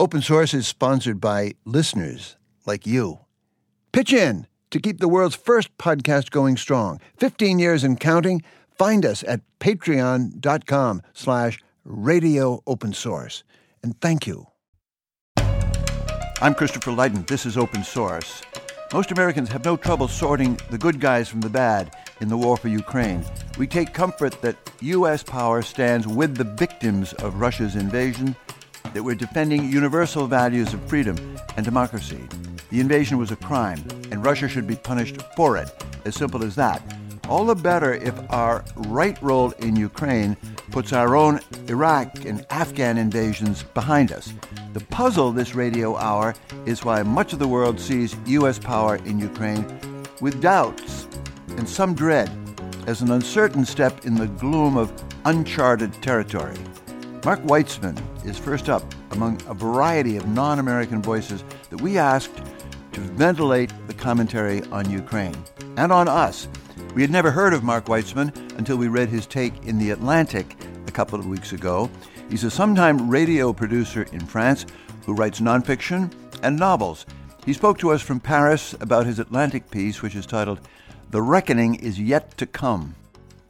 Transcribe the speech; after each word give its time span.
Open 0.00 0.22
Source 0.22 0.54
is 0.54 0.68
sponsored 0.68 1.20
by 1.20 1.54
listeners 1.64 2.36
like 2.66 2.86
you. 2.86 3.18
Pitch 3.90 4.12
in 4.12 4.46
to 4.70 4.78
keep 4.78 5.00
the 5.00 5.08
world's 5.08 5.34
first 5.34 5.76
podcast 5.76 6.30
going 6.30 6.56
strong. 6.56 7.00
15 7.16 7.58
years 7.58 7.82
and 7.82 7.98
counting. 7.98 8.44
Find 8.70 9.04
us 9.04 9.24
at 9.24 9.40
patreon.com 9.58 11.02
slash 11.12 11.58
radio 11.84 12.62
open 12.64 12.92
source. 12.92 13.42
And 13.82 14.00
thank 14.00 14.24
you. 14.24 14.46
I'm 16.40 16.54
Christopher 16.54 16.92
Lydon. 16.92 17.24
This 17.26 17.44
is 17.44 17.56
Open 17.56 17.82
Source. 17.82 18.42
Most 18.92 19.10
Americans 19.10 19.48
have 19.50 19.64
no 19.64 19.76
trouble 19.76 20.06
sorting 20.06 20.60
the 20.70 20.78
good 20.78 21.00
guys 21.00 21.28
from 21.28 21.40
the 21.40 21.50
bad 21.50 21.96
in 22.20 22.28
the 22.28 22.36
war 22.36 22.56
for 22.56 22.68
Ukraine. 22.68 23.24
We 23.58 23.66
take 23.66 23.92
comfort 23.92 24.40
that 24.42 24.56
U.S. 24.80 25.24
power 25.24 25.60
stands 25.60 26.06
with 26.06 26.36
the 26.36 26.44
victims 26.44 27.14
of 27.14 27.40
Russia's 27.40 27.74
invasion, 27.74 28.36
that 28.98 29.04
we're 29.04 29.14
defending 29.14 29.70
universal 29.70 30.26
values 30.26 30.74
of 30.74 30.82
freedom 30.88 31.16
and 31.56 31.64
democracy. 31.64 32.20
The 32.70 32.80
invasion 32.80 33.16
was 33.16 33.30
a 33.30 33.36
crime, 33.36 33.80
and 34.10 34.24
Russia 34.24 34.48
should 34.48 34.66
be 34.66 34.74
punished 34.74 35.22
for 35.36 35.56
it. 35.56 35.70
As 36.04 36.16
simple 36.16 36.42
as 36.42 36.56
that. 36.56 36.82
All 37.28 37.44
the 37.44 37.54
better 37.54 37.94
if 37.94 38.12
our 38.32 38.64
right 38.74 39.16
role 39.22 39.52
in 39.60 39.76
Ukraine 39.76 40.36
puts 40.72 40.92
our 40.92 41.14
own 41.14 41.38
Iraq 41.68 42.24
and 42.24 42.44
Afghan 42.50 42.98
invasions 42.98 43.62
behind 43.62 44.10
us. 44.10 44.32
The 44.72 44.84
puzzle 44.86 45.30
this 45.30 45.54
radio 45.54 45.96
hour 45.96 46.34
is 46.66 46.84
why 46.84 47.04
much 47.04 47.32
of 47.32 47.38
the 47.38 47.46
world 47.46 47.78
sees 47.78 48.16
U.S. 48.26 48.58
power 48.58 48.96
in 48.96 49.20
Ukraine 49.20 49.64
with 50.20 50.42
doubts 50.42 51.06
and 51.50 51.68
some 51.68 51.94
dread 51.94 52.28
as 52.88 53.00
an 53.00 53.12
uncertain 53.12 53.64
step 53.64 54.04
in 54.06 54.16
the 54.16 54.26
gloom 54.26 54.76
of 54.76 54.92
uncharted 55.24 55.92
territory. 56.02 56.56
Marc 57.24 57.40
Weitzmann 57.42 57.96
is 58.28 58.38
first 58.38 58.68
up 58.68 58.84
among 59.12 59.40
a 59.48 59.54
variety 59.54 60.16
of 60.16 60.28
non 60.28 60.58
American 60.58 61.00
voices 61.00 61.42
that 61.70 61.80
we 61.80 61.98
asked 61.98 62.36
to 62.92 63.00
ventilate 63.00 63.72
the 63.86 63.94
commentary 63.94 64.62
on 64.70 64.88
Ukraine 64.90 65.36
and 65.76 65.90
on 65.90 66.08
us. 66.08 66.46
We 66.94 67.02
had 67.02 67.10
never 67.10 67.30
heard 67.30 67.54
of 67.54 67.64
Marc 67.64 67.86
Weitzmann 67.86 68.34
until 68.58 68.76
we 68.76 68.88
read 68.88 69.08
his 69.08 69.26
take 69.26 69.64
in 69.64 69.78
The 69.78 69.90
Atlantic 69.90 70.56
a 70.86 70.92
couple 70.92 71.18
of 71.18 71.26
weeks 71.26 71.52
ago. 71.52 71.90
He's 72.28 72.44
a 72.44 72.50
sometime 72.50 73.08
radio 73.08 73.52
producer 73.52 74.02
in 74.12 74.20
France 74.20 74.66
who 75.06 75.14
writes 75.14 75.40
nonfiction 75.40 76.12
and 76.42 76.58
novels. 76.58 77.06
He 77.46 77.52
spoke 77.54 77.78
to 77.78 77.92
us 77.92 78.02
from 78.02 78.20
Paris 78.20 78.74
about 78.80 79.06
his 79.06 79.18
Atlantic 79.18 79.70
piece, 79.70 80.02
which 80.02 80.14
is 80.14 80.26
titled 80.26 80.60
The 81.10 81.22
Reckoning 81.22 81.76
is 81.76 81.98
Yet 81.98 82.36
to 82.36 82.46
Come. 82.46 82.94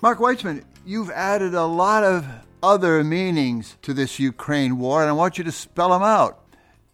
Marc 0.03 0.21
Weitzmann, 0.21 0.63
you've 0.87 1.11
added 1.11 1.55
a 1.55 1.65
lot 1.65 2.05
of 2.05 2.25
other 2.63 3.03
meanings 3.05 3.77
to 3.83 3.95
this 3.95 4.19
Ukraine 4.19 4.79
war, 4.79 5.01
and 5.01 5.11
I 5.11 5.13
want 5.13 5.39
you 5.39 5.45
to 5.45 5.53
spell 5.53 5.91
them 5.91 6.03
out. 6.03 6.41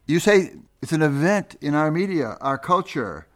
You 0.07 0.21
say 0.21 0.53
it's 0.83 0.93
an 0.93 1.03
event 1.03 1.57
in 1.61 1.75
our 1.75 1.91
media, 1.91 2.37
our 2.41 2.59
culture, 2.59 3.27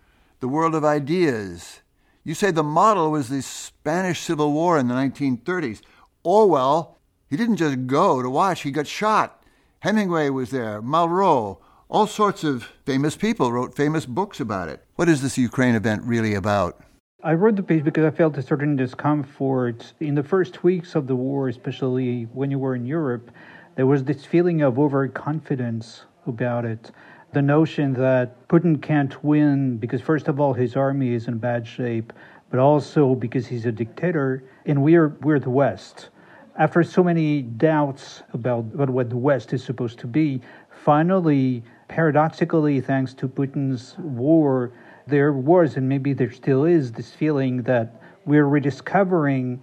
the 0.40 0.48
world 0.48 0.74
of 0.74 0.84
ideas. 0.84 1.80
You 2.24 2.34
say 2.34 2.50
the 2.50 2.62
model 2.62 3.10
was 3.10 3.28
the 3.28 3.42
Spanish 3.42 4.20
Civil 4.20 4.52
War 4.52 4.78
in 4.78 4.88
the 4.88 4.94
1930s. 4.94 5.80
Orwell, 6.22 6.98
he 7.28 7.36
didn't 7.36 7.56
just 7.56 7.86
go 7.86 8.22
to 8.22 8.28
watch, 8.28 8.62
he 8.62 8.70
got 8.70 8.86
shot. 8.86 9.42
Hemingway 9.80 10.28
was 10.28 10.50
there, 10.50 10.82
Malraux, 10.82 11.58
all 11.88 12.06
sorts 12.06 12.44
of 12.44 12.64
famous 12.84 13.16
people 13.16 13.50
wrote 13.50 13.74
famous 13.74 14.04
books 14.04 14.40
about 14.40 14.68
it. 14.68 14.84
What 14.96 15.08
is 15.08 15.22
this 15.22 15.38
Ukraine 15.38 15.74
event 15.74 16.02
really 16.04 16.34
about? 16.34 16.78
I 17.20 17.34
wrote 17.34 17.56
the 17.56 17.64
piece 17.64 17.82
because 17.82 18.04
I 18.04 18.12
felt 18.12 18.38
a 18.38 18.42
certain 18.42 18.76
discomfort 18.76 19.92
in 19.98 20.14
the 20.14 20.22
first 20.22 20.62
weeks 20.62 20.94
of 20.94 21.08
the 21.08 21.16
war, 21.16 21.48
especially 21.48 22.28
when 22.32 22.48
you 22.48 22.60
were 22.60 22.76
in 22.76 22.86
Europe. 22.86 23.32
There 23.74 23.88
was 23.88 24.04
this 24.04 24.24
feeling 24.24 24.62
of 24.62 24.78
overconfidence 24.78 26.04
about 26.28 26.64
it. 26.64 26.92
The 27.32 27.42
notion 27.42 27.92
that 27.94 28.46
Putin 28.46 28.80
can't 28.80 29.24
win 29.24 29.78
because, 29.78 30.00
first 30.00 30.28
of 30.28 30.38
all, 30.38 30.52
his 30.52 30.76
army 30.76 31.12
is 31.12 31.26
in 31.26 31.38
bad 31.38 31.66
shape, 31.66 32.12
but 32.50 32.60
also 32.60 33.16
because 33.16 33.48
he's 33.48 33.66
a 33.66 33.72
dictator, 33.72 34.44
and 34.64 34.80
we're, 34.84 35.08
we're 35.22 35.40
the 35.40 35.50
West. 35.50 36.10
After 36.56 36.84
so 36.84 37.02
many 37.02 37.42
doubts 37.42 38.22
about, 38.32 38.66
about 38.74 38.90
what 38.90 39.10
the 39.10 39.16
West 39.16 39.52
is 39.52 39.64
supposed 39.64 39.98
to 39.98 40.06
be, 40.06 40.40
finally, 40.70 41.64
paradoxically, 41.88 42.80
thanks 42.80 43.12
to 43.14 43.26
Putin's 43.26 43.96
war, 43.98 44.70
there 45.08 45.32
was, 45.32 45.76
and 45.76 45.88
maybe 45.88 46.12
there 46.12 46.30
still 46.30 46.64
is, 46.64 46.92
this 46.92 47.12
feeling 47.12 47.62
that 47.62 48.00
we're 48.24 48.46
rediscovering 48.46 49.60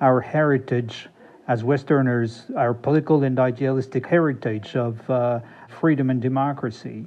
our 0.00 0.20
heritage 0.20 1.08
as 1.48 1.64
Westerners, 1.64 2.44
our 2.56 2.74
political 2.74 3.22
and 3.24 3.38
idealistic 3.38 4.06
heritage 4.06 4.76
of 4.76 5.08
uh, 5.10 5.40
freedom 5.68 6.10
and 6.10 6.20
democracy. 6.20 7.06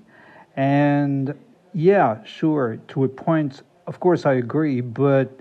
And 0.55 1.33
yeah, 1.73 2.23
sure, 2.23 2.77
to 2.89 3.03
a 3.03 3.07
point, 3.07 3.63
of 3.87 3.99
course, 3.99 4.25
I 4.25 4.33
agree, 4.33 4.81
but 4.81 5.39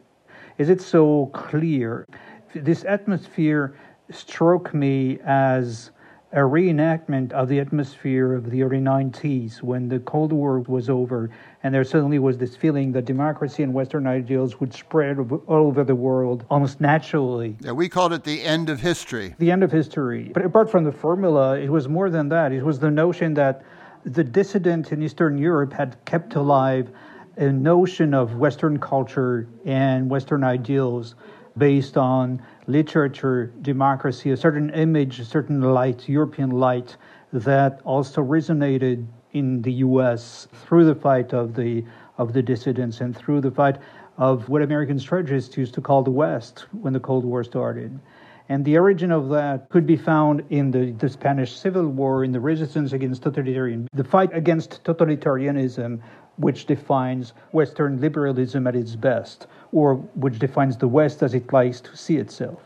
is 0.59 0.69
it 0.69 0.81
so 0.81 1.27
clear? 1.33 2.07
This 2.55 2.85
atmosphere 2.85 3.75
struck 4.11 4.75
me 4.75 5.19
as 5.25 5.91
a 6.33 6.41
reenactment 6.41 7.33
of 7.33 7.49
the 7.49 7.59
atmosphere 7.59 8.35
of 8.35 8.51
the 8.51 8.63
early 8.63 8.81
90s 8.81 9.63
when 9.63 9.89
the 9.89 9.99
Cold 10.01 10.31
War 10.31 10.61
was 10.61 10.91
over, 10.91 11.31
and 11.63 11.75
there 11.75 11.85
suddenly 11.85 12.19
was 12.19 12.37
this 12.37 12.55
feeling 12.55 12.93
that 12.93 13.07
democracy 13.07 13.63
and 13.63 13.73
Western 13.73 14.07
ideals 14.07 14.61
would 14.61 14.75
spread 14.75 15.19
all 15.19 15.43
over 15.49 15.85
the 15.85 15.95
world 15.95 16.45
almost 16.51 16.83
naturally. 16.83 17.57
Yeah, 17.61 17.73
we 17.73 17.89
called 17.89 18.13
it 18.13 18.25
the 18.25 18.43
end 18.43 18.69
of 18.69 18.81
history. 18.81 19.35
The 19.39 19.51
end 19.51 19.63
of 19.63 19.73
history. 19.73 20.31
But 20.35 20.45
apart 20.45 20.71
from 20.71 20.85
the 20.85 20.93
formula, 20.93 21.59
it 21.59 21.71
was 21.71 21.89
more 21.89 22.11
than 22.11 22.29
that. 22.29 22.53
It 22.53 22.63
was 22.63 22.79
the 22.79 22.91
notion 22.91 23.33
that 23.35 23.65
the 24.05 24.25
dissident 24.25 24.93
in 24.93 25.03
Eastern 25.03 25.39
Europe 25.39 25.73
had 25.73 25.97
kept 26.05 26.35
alive 26.35 26.91
a 27.39 27.51
notion 27.53 28.13
of 28.13 28.35
Western 28.35 28.79
culture 28.79 29.49
and 29.65 30.11
Western 30.11 30.45
ideals 30.45 31.15
based 31.59 31.97
on 31.97 32.43
literature, 32.67 33.53
democracy, 33.63 34.31
a 34.31 34.37
certain 34.37 34.71
image, 34.71 35.21
a 35.21 35.25
certain 35.25 35.61
light, 35.61 36.09
European 36.09 36.51
light 36.51 36.97
that 37.33 37.81
also 37.85 38.23
resonated 38.23 39.07
in 39.33 39.61
the 39.63 39.73
U.S. 39.73 40.49
through 40.65 40.85
the 40.85 40.95
fight 40.95 41.33
of 41.35 41.55
the 41.55 41.85
of 42.17 42.33
the 42.33 42.43
dissidents 42.43 43.01
and 43.01 43.17
through 43.17 43.41
the 43.41 43.51
fight 43.51 43.79
of 44.17 44.49
what 44.49 44.63
American 44.63 44.99
strategists 44.99 45.57
used 45.57 45.75
to 45.75 45.81
call 45.81 46.03
the 46.03 46.11
West 46.11 46.67
when 46.73 46.93
the 46.93 47.01
Cold 47.01 47.25
War 47.25 47.45
started. 47.45 47.99
And 48.49 48.65
the 48.65 48.79
origin 48.79 49.13
of 49.13 49.29
that 49.29 49.69
could 49.69 49.87
be 49.87 49.97
found 49.97 50.43
in 50.51 50.71
the, 50.71 50.93
the 50.93 51.09
Spanish 51.09 51.55
Civil 51.55 51.87
War, 51.87 52.25
in 52.25 52.33
the 52.33 52.41
resistance 52.41 52.93
against 52.93 53.23
totalitarian, 53.23 53.87
the 53.93 54.03
fight 54.03 54.31
against 54.33 54.83
totalitarianism, 54.85 56.01
which 56.39 56.67
defines 56.67 57.33
Western 57.53 58.01
liberalism 58.01 58.67
at 58.67 58.75
its 58.75 58.97
best, 58.97 59.47
or 59.73 59.97
which 60.15 60.39
defines 60.39 60.77
the 60.77 60.89
West 60.89 61.23
as 61.23 61.35
it 61.35 61.53
likes 61.53 61.81
to 61.81 61.97
see 61.97 62.17
itself. 62.17 62.61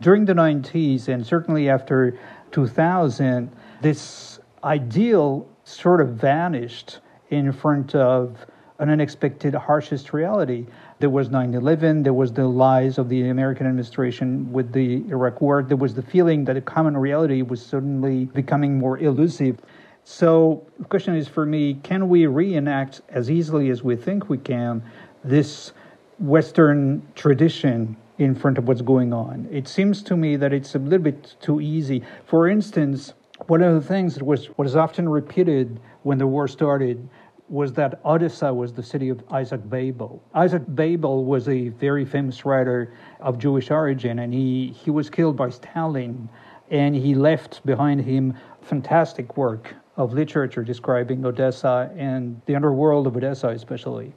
During 0.00 0.24
the 0.24 0.34
90s, 0.34 1.08
and 1.08 1.26
certainly 1.26 1.68
after 1.68 2.18
2000, 2.52 3.50
this 3.82 4.38
ideal 4.64 5.46
sort 5.64 6.00
of 6.00 6.10
vanished 6.10 7.00
in 7.30 7.52
front 7.52 7.94
of 7.94 8.46
an 8.78 8.90
unexpected, 8.90 9.54
harshest 9.54 10.12
reality. 10.12 10.66
There 11.00 11.10
was 11.10 11.30
9 11.30 11.54
11, 11.54 12.04
there 12.04 12.12
was 12.12 12.32
the 12.32 12.46
lies 12.46 12.96
of 12.96 13.08
the 13.08 13.28
American 13.28 13.66
administration 13.66 14.52
with 14.52 14.72
the 14.72 15.04
Iraq 15.10 15.40
War, 15.40 15.62
there 15.62 15.76
was 15.76 15.94
the 15.94 16.02
feeling 16.02 16.44
that 16.44 16.56
a 16.56 16.60
common 16.60 16.96
reality 16.96 17.42
was 17.42 17.64
suddenly 17.64 18.26
becoming 18.26 18.78
more 18.78 18.98
elusive. 18.98 19.58
So, 20.10 20.66
the 20.78 20.86
question 20.86 21.14
is 21.16 21.28
for 21.28 21.44
me 21.44 21.74
can 21.82 22.08
we 22.08 22.24
reenact 22.24 23.02
as 23.10 23.30
easily 23.30 23.68
as 23.68 23.84
we 23.84 23.94
think 23.94 24.30
we 24.30 24.38
can 24.38 24.82
this 25.22 25.72
Western 26.18 27.06
tradition 27.14 27.94
in 28.16 28.34
front 28.34 28.56
of 28.56 28.66
what's 28.66 28.80
going 28.80 29.12
on? 29.12 29.46
It 29.52 29.68
seems 29.68 30.02
to 30.04 30.16
me 30.16 30.36
that 30.36 30.54
it's 30.54 30.74
a 30.74 30.78
little 30.78 31.04
bit 31.04 31.36
too 31.42 31.60
easy. 31.60 32.02
For 32.24 32.48
instance, 32.48 33.12
one 33.48 33.62
of 33.62 33.74
the 33.74 33.86
things 33.86 34.14
that 34.14 34.24
was, 34.24 34.48
was 34.56 34.76
often 34.76 35.10
repeated 35.10 35.78
when 36.04 36.16
the 36.16 36.26
war 36.26 36.48
started 36.48 37.06
was 37.50 37.74
that 37.74 38.00
Odessa 38.02 38.52
was 38.52 38.72
the 38.72 38.82
city 38.82 39.10
of 39.10 39.22
Isaac 39.30 39.60
Babel. 39.68 40.22
Isaac 40.32 40.62
Babel 40.68 41.26
was 41.26 41.50
a 41.50 41.68
very 41.68 42.06
famous 42.06 42.46
writer 42.46 42.94
of 43.20 43.38
Jewish 43.38 43.70
origin, 43.70 44.20
and 44.20 44.32
he, 44.32 44.68
he 44.68 44.90
was 44.90 45.10
killed 45.10 45.36
by 45.36 45.50
Stalin, 45.50 46.30
and 46.70 46.96
he 46.96 47.14
left 47.14 47.64
behind 47.66 48.00
him 48.00 48.32
fantastic 48.62 49.36
work 49.36 49.74
of 49.98 50.14
literature 50.14 50.62
describing 50.62 51.26
Odessa 51.26 51.90
and 51.96 52.40
the 52.46 52.54
underworld 52.54 53.06
of 53.06 53.16
Odessa, 53.16 53.48
especially. 53.48 54.14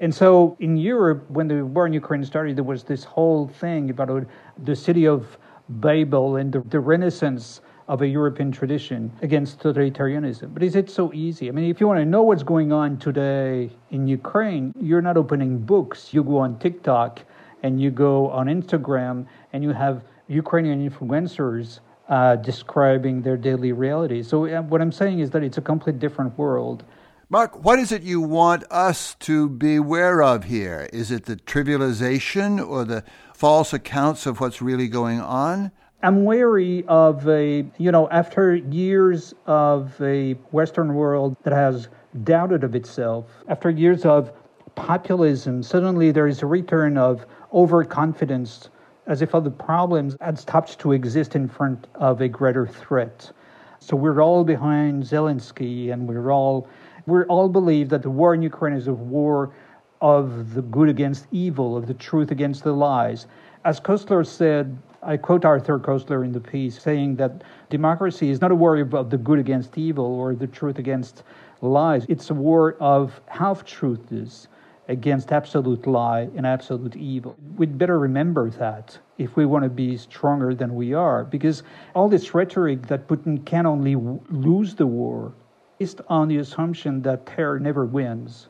And 0.00 0.14
so 0.14 0.56
in 0.60 0.76
Europe, 0.76 1.24
when 1.30 1.46
the 1.46 1.64
war 1.64 1.86
in 1.86 1.92
Ukraine 1.92 2.24
started, 2.24 2.56
there 2.56 2.64
was 2.64 2.82
this 2.82 3.04
whole 3.04 3.46
thing 3.46 3.90
about 3.90 4.26
the 4.64 4.74
city 4.74 5.06
of 5.06 5.38
Babel 5.68 6.36
and 6.36 6.52
the, 6.52 6.60
the 6.60 6.80
renaissance 6.80 7.60
of 7.86 8.02
a 8.02 8.06
European 8.06 8.50
tradition 8.50 9.12
against 9.22 9.60
totalitarianism. 9.60 10.52
But 10.52 10.62
is 10.62 10.74
it 10.74 10.90
so 10.90 11.12
easy? 11.12 11.48
I 11.48 11.52
mean, 11.52 11.70
if 11.70 11.80
you 11.80 11.86
want 11.86 12.00
to 12.00 12.04
know 12.04 12.22
what's 12.22 12.42
going 12.42 12.72
on 12.72 12.98
today 12.98 13.70
in 13.90 14.08
Ukraine, 14.08 14.72
you're 14.80 15.02
not 15.02 15.16
opening 15.16 15.58
books. 15.58 16.12
You 16.12 16.24
go 16.24 16.38
on 16.38 16.58
TikTok 16.58 17.20
and 17.62 17.80
you 17.80 17.90
go 17.90 18.30
on 18.30 18.46
Instagram 18.46 19.26
and 19.52 19.62
you 19.62 19.70
have 19.70 20.02
Ukrainian 20.28 20.88
influencers 20.88 21.80
uh, 22.10 22.36
describing 22.36 23.22
their 23.22 23.36
daily 23.36 23.72
reality. 23.72 24.22
So, 24.22 24.44
uh, 24.44 24.62
what 24.62 24.82
I'm 24.82 24.92
saying 24.92 25.20
is 25.20 25.30
that 25.30 25.42
it's 25.42 25.58
a 25.58 25.62
completely 25.62 26.00
different 26.00 26.36
world. 26.36 26.82
Marc, 27.28 27.64
what 27.64 27.78
is 27.78 27.92
it 27.92 28.02
you 28.02 28.20
want 28.20 28.64
us 28.72 29.14
to 29.20 29.48
beware 29.48 30.20
of 30.20 30.44
here? 30.44 30.90
Is 30.92 31.12
it 31.12 31.26
the 31.26 31.36
trivialization 31.36 32.60
or 32.66 32.84
the 32.84 33.04
false 33.32 33.72
accounts 33.72 34.26
of 34.26 34.40
what's 34.40 34.60
really 34.60 34.88
going 34.88 35.20
on? 35.20 35.70
I'm 36.02 36.24
wary 36.24 36.84
of 36.88 37.28
a, 37.28 37.64
you 37.78 37.92
know, 37.92 38.08
after 38.10 38.56
years 38.56 39.32
of 39.46 40.00
a 40.02 40.32
Western 40.50 40.94
world 40.94 41.36
that 41.44 41.52
has 41.52 41.88
doubted 42.24 42.64
of 42.64 42.74
itself, 42.74 43.26
after 43.48 43.70
years 43.70 44.04
of 44.04 44.32
populism, 44.74 45.62
suddenly 45.62 46.10
there 46.10 46.26
is 46.26 46.42
a 46.42 46.46
return 46.46 46.98
of 46.98 47.24
overconfidence 47.52 48.70
as 49.06 49.22
if 49.22 49.34
other 49.34 49.50
problems 49.50 50.16
had 50.20 50.38
stopped 50.38 50.78
to 50.78 50.92
exist 50.92 51.34
in 51.34 51.48
front 51.48 51.86
of 51.94 52.20
a 52.20 52.28
greater 52.28 52.66
threat. 52.66 53.30
So 53.78 53.96
we're 53.96 54.22
all 54.22 54.44
behind 54.44 55.02
Zelensky 55.04 55.92
and 55.92 56.06
we're 56.06 56.30
all 56.30 56.68
we 57.06 57.22
all 57.24 57.48
believe 57.48 57.88
that 57.88 58.02
the 58.02 58.10
war 58.10 58.34
in 58.34 58.42
Ukraine 58.42 58.74
is 58.74 58.86
a 58.86 58.92
war 58.92 59.52
of 60.00 60.54
the 60.54 60.62
good 60.62 60.88
against 60.88 61.26
evil, 61.32 61.76
of 61.76 61.86
the 61.86 61.94
truth 61.94 62.30
against 62.30 62.62
the 62.62 62.72
lies. 62.72 63.26
As 63.64 63.80
Koestler 63.80 64.26
said, 64.26 64.76
I 65.02 65.16
quote 65.16 65.44
Arthur 65.44 65.78
Koestler 65.78 66.24
in 66.24 66.32
the 66.32 66.40
piece, 66.40 66.80
saying 66.80 67.16
that 67.16 67.42
democracy 67.70 68.30
is 68.30 68.40
not 68.40 68.50
a 68.50 68.54
war 68.54 68.78
of 68.78 69.10
the 69.10 69.16
good 69.16 69.38
against 69.38 69.76
evil 69.78 70.04
or 70.04 70.34
the 70.34 70.46
truth 70.46 70.78
against 70.78 71.24
lies. 71.62 72.04
It's 72.08 72.30
a 72.30 72.34
war 72.34 72.76
of 72.80 73.20
half 73.26 73.64
truths 73.64 74.48
against 74.90 75.30
absolute 75.32 75.86
lie 75.86 76.28
and 76.36 76.44
absolute 76.44 76.96
evil. 76.96 77.36
We'd 77.56 77.78
better 77.78 77.98
remember 77.98 78.50
that 78.50 78.98
if 79.18 79.36
we 79.36 79.46
want 79.46 79.62
to 79.62 79.70
be 79.70 79.96
stronger 79.96 80.52
than 80.52 80.74
we 80.74 80.92
are, 80.94 81.24
because 81.24 81.62
all 81.94 82.08
this 82.08 82.34
rhetoric 82.34 82.88
that 82.88 83.06
Putin 83.06 83.44
can 83.46 83.66
only 83.66 83.94
lose 84.28 84.74
the 84.74 84.86
war 84.86 85.32
based 85.78 86.00
on 86.08 86.26
the 86.26 86.38
assumption 86.38 87.02
that 87.02 87.24
terror 87.24 87.60
never 87.60 87.86
wins. 87.86 88.48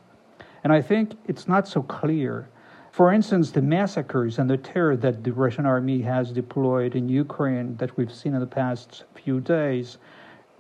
And 0.65 0.73
I 0.73 0.81
think 0.81 1.13
it's 1.29 1.47
not 1.47 1.69
so 1.69 1.83
clear. 1.83 2.49
For 2.91 3.13
instance, 3.13 3.51
the 3.51 3.63
massacres 3.63 4.39
and 4.39 4.49
the 4.49 4.57
terror 4.57 4.97
that 4.97 5.23
the 5.23 5.33
Russian 5.33 5.67
army 5.67 6.01
has 6.01 6.33
deployed 6.33 6.97
in 6.97 7.09
Ukraine 7.09 7.77
that 7.77 7.97
we've 7.97 8.13
seen 8.13 8.35
in 8.35 8.41
the 8.41 8.47
past 8.47 9.05
few 9.15 9.41
days, 9.41 9.99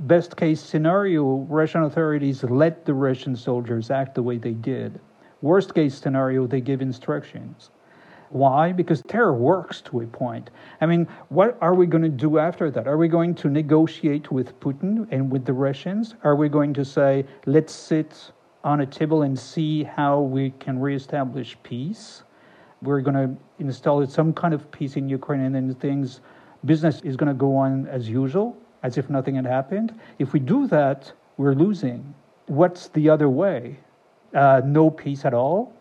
best 0.00 0.36
case 0.36 0.60
scenario, 0.60 1.46
Russian 1.48 1.82
authorities 1.82 2.44
let 2.44 2.84
the 2.84 2.94
Russian 2.94 3.34
soldiers 3.34 3.90
act 3.90 4.14
the 4.14 4.22
way 4.22 4.36
they 4.36 4.52
did. 4.52 5.00
Worst 5.42 5.74
case 5.74 5.94
scenario, 5.94 6.46
they 6.46 6.60
give 6.60 6.82
instructions. 6.82 7.70
Why? 8.30 8.70
Because 8.72 9.02
terror 9.02 9.34
works 9.34 9.80
to 9.82 10.02
a 10.02 10.06
point. 10.06 10.50
I 10.80 10.86
mean, 10.86 11.08
what 11.30 11.58
are 11.60 11.74
we 11.74 11.86
going 11.86 12.04
to 12.04 12.08
do 12.08 12.38
after 12.38 12.70
that? 12.70 12.86
Are 12.86 12.96
we 12.96 13.08
going 13.08 13.34
to 13.36 13.48
negotiate 13.48 14.30
with 14.30 14.58
Putin 14.60 15.08
and 15.10 15.32
with 15.32 15.44
the 15.44 15.52
Russians? 15.52 16.14
Are 16.22 16.36
we 16.36 16.48
going 16.48 16.72
to 16.74 16.84
say, 16.84 17.24
let's 17.46 17.72
sit 17.72 18.30
on 18.62 18.82
a 18.82 18.86
table 18.86 19.22
and 19.22 19.36
see 19.36 19.82
how 19.82 20.20
we 20.20 20.50
can 20.60 20.78
reestablish 20.78 21.56
peace? 21.64 22.22
We're 22.82 23.00
going 23.00 23.14
to 23.14 23.36
install 23.58 24.06
some 24.06 24.32
kind 24.32 24.54
of 24.54 24.70
peace 24.70 24.96
in 24.96 25.08
Ukraine 25.08 25.40
and 25.40 25.54
then 25.54 25.74
things, 25.74 26.20
business 26.64 27.00
is 27.00 27.16
going 27.16 27.28
to 27.28 27.34
go 27.34 27.56
on 27.56 27.88
as 27.88 28.08
usual, 28.08 28.56
as 28.84 28.96
if 28.96 29.10
nothing 29.10 29.34
had 29.34 29.46
happened. 29.46 29.98
If 30.18 30.32
we 30.32 30.38
do 30.38 30.68
that, 30.68 31.12
we're 31.36 31.54
losing. 31.54 32.14
What's 32.46 32.88
the 32.88 33.08
other 33.08 33.28
way? 33.28 33.78
Uh, 34.34 34.62
no 34.64 34.90
peace 34.90 35.24
at 35.24 35.34
all? 35.34 35.72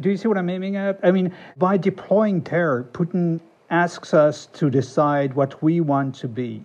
Do 0.00 0.10
you 0.10 0.16
see 0.16 0.28
what 0.28 0.38
I'm 0.38 0.48
aiming 0.48 0.76
at? 0.76 1.00
I 1.02 1.10
mean, 1.10 1.34
by 1.56 1.76
deploying 1.76 2.42
terror, 2.42 2.88
Putin 2.92 3.40
asks 3.70 4.14
us 4.14 4.46
to 4.46 4.70
decide 4.70 5.34
what 5.34 5.62
we 5.62 5.80
want 5.80 6.14
to 6.16 6.28
be. 6.28 6.64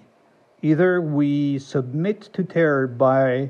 Either 0.61 1.01
we 1.01 1.59
submit 1.59 2.21
to 2.33 2.43
terror 2.43 2.87
by 2.87 3.49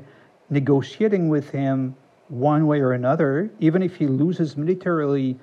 negotiating 0.50 1.28
with 1.28 1.50
him 1.50 1.94
one 2.28 2.66
way 2.66 2.80
or 2.80 2.92
another, 2.92 3.50
even 3.60 3.82
if 3.82 3.96
he 3.96 4.06
loses 4.06 4.56
militarily, 4.56 5.38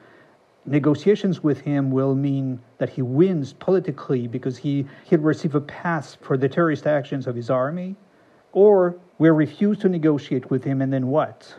negotiations 0.65 1.41
with 1.43 1.59
him 1.61 1.91
will 1.91 2.15
mean 2.15 2.59
that 2.77 2.89
he 2.89 3.01
wins 3.01 3.53
politically 3.53 4.27
because 4.27 4.57
he, 4.57 4.85
he'll 5.05 5.19
receive 5.19 5.55
a 5.55 5.61
pass 5.61 6.15
for 6.15 6.37
the 6.37 6.49
terrorist 6.49 6.85
actions 6.87 7.27
of 7.27 7.35
his 7.35 7.49
army, 7.49 7.95
or 8.51 8.95
we 9.17 9.29
refuse 9.29 9.77
to 9.79 9.89
negotiate 9.89 10.49
with 10.49 10.63
him, 10.63 10.81
and 10.81 10.91
then 10.91 11.07
what? 11.07 11.55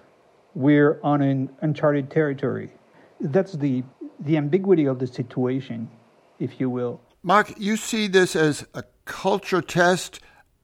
We're 0.55 1.01
on 1.03 1.21
an 1.23 1.51
uncharted 1.63 2.11
territory. 2.11 2.73
That's 3.21 3.53
the, 3.53 3.83
the 4.21 4.37
ambiguity 4.37 4.87
of 4.87 4.99
the 4.99 5.07
situation, 5.07 5.91
if 6.39 6.61
you 6.61 6.71
will. 6.71 7.01
Marc, 7.23 7.55
you 7.59 7.77
see 7.77 8.07
this 8.07 8.37
as 8.37 8.67
a 8.75 8.85
culture 9.05 9.63
test, 9.63 10.21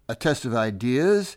a 0.09 0.15
test 0.15 0.45
of 0.45 0.55
ideas, 0.55 1.37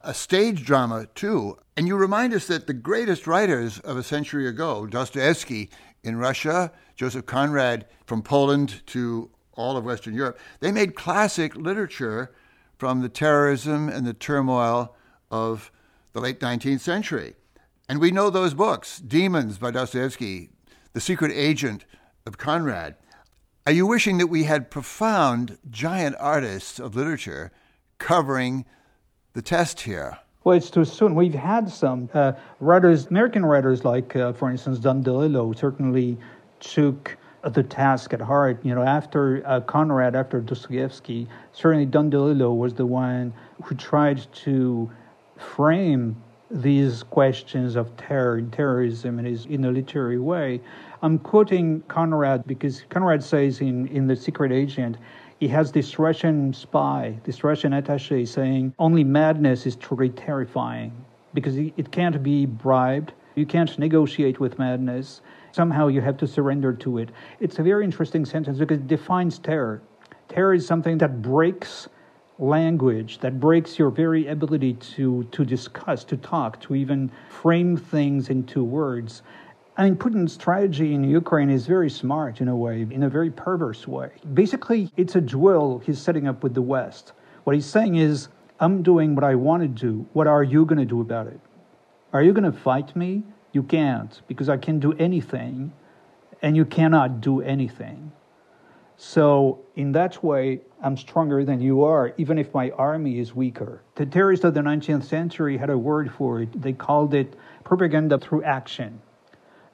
a 0.00 0.14
stage 0.14 0.64
drama, 0.64 1.06
too. 1.14 1.58
And 1.76 1.86
you 1.86 1.96
remind 1.96 2.34
us 2.34 2.46
that 2.46 2.66
the 2.66 2.72
greatest 2.72 3.26
writers 3.26 3.78
of 3.80 3.96
a 3.96 4.02
century 4.02 4.48
ago, 4.48 4.86
Dostoevsky 4.86 5.70
in 6.02 6.16
Russia, 6.16 6.72
Joseph 6.96 7.26
Conrad 7.26 7.86
from 8.06 8.22
Poland 8.22 8.82
to 8.86 9.30
all 9.52 9.76
of 9.76 9.84
Western 9.84 10.14
Europe, 10.14 10.38
they 10.60 10.72
made 10.72 10.94
classic 10.94 11.54
literature 11.56 12.34
from 12.78 13.02
the 13.02 13.08
terrorism 13.08 13.88
and 13.88 14.06
the 14.06 14.14
turmoil 14.14 14.94
of 15.30 15.70
the 16.12 16.20
late 16.20 16.40
19th 16.40 16.80
century. 16.80 17.34
And 17.88 18.00
we 18.00 18.10
know 18.10 18.30
those 18.30 18.54
books 18.54 18.98
Demons 18.98 19.58
by 19.58 19.70
Dostoevsky, 19.70 20.48
The 20.94 21.00
Secret 21.00 21.32
Agent 21.32 21.84
of 22.24 22.38
Conrad. 22.38 22.94
Are 23.66 23.72
you 23.72 23.86
wishing 23.86 24.16
that 24.18 24.28
we 24.28 24.44
had 24.44 24.70
profound, 24.70 25.58
giant 25.70 26.16
artists 26.18 26.78
of 26.78 26.96
literature 26.96 27.52
covering 27.98 28.64
the 29.34 29.42
test 29.42 29.82
here? 29.82 30.18
Well, 30.44 30.56
it's 30.56 30.70
too 30.70 30.86
soon. 30.86 31.14
We've 31.14 31.34
had 31.34 31.70
some 31.70 32.08
uh, 32.14 32.32
writers, 32.60 33.06
American 33.06 33.44
writers 33.44 33.84
like, 33.84 34.16
uh, 34.16 34.32
for 34.32 34.50
instance, 34.50 34.78
Don 34.78 35.02
DeLillo, 35.02 35.56
certainly 35.58 36.16
took 36.60 37.16
the 37.42 37.62
task 37.62 38.14
at 38.14 38.20
heart. 38.20 38.64
You 38.64 38.74
know, 38.74 38.82
after 38.82 39.42
uh, 39.46 39.60
Conrad, 39.60 40.16
after 40.16 40.40
Dostoevsky, 40.40 41.28
certainly 41.52 41.84
Don 41.84 42.10
DeLillo 42.10 42.56
was 42.56 42.72
the 42.72 42.86
one 42.86 43.34
who 43.62 43.74
tried 43.74 44.26
to 44.44 44.90
frame 45.36 46.16
these 46.54 47.02
questions 47.02 47.74
of 47.74 47.94
terror 47.96 48.36
and 48.36 48.52
terrorism 48.52 49.18
in, 49.18 49.24
his, 49.24 49.44
in 49.46 49.64
a 49.64 49.70
literary 49.70 50.20
way. 50.20 50.60
I'm 51.02 51.18
quoting 51.18 51.82
Conrad 51.88 52.46
because 52.46 52.84
Conrad 52.90 53.22
says 53.22 53.60
in, 53.60 53.88
in 53.88 54.06
The 54.06 54.14
Secret 54.14 54.52
Agent, 54.52 54.96
he 55.40 55.48
has 55.48 55.72
this 55.72 55.98
Russian 55.98 56.54
spy, 56.54 57.18
this 57.24 57.42
Russian 57.42 57.72
attache 57.72 58.24
saying, 58.24 58.72
only 58.78 59.02
madness 59.02 59.66
is 59.66 59.74
truly 59.74 60.10
terrifying 60.10 60.92
because 61.34 61.56
it 61.56 61.90
can't 61.90 62.22
be 62.22 62.46
bribed. 62.46 63.12
You 63.34 63.44
can't 63.44 63.76
negotiate 63.76 64.38
with 64.38 64.56
madness. 64.58 65.22
Somehow 65.50 65.88
you 65.88 66.00
have 66.00 66.16
to 66.18 66.26
surrender 66.26 66.72
to 66.74 66.98
it. 66.98 67.10
It's 67.40 67.58
a 67.58 67.64
very 67.64 67.84
interesting 67.84 68.24
sentence 68.24 68.58
because 68.58 68.78
it 68.78 68.86
defines 68.86 69.40
terror. 69.40 69.82
Terror 70.28 70.54
is 70.54 70.64
something 70.64 70.98
that 70.98 71.20
breaks 71.20 71.88
language 72.38 73.18
that 73.18 73.38
breaks 73.38 73.78
your 73.78 73.90
very 73.90 74.26
ability 74.26 74.74
to, 74.74 75.24
to 75.30 75.44
discuss, 75.44 76.04
to 76.04 76.16
talk, 76.16 76.60
to 76.60 76.74
even 76.74 77.10
frame 77.28 77.76
things 77.76 78.28
into 78.28 78.64
words. 78.64 79.22
I 79.76 79.84
mean, 79.84 79.96
Putin's 79.96 80.32
strategy 80.32 80.94
in 80.94 81.04
Ukraine 81.04 81.50
is 81.50 81.66
very 81.66 81.90
smart 81.90 82.40
in 82.40 82.48
a 82.48 82.56
way, 82.56 82.86
in 82.90 83.02
a 83.02 83.08
very 83.08 83.30
perverse 83.30 83.86
way. 83.88 84.10
Basically, 84.32 84.90
it's 84.96 85.16
a 85.16 85.20
duel 85.20 85.80
he's 85.80 86.00
setting 86.00 86.28
up 86.28 86.42
with 86.42 86.54
the 86.54 86.62
West. 86.62 87.12
What 87.44 87.54
he's 87.54 87.66
saying 87.66 87.96
is, 87.96 88.28
I'm 88.60 88.82
doing 88.82 89.16
what 89.16 89.24
I 89.24 89.34
want 89.34 89.62
to 89.62 89.68
do. 89.68 90.06
What 90.12 90.28
are 90.28 90.44
you 90.44 90.64
going 90.64 90.78
to 90.78 90.84
do 90.84 91.00
about 91.00 91.26
it? 91.26 91.40
Are 92.12 92.22
you 92.22 92.32
going 92.32 92.50
to 92.50 92.56
fight 92.56 92.94
me? 92.94 93.24
You 93.52 93.64
can't, 93.64 94.22
because 94.28 94.48
I 94.48 94.56
can 94.56 94.78
do 94.78 94.92
anything, 94.94 95.72
and 96.40 96.56
you 96.56 96.64
cannot 96.64 97.20
do 97.20 97.40
anything. 97.40 98.12
So, 98.96 99.60
in 99.74 99.92
that 99.92 100.22
way, 100.22 100.60
I'm 100.82 100.96
stronger 100.96 101.44
than 101.44 101.60
you 101.60 101.82
are, 101.82 102.14
even 102.16 102.38
if 102.38 102.54
my 102.54 102.70
army 102.70 103.18
is 103.18 103.34
weaker. 103.34 103.82
The 103.96 104.06
terrorists 104.06 104.44
of 104.44 104.54
the 104.54 104.60
19th 104.60 105.04
century 105.04 105.56
had 105.56 105.70
a 105.70 105.76
word 105.76 106.12
for 106.12 106.42
it. 106.42 106.60
They 106.60 106.72
called 106.72 107.12
it 107.14 107.34
propaganda 107.64 108.18
through 108.18 108.44
action. 108.44 109.00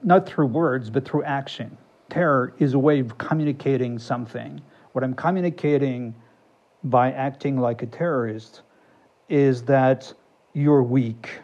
Not 0.02 0.26
through 0.26 0.46
words, 0.46 0.88
but 0.88 1.06
through 1.06 1.24
action. 1.24 1.76
Terror 2.08 2.54
is 2.58 2.74
a 2.74 2.78
way 2.78 3.00
of 3.00 3.18
communicating 3.18 3.98
something. 3.98 4.60
What 4.92 5.04
I'm 5.04 5.14
communicating 5.14 6.14
by 6.84 7.12
acting 7.12 7.58
like 7.58 7.82
a 7.82 7.86
terrorist 7.86 8.62
is 9.28 9.62
that 9.64 10.12
you're 10.54 10.82
weak 10.82 11.40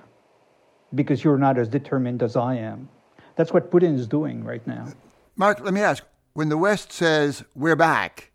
because 0.94 1.22
you're 1.22 1.38
not 1.38 1.58
as 1.58 1.68
determined 1.68 2.22
as 2.22 2.36
I 2.36 2.54
am. 2.54 2.88
That's 3.36 3.52
what 3.52 3.70
Putin 3.70 3.96
is 3.96 4.06
doing 4.06 4.42
right 4.42 4.66
now. 4.66 4.88
Marc, 5.36 5.60
let 5.60 5.74
me 5.74 5.82
ask 5.82 6.02
when 6.36 6.50
the 6.50 6.58
West 6.58 6.92
says, 6.92 7.42
we're 7.54 7.76
back, 7.76 8.30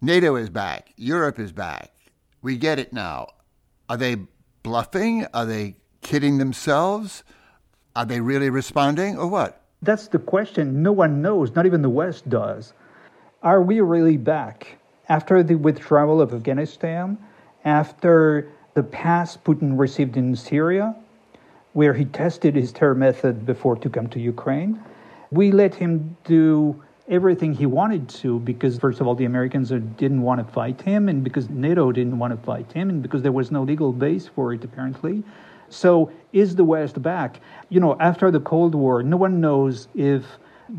NATO 0.00 0.34
is 0.34 0.50
back, 0.50 0.92
Europe 0.96 1.38
is 1.38 1.52
back, 1.52 1.92
we 2.42 2.56
get 2.56 2.80
it 2.80 2.92
now, 2.92 3.28
are 3.88 3.96
they 3.96 4.16
bluffing? 4.64 5.24
Are 5.32 5.46
they 5.46 5.76
kidding 6.02 6.38
themselves? 6.38 7.22
Are 7.94 8.04
they 8.04 8.20
really 8.20 8.50
responding 8.50 9.16
or 9.16 9.28
what? 9.28 9.62
That's 9.82 10.08
the 10.08 10.18
question. 10.18 10.82
No 10.82 10.90
one 10.90 11.22
knows, 11.22 11.54
not 11.54 11.64
even 11.64 11.82
the 11.82 11.88
West 11.88 12.28
does. 12.28 12.72
Are 13.40 13.62
we 13.62 13.80
really 13.80 14.16
back? 14.16 14.78
after 15.08 15.42
the 15.42 15.54
withdrawal 15.54 16.20
of 16.20 16.34
Afghanistan, 16.34 17.16
after 17.64 18.50
the 18.74 18.82
pass 18.82 19.36
Putin 19.36 19.78
received 19.78 20.16
in 20.16 20.34
Syria, 20.34 20.94
where 21.72 21.94
he 21.94 22.04
tested 22.06 22.54
his 22.54 22.72
terror 22.72 22.94
method 22.94 23.46
before 23.46 23.76
to 23.76 23.88
come 23.88 24.08
to 24.08 24.18
Ukraine, 24.18 24.80
we 25.30 25.52
let 25.52 25.74
him 25.74 26.16
do 26.24 26.82
everything 27.08 27.54
he 27.54 27.66
wanted 27.66 28.08
to 28.08 28.40
because, 28.40 28.78
first 28.78 29.00
of 29.00 29.06
all, 29.06 29.14
the 29.14 29.24
Americans 29.24 29.70
didn't 29.96 30.22
want 30.22 30.44
to 30.44 30.52
fight 30.52 30.80
him, 30.80 31.08
and 31.08 31.22
because 31.22 31.48
NATO 31.48 31.92
didn't 31.92 32.18
want 32.18 32.32
to 32.32 32.44
fight 32.44 32.70
him, 32.72 32.90
and 32.90 33.02
because 33.02 33.22
there 33.22 33.32
was 33.32 33.50
no 33.50 33.62
legal 33.62 33.92
base 33.92 34.26
for 34.26 34.52
it, 34.52 34.64
apparently. 34.64 35.22
So, 35.68 36.10
is 36.32 36.56
the 36.56 36.64
West 36.64 37.00
back? 37.02 37.40
You 37.68 37.80
know, 37.80 37.96
after 37.98 38.30
the 38.30 38.40
Cold 38.40 38.74
War, 38.74 39.02
no 39.02 39.16
one 39.16 39.40
knows 39.40 39.88
if 39.94 40.24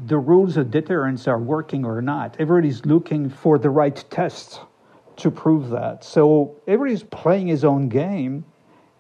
the 0.08 0.18
rules 0.18 0.58
of 0.58 0.72
deterrence 0.72 1.28
are 1.28 1.40
working 1.40 1.86
or 1.86 2.02
not. 2.02 2.36
Everybody's 2.40 2.86
looking 2.86 3.30
for 3.30 3.58
the 3.58 3.70
right 3.70 4.04
test 4.10 4.62
to 5.18 5.32
prove 5.32 5.70
that. 5.70 6.04
So, 6.04 6.56
everybody's 6.68 7.04
playing 7.04 7.48
his 7.48 7.64
own 7.64 7.90
game. 7.90 8.46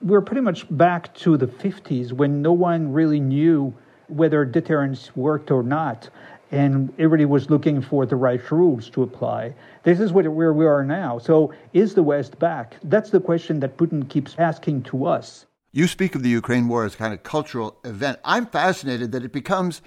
We're 0.02 0.22
pretty 0.22 0.42
much 0.42 0.66
back 0.70 1.14
to 1.16 1.38
the 1.38 1.48
50s 1.48 2.14
when 2.14 2.42
no 2.42 2.54
one 2.54 2.92
really 2.94 3.20
knew 3.20 3.74
whether 4.08 4.46
deterrence 4.46 5.16
worked 5.16 5.52
or 5.52 5.64
not 5.64 6.10
and 6.52 6.94
everybody 6.94 7.26
was 7.26 7.50
looking 7.50 7.82
for 7.82 8.06
the 8.06 8.16
right 8.16 8.52
rules 8.52 8.90
to 8.92 9.04
apply. 9.04 9.54
This 9.84 10.00
is 10.00 10.12
where 10.12 10.54
we 10.54 10.66
are 10.66 10.84
now. 10.84 11.20
So, 11.20 11.54
is 11.74 11.94
the 11.94 12.04
West 12.04 12.40
back? 12.40 12.76
That's 12.84 13.10
the 13.10 13.20
question 13.20 13.60
that 13.62 13.78
Putin 13.78 14.08
keeps 14.08 14.36
asking 14.38 14.84
to 14.84 15.06
us. 15.06 15.46
You 15.72 15.88
speak 15.88 16.16
of 16.16 16.24
the 16.24 16.30
Ukraine 16.30 16.68
war 16.68 16.86
as 16.86 16.96
a 16.96 16.98
kind 16.98 17.14
of 17.14 17.24
cultural 17.24 17.78
event. 17.84 18.20
I'm 18.24 18.46
fascinated 18.46 19.12
that 19.12 19.24
it 19.24 19.34
becomes 19.34 19.82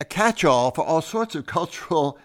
a 0.00 0.04
catch 0.04 0.44
all 0.44 0.70
for 0.70 0.84
all 0.84 1.02
sorts 1.02 1.34
of 1.34 1.46
cultural 1.58 2.18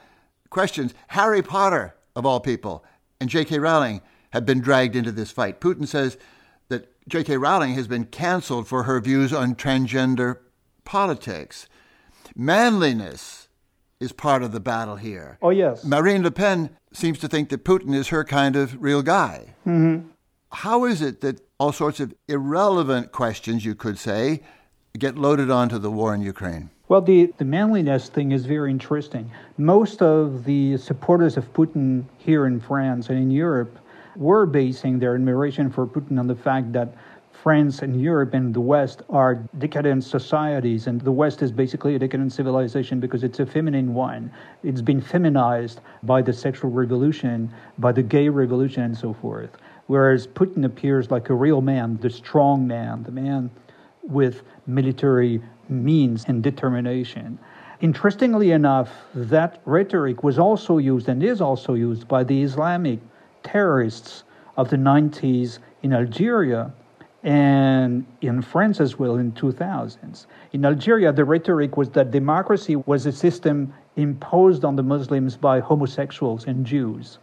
questions. 0.50 0.94
Harry 1.08 1.42
Potter, 1.42 1.96
of 2.15 2.25
all 2.25 2.39
people, 2.39 2.84
and 3.20 3.30
J.K. 3.30 3.60
Rowling 3.60 4.01
have 4.32 4.46
been 4.46 4.60
dragged 4.60 4.96
into 4.96 5.12
this 5.12 5.32
fight. 5.32 5.62
Putin 5.62 5.88
says 5.88 6.18
that 6.70 6.92
J.K. 7.08 7.38
Rowling 7.38 7.75
has 7.75 7.88
been 7.88 8.06
canceled 8.06 8.68
for 8.68 8.84
her 8.84 9.00
views 9.00 9.32
on 9.32 9.56
transgender 9.56 10.39
politics. 10.84 11.68
Manliness 12.36 13.45
is 14.05 14.13
part 14.13 14.43
of 14.43 14.53
the 14.53 14.62
battle 14.62 14.95
here. 14.95 15.38
Oh, 15.41 15.50
yes. 15.50 15.83
Marine 15.83 16.24
Le 16.24 16.31
Pen 16.31 16.69
seems 16.93 17.19
to 17.19 17.27
think 17.27 17.50
that 17.50 17.65
Putin 17.65 17.93
is 17.93 18.07
her 18.09 18.24
kind 18.24 18.55
of 18.55 18.81
real 18.81 19.01
guy. 19.01 19.55
Mm-hmm. 19.67 20.07
How 20.51 20.85
is 20.85 21.01
it 21.01 21.19
that 21.21 21.41
all 21.57 21.74
sorts 21.74 22.00
of 22.00 22.13
irrelevant 22.29 23.12
questions, 23.12 23.65
you 23.65 23.75
could 23.75 23.97
say, 23.97 24.41
get 24.97 25.17
loaded 25.17 25.50
onto 25.51 25.77
the 25.77 25.91
war 25.91 26.13
in 26.13 26.21
Ukraine? 26.21 26.69
Well, 26.88 27.01
the, 27.01 27.33
the 27.38 27.45
manliness 27.45 28.09
thing 28.09 28.31
is 28.31 28.45
very 28.45 28.69
interesting. 28.69 29.29
Most 29.57 30.01
of 30.01 30.45
the 30.45 30.77
supporters 30.77 31.35
of 31.35 31.51
Putin 31.53 32.05
here 32.19 32.45
in 32.45 32.59
France 32.62 33.09
and 33.09 33.17
in 33.17 33.31
Europe 33.31 33.79
were 34.15 34.45
basing 34.45 35.00
their 35.00 35.15
admiration 35.15 35.71
for 35.71 35.85
Putin 35.88 36.19
on 36.19 36.27
the 36.27 36.35
fact 36.35 36.71
that 36.74 36.93
France 37.46 37.84
and 37.84 38.02
Europe 38.02 38.34
and 38.34 38.56
the 38.56 38.60
West 38.60 39.04
are 39.08 39.36
decadent 39.60 40.04
societies, 40.04 40.88
and 40.88 41.00
the 41.00 41.12
West 41.12 41.44
is 41.44 41.52
basically 41.52 41.94
a 41.94 42.00
decadent 42.00 42.34
civilization 42.34 43.00
because 43.00 43.24
it's 43.24 43.40
a 43.40 43.46
feminine 43.46 43.94
one. 43.94 44.32
It's 44.64 44.82
been 44.82 45.00
feminized 45.00 45.82
by 46.02 46.24
the 46.24 46.34
sexual 46.34 46.72
revolution, 46.72 47.54
by 47.78 47.92
the 47.92 48.02
gay 48.02 48.30
revolution, 48.30 48.82
and 48.82 48.98
so 48.98 49.14
forth. 49.14 49.52
Whereas 49.86 50.25
Putin 50.25 50.66
appears 50.66 51.12
like 51.12 51.30
a 51.30 51.36
real 51.36 51.62
man, 51.62 52.00
the 52.02 52.10
strong 52.10 52.66
man, 52.66 53.04
the 53.04 53.12
man 53.12 53.52
with 54.02 54.42
military 54.66 55.40
means 55.70 56.25
and 56.28 56.42
determination. 56.42 57.38
Interestingly 57.80 58.54
enough, 58.54 58.90
that 59.14 59.62
rhetoric 59.66 60.24
was 60.24 60.40
also 60.40 60.80
used 60.80 61.10
and 61.10 61.22
is 61.22 61.42
also 61.42 61.75
used 61.75 62.08
by 62.08 62.24
the 62.24 62.42
Islamic 62.42 63.02
terrorists 63.44 64.24
of 64.58 64.72
the 64.72 64.78
90s 64.78 65.60
in 65.84 65.94
Algeria 65.94 66.74
and 67.25 68.05
in 68.22 68.39
France 68.39 68.79
as 68.79 69.00
well 69.00 69.15
in 69.15 69.32
2000s. 69.32 70.27
In 70.53 70.63
Algeria, 70.63 71.12
the 71.12 71.25
rhetoric 71.25 71.75
was 71.75 71.89
that 71.89 72.12
democracy 72.12 72.75
was 72.75 73.08
a 73.08 73.12
system 73.12 73.74
imposed 73.96 74.63
on 74.63 74.75
the 74.75 74.84
Muslims 74.84 75.36
by 75.36 75.60
homosexuals 75.60 76.46
and 76.46 76.63
Jews. 76.65 77.17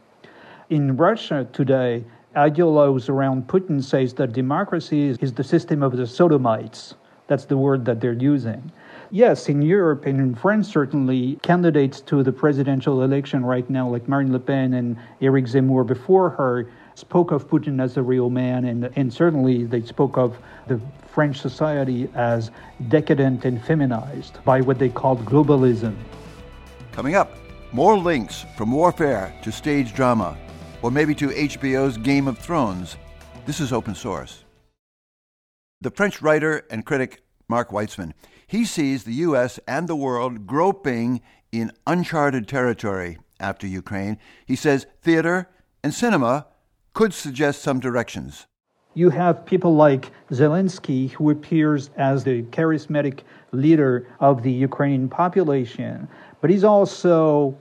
In 0.70 0.96
Russia 0.96 1.46
today, 1.52 2.04
ideologues 2.34 3.08
around 3.08 3.46
Putin 3.46 3.82
says 3.82 4.12
that 4.14 4.32
democracy 4.32 5.06
is 5.06 5.32
the 5.34 5.44
system 5.44 5.84
of 5.84 5.96
the 5.96 6.06
sodomites. 6.06 6.94
That's 7.28 7.44
the 7.44 7.56
word 7.56 7.84
that 7.84 8.00
they're 8.00 8.12
using. 8.12 8.72
Yes, 9.12 9.48
in 9.48 9.62
Europe 9.62 10.06
and 10.06 10.18
in 10.18 10.34
France, 10.34 10.68
certainly, 10.68 11.38
candidates 11.42 12.00
to 12.00 12.24
the 12.24 12.32
presidential 12.32 13.02
election 13.02 13.44
right 13.44 13.68
now, 13.70 13.88
like 13.88 14.08
Marine 14.08 14.32
Le 14.32 14.40
Pen 14.40 14.74
and 14.74 14.96
Eric 15.20 15.44
Zemmour 15.44 15.86
before 15.86 16.30
her, 16.30 16.66
spoke 16.94 17.30
of 17.30 17.48
Putin 17.48 17.82
as 17.82 17.96
a 17.96 18.02
real 18.02 18.30
man, 18.30 18.64
and, 18.64 18.90
and 18.96 19.12
certainly 19.12 19.64
they 19.64 19.82
spoke 19.82 20.16
of 20.16 20.36
the 20.66 20.80
French 21.12 21.40
society 21.40 22.08
as 22.14 22.50
decadent 22.88 23.44
and 23.44 23.62
feminized 23.64 24.42
by 24.44 24.60
what 24.60 24.78
they 24.78 24.88
called 24.88 25.24
globalism. 25.24 25.94
Coming 26.92 27.14
up, 27.14 27.32
more 27.72 27.96
links 27.96 28.44
from 28.56 28.72
warfare 28.72 29.34
to 29.42 29.52
stage 29.52 29.94
drama, 29.94 30.36
or 30.82 30.90
maybe 30.90 31.14
to 31.14 31.28
HBO's 31.28 31.96
Game 31.96 32.28
of 32.28 32.38
Thrones. 32.38 32.96
This 33.46 33.60
is 33.60 33.72
open 33.72 33.94
source. 33.94 34.44
The 35.80 35.90
French 35.90 36.22
writer 36.22 36.64
and 36.70 36.86
critic 36.86 37.22
Marc 37.48 37.70
Weitzmann, 37.70 38.12
he 38.46 38.64
sees 38.64 39.04
the 39.04 39.14
U.S. 39.14 39.58
and 39.66 39.88
the 39.88 39.96
world 39.96 40.46
groping 40.46 41.20
in 41.50 41.72
uncharted 41.86 42.46
territory 42.46 43.18
after 43.40 43.66
Ukraine. 43.66 44.18
He 44.46 44.56
says 44.56 44.86
theater 45.02 45.48
and 45.82 45.92
cinema 45.92 46.46
could 46.92 47.14
suggest 47.14 47.62
some 47.62 47.80
directions. 47.80 48.46
You 48.94 49.08
have 49.10 49.46
people 49.46 49.74
like 49.74 50.10
Zelensky, 50.30 51.10
who 51.12 51.30
appears 51.30 51.90
as 51.96 52.24
the 52.24 52.42
charismatic 52.44 53.20
leader 53.52 54.06
of 54.20 54.42
the 54.42 54.52
Ukrainian 54.52 55.08
population, 55.08 56.06
but 56.40 56.50
he's 56.50 56.64
also 56.64 57.56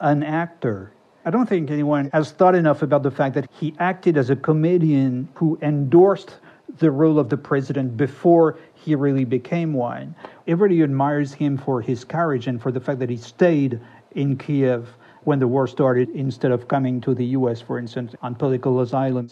an 0.00 0.22
actor. 0.22 0.92
I 1.24 1.30
don't 1.30 1.48
think 1.48 1.70
anyone 1.70 2.10
has 2.12 2.32
thought 2.32 2.54
enough 2.54 2.82
about 2.82 3.02
the 3.02 3.10
fact 3.10 3.34
that 3.36 3.48
he 3.50 3.74
acted 3.78 4.18
as 4.18 4.28
a 4.28 4.36
comedian 4.36 5.26
who 5.34 5.58
endorsed 5.62 6.38
the 6.78 6.90
role 6.90 7.18
of 7.18 7.30
the 7.30 7.36
president 7.36 7.96
before 7.96 8.58
he 8.74 8.94
really 8.94 9.24
became 9.24 9.72
one. 9.72 10.14
Everybody 10.46 10.82
admires 10.82 11.32
him 11.32 11.56
for 11.56 11.80
his 11.80 12.04
courage 12.04 12.46
and 12.46 12.60
for 12.60 12.70
the 12.70 12.80
fact 12.80 12.98
that 12.98 13.08
he 13.08 13.16
stayed 13.16 13.80
in 14.14 14.36
Kiev 14.36 14.88
when 15.24 15.38
the 15.38 15.48
war 15.48 15.66
started 15.66 16.08
instead 16.10 16.52
of 16.52 16.68
coming 16.68 17.00
to 17.00 17.14
the 17.14 17.26
US, 17.38 17.60
for 17.60 17.78
instance, 17.78 18.14
on 18.22 18.34
political 18.34 18.80
asylum. 18.80 19.28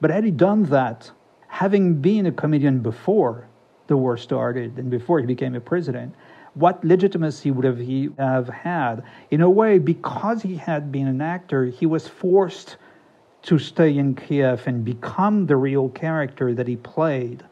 But 0.00 0.10
had 0.10 0.24
he 0.24 0.30
done 0.30 0.64
that, 0.64 1.10
having 1.48 2.00
been 2.00 2.26
a 2.26 2.32
comedian 2.32 2.80
before 2.80 3.46
the 3.86 3.96
war 3.96 4.16
started 4.16 4.78
and 4.78 4.90
before 4.90 5.20
he 5.20 5.26
became 5.26 5.54
a 5.54 5.60
president, 5.60 6.14
what 6.54 6.84
legitimacy 6.84 7.50
would 7.50 7.64
have 7.64 7.78
he 7.78 8.10
have 8.18 8.48
had? 8.48 9.02
In 9.30 9.40
a 9.40 9.50
way, 9.50 9.78
because 9.78 10.42
he 10.42 10.56
had 10.56 10.92
been 10.92 11.06
an 11.06 11.20
actor, 11.20 11.66
he 11.66 11.86
was 11.86 12.06
forced 12.06 12.76
to 13.42 13.58
stay 13.58 13.96
in 13.96 14.14
Kiev 14.14 14.66
and 14.66 14.84
become 14.84 15.46
the 15.46 15.56
real 15.56 15.88
character 15.88 16.54
that 16.54 16.68
he 16.68 16.76
played 16.76 17.42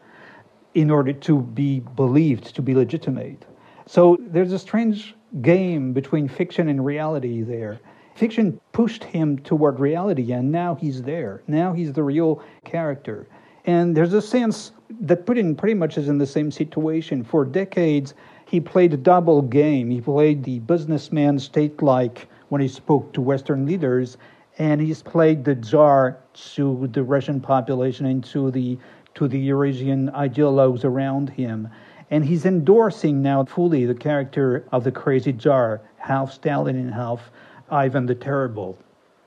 in 0.75 0.90
order 0.90 1.12
to 1.12 1.40
be 1.40 1.80
believed, 1.80 2.54
to 2.54 2.62
be 2.62 2.75
legitimate. 2.75 3.44
So 3.87 4.16
there's 4.20 4.52
a 4.52 4.59
strange 4.59 5.16
game 5.43 5.93
between 5.93 6.29
fiction 6.29 6.69
and 6.69 6.85
reality 6.85 7.43
there. 7.43 7.81
Fiction 8.15 8.61
pushed 8.73 9.05
him 9.05 9.39
toward 9.39 9.81
reality, 9.81 10.33
and 10.33 10.51
now 10.51 10.75
he's 10.75 11.03
there. 11.03 11.43
Now 11.47 11.73
he's 11.73 11.93
the 11.93 12.03
real 12.03 12.43
character. 12.65 13.27
And 13.65 13.97
there's 13.97 14.13
a 14.13 14.23
sense 14.23 14.73
that 15.01 15.27
Putin 15.27 15.57
pretty 15.57 15.75
much 15.75 15.97
is 15.97 16.09
in 16.09 16.19
the 16.19 16.27
same 16.27 16.51
situation. 16.51 17.23
For 17.23 17.45
decades, 17.45 18.15
he 18.47 18.61
played 18.61 18.93
a 18.93 18.97
double 18.97 19.43
game. 19.43 19.91
He 19.91 20.01
played 20.01 20.43
the 20.43 20.59
businessman 20.61 21.39
state 21.39 21.83
like 21.83 22.29
when 22.49 22.61
he 22.61 22.69
spoke 22.69 23.13
to 23.13 23.21
Western 23.21 23.65
leaders, 23.65 24.17
and 24.59 24.81
he's 24.81 25.03
played 25.03 25.45
the 25.45 25.57
czar 25.63 26.19
to 26.55 26.89
the 26.93 27.03
Russian 27.03 27.41
population 27.41 28.07
and 28.07 28.25
to 28.25 28.51
the, 28.51 28.77
to 29.15 29.29
the 29.29 29.39
Eurasian 29.39 30.09
ideologues 30.11 30.85
around 30.85 31.31
him. 31.31 31.69
And 32.11 32.25
he's 32.25 32.45
endorsing 32.45 33.23
now 33.23 33.45
fully 33.45 33.87
the 33.87 33.95
character 33.95 34.64
of 34.73 34.85
the 34.85 34.93
crazy 34.93 35.37
czar, 35.38 35.81
half 35.97 36.33
Stalin 36.33 36.76
and 36.76 36.93
half 36.93 37.31
Ivan 37.71 38.07
the 38.07 38.14
Terrible. 38.14 38.76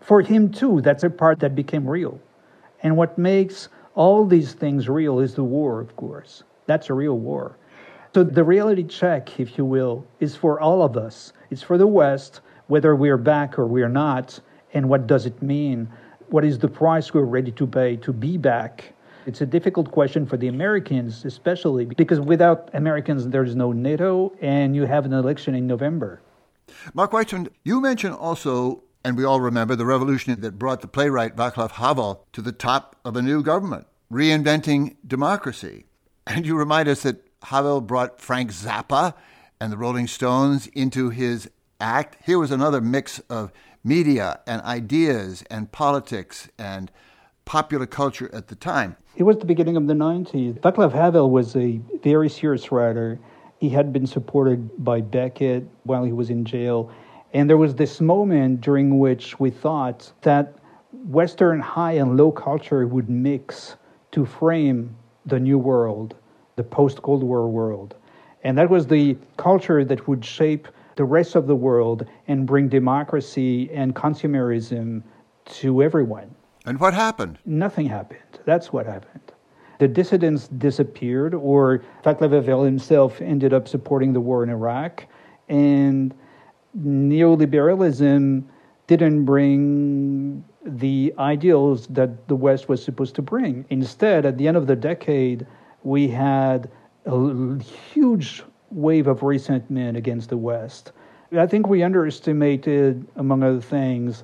For 0.01 0.21
him, 0.21 0.51
too, 0.51 0.81
that's 0.81 1.03
a 1.03 1.09
part 1.09 1.39
that 1.39 1.55
became 1.55 1.89
real. 1.89 2.19
And 2.81 2.97
what 2.97 3.17
makes 3.17 3.69
all 3.95 4.25
these 4.25 4.53
things 4.53 4.89
real 4.89 5.19
is 5.19 5.33
the 5.33 5.43
war, 5.43 5.79
of 5.79 5.95
course. 5.95 6.43
That's 6.65 6.89
a 6.89 6.93
real 6.93 7.17
war. 7.17 7.57
So 8.13 8.23
the 8.23 8.43
reality 8.43 8.83
check, 8.83 9.39
if 9.39 9.57
you 9.57 9.65
will, 9.65 10.05
is 10.19 10.35
for 10.35 10.59
all 10.59 10.83
of 10.83 10.97
us. 10.97 11.33
It's 11.49 11.61
for 11.61 11.77
the 11.77 11.87
West, 11.87 12.41
whether 12.67 12.95
we're 12.95 13.17
back 13.17 13.57
or 13.57 13.65
we're 13.65 13.89
not, 13.89 14.39
and 14.73 14.89
what 14.89 15.07
does 15.07 15.25
it 15.25 15.41
mean? 15.41 15.87
What 16.29 16.43
is 16.43 16.59
the 16.59 16.67
price 16.67 17.13
we're 17.13 17.23
ready 17.23 17.51
to 17.51 17.65
pay 17.65 17.95
to 17.97 18.11
be 18.11 18.37
back? 18.37 18.92
It's 19.25 19.41
a 19.41 19.45
difficult 19.45 19.91
question 19.91 20.25
for 20.25 20.37
the 20.37 20.47
Americans, 20.47 21.23
especially 21.25 21.85
because 21.85 22.19
without 22.19 22.69
Americans, 22.73 23.27
there's 23.27 23.55
no 23.55 23.71
NATO, 23.71 24.33
and 24.41 24.75
you 24.75 24.85
have 24.85 25.05
an 25.05 25.13
election 25.13 25.55
in 25.55 25.65
November. 25.67 26.21
Marc 26.93 27.11
Weitzmann, 27.11 27.49
you 27.63 27.79
mentioned 27.79 28.15
also 28.15 28.83
And 29.05 29.17
we 29.17 29.25
all 29.25 29.41
remember 29.41 29.75
the 29.75 29.85
revolution 29.85 30.39
that 30.39 30.57
brought 30.57 30.81
the 30.81 30.87
playwright 30.87 31.35
Václav 31.35 31.71
Havel 31.71 32.25
to 32.31 32.41
the 32.41 32.53
top 32.53 32.95
of 33.03 33.17
a 33.17 33.21
new 33.21 33.43
government, 33.43 33.85
reinventing 34.11 34.95
democracy. 35.05 35.85
And 36.25 36.45
you 36.45 36.55
remind 36.55 36.87
us 36.87 37.03
that 37.03 37.27
Havel 37.43 37.81
brought 37.81 38.21
Frank 38.21 38.51
Zappa 38.51 39.13
and 39.59 39.73
the 39.73 39.77
Rolling 39.77 40.07
Stones 40.07 40.67
into 40.67 41.09
his 41.09 41.49
act. 41.81 42.15
Here 42.25 42.39
was 42.39 42.51
another 42.51 42.79
mix 42.79 43.19
of 43.29 43.51
media 43.83 44.39
and 44.47 44.61
ideas 44.61 45.43
and 45.51 45.69
politics 45.69 46.49
and 46.57 46.89
popular 47.45 47.85
culture 47.85 48.29
at 48.33 48.47
the 48.47 48.55
time. 48.55 48.95
It 49.15 49.23
was 49.23 49.37
the 49.37 49.45
beginning 49.45 49.77
of 49.77 49.87
the 49.87 49.93
90s. 49.93 50.59
Václav 50.59 50.91
Havel 50.91 51.29
was 51.29 51.55
a 51.55 51.79
very 52.01 52.29
serious 52.29 52.71
writer. 52.71 53.19
He 53.59 53.69
had 53.69 53.93
been 53.93 54.07
supported 54.07 54.83
by 54.83 55.01
Beckett 55.01 55.67
while 55.83 56.03
he 56.03 56.11
was 56.11 56.29
in 56.29 56.45
jail. 56.45 56.91
And 57.33 57.49
there 57.49 57.57
was 57.57 57.75
this 57.75 58.01
moment 58.01 58.61
during 58.61 58.99
which 58.99 59.39
we 59.39 59.49
thought 59.49 60.11
that 60.21 60.55
Western 61.05 61.59
high 61.59 61.93
and 61.93 62.17
low 62.17 62.31
culture 62.31 62.87
would 62.87 63.09
mix 63.09 63.75
to 64.11 64.25
frame 64.25 64.95
the 65.25 65.39
new 65.39 65.57
world, 65.57 66.15
the 66.55 66.63
post 66.63 67.01
Cold 67.01 67.23
War 67.23 67.47
world. 67.47 67.95
And 68.43 68.57
that 68.57 68.69
was 68.69 68.87
the 68.87 69.17
culture 69.37 69.83
that 69.85 70.07
would 70.07 70.23
shape 70.23 70.67
the 70.95 71.03
rest 71.03 71.35
of 71.35 71.47
the 71.47 71.55
world 71.55 72.05
and 72.27 72.45
bring 72.45 72.69
democracy 72.69 73.69
and 73.71 73.95
consumerism 73.95 75.01
to 75.45 75.81
everyone. 75.81 76.33
And 76.65 76.79
what 76.79 76.93
happened? 76.93 77.39
Nothing 77.45 77.87
happened. 77.87 78.19
That's 78.45 78.71
what 78.71 78.85
happened. 78.85 79.31
The 79.79 79.87
dissidents 79.87 80.47
disappeared, 80.47 81.33
or 81.33 81.83
Václav 82.03 82.31
Havel 82.31 82.63
himself 82.63 83.21
ended 83.21 83.53
up 83.53 83.67
supporting 83.67 84.13
the 84.13 84.21
war 84.21 84.43
in 84.43 84.49
Iraq, 84.49 85.05
and 85.49 86.13
neoliberalism 86.79 88.43
didn't 88.87 89.25
bring 89.25 90.43
the 90.65 91.13
ideals 91.19 91.87
that 91.87 92.27
the 92.27 92.35
West 92.35 92.69
was 92.69 92.83
supposed 92.83 93.15
to 93.15 93.21
bring. 93.21 93.65
Instead, 93.69 94.25
at 94.25 94.37
the 94.37 94.47
end 94.47 94.55
of 94.55 94.67
the 94.67 94.75
decade, 94.75 95.45
we 95.83 96.07
had 96.07 96.71
a 97.05 97.61
huge 97.61 98.43
wave 98.71 99.07
of 99.07 99.21
resentment 99.23 99.97
against 99.97 100.29
the 100.29 100.37
West. 100.37 100.93
I 101.37 101.47
think 101.47 101.67
we 101.67 101.83
underestimated, 101.83 103.05
among 103.17 103.43
other 103.43 103.59
things, 103.59 104.23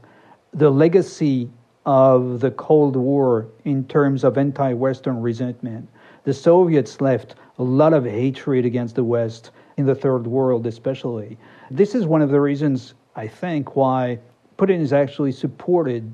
the 0.54 0.70
legacy 0.70 1.50
of 1.90 2.40
the 2.40 2.52
Cold 2.52 2.96
War 2.96 3.48
in 3.66 3.84
terms 3.86 4.24
of 4.24 4.38
anti 4.38 4.74
Western 4.74 5.24
resentment. 5.24 5.90
The 6.24 6.36
Soviets 6.36 7.02
left 7.02 7.34
a 7.58 7.64
lot 7.64 7.94
of 7.94 8.06
hatred 8.06 8.64
against 8.64 8.94
the 8.94 9.04
West 9.04 9.50
in 9.76 9.88
the 9.88 9.96
Third 9.96 10.28
World, 10.28 10.68
especially. 10.68 11.36
This 11.72 11.96
is 11.96 12.06
one 12.06 12.22
of 12.22 12.30
the 12.30 12.40
reasons, 12.40 12.94
I 13.16 13.28
think, 13.28 13.76
why 13.76 14.20
Putin 14.60 14.80
is 14.82 14.94
actually 14.94 15.32
supported 15.32 16.14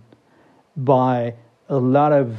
by 0.78 1.34
a 1.68 1.76
lot 1.76 2.14
of 2.14 2.38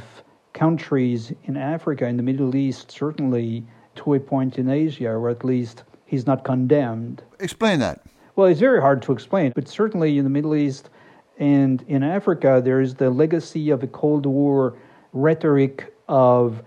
countries 0.53 1.31
in 1.43 1.57
Africa, 1.57 2.07
in 2.07 2.17
the 2.17 2.23
Middle 2.23 2.55
East, 2.55 2.89
certainly 2.89 3.63
to 3.97 4.15
a 4.15 4.19
point 4.19 4.57
in 4.57 4.67
Asia, 4.67 5.11
or 5.11 5.29
at 5.29 5.45
least 5.45 5.83
he's 6.07 6.25
not 6.25 6.43
condemned. 6.43 7.21
Explain 7.39 7.81
that. 7.81 8.01
Well, 8.35 8.47
it's 8.47 8.59
very 8.59 8.81
hard 8.81 9.03
to 9.03 9.11
explain, 9.11 9.51
but 9.53 9.67
certainly 9.67 10.17
in 10.17 10.23
the 10.23 10.31
Middle 10.31 10.55
East 10.55 10.89
and 11.39 11.83
in 11.87 12.03
Africa, 12.03 12.61
there 12.63 12.81
is 12.81 12.95
the 12.95 13.09
legacy 13.09 13.69
of 13.69 13.83
a 13.83 13.87
Cold 13.87 14.25
War 14.25 14.75
rhetoric 15.13 15.93
of 16.07 16.63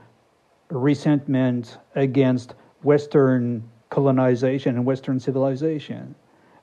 resentment 0.71 1.79
against 1.95 2.55
Western 2.83 3.69
colonization 3.91 4.77
and 4.77 4.85
Western 4.85 5.19
civilization. 5.19 6.15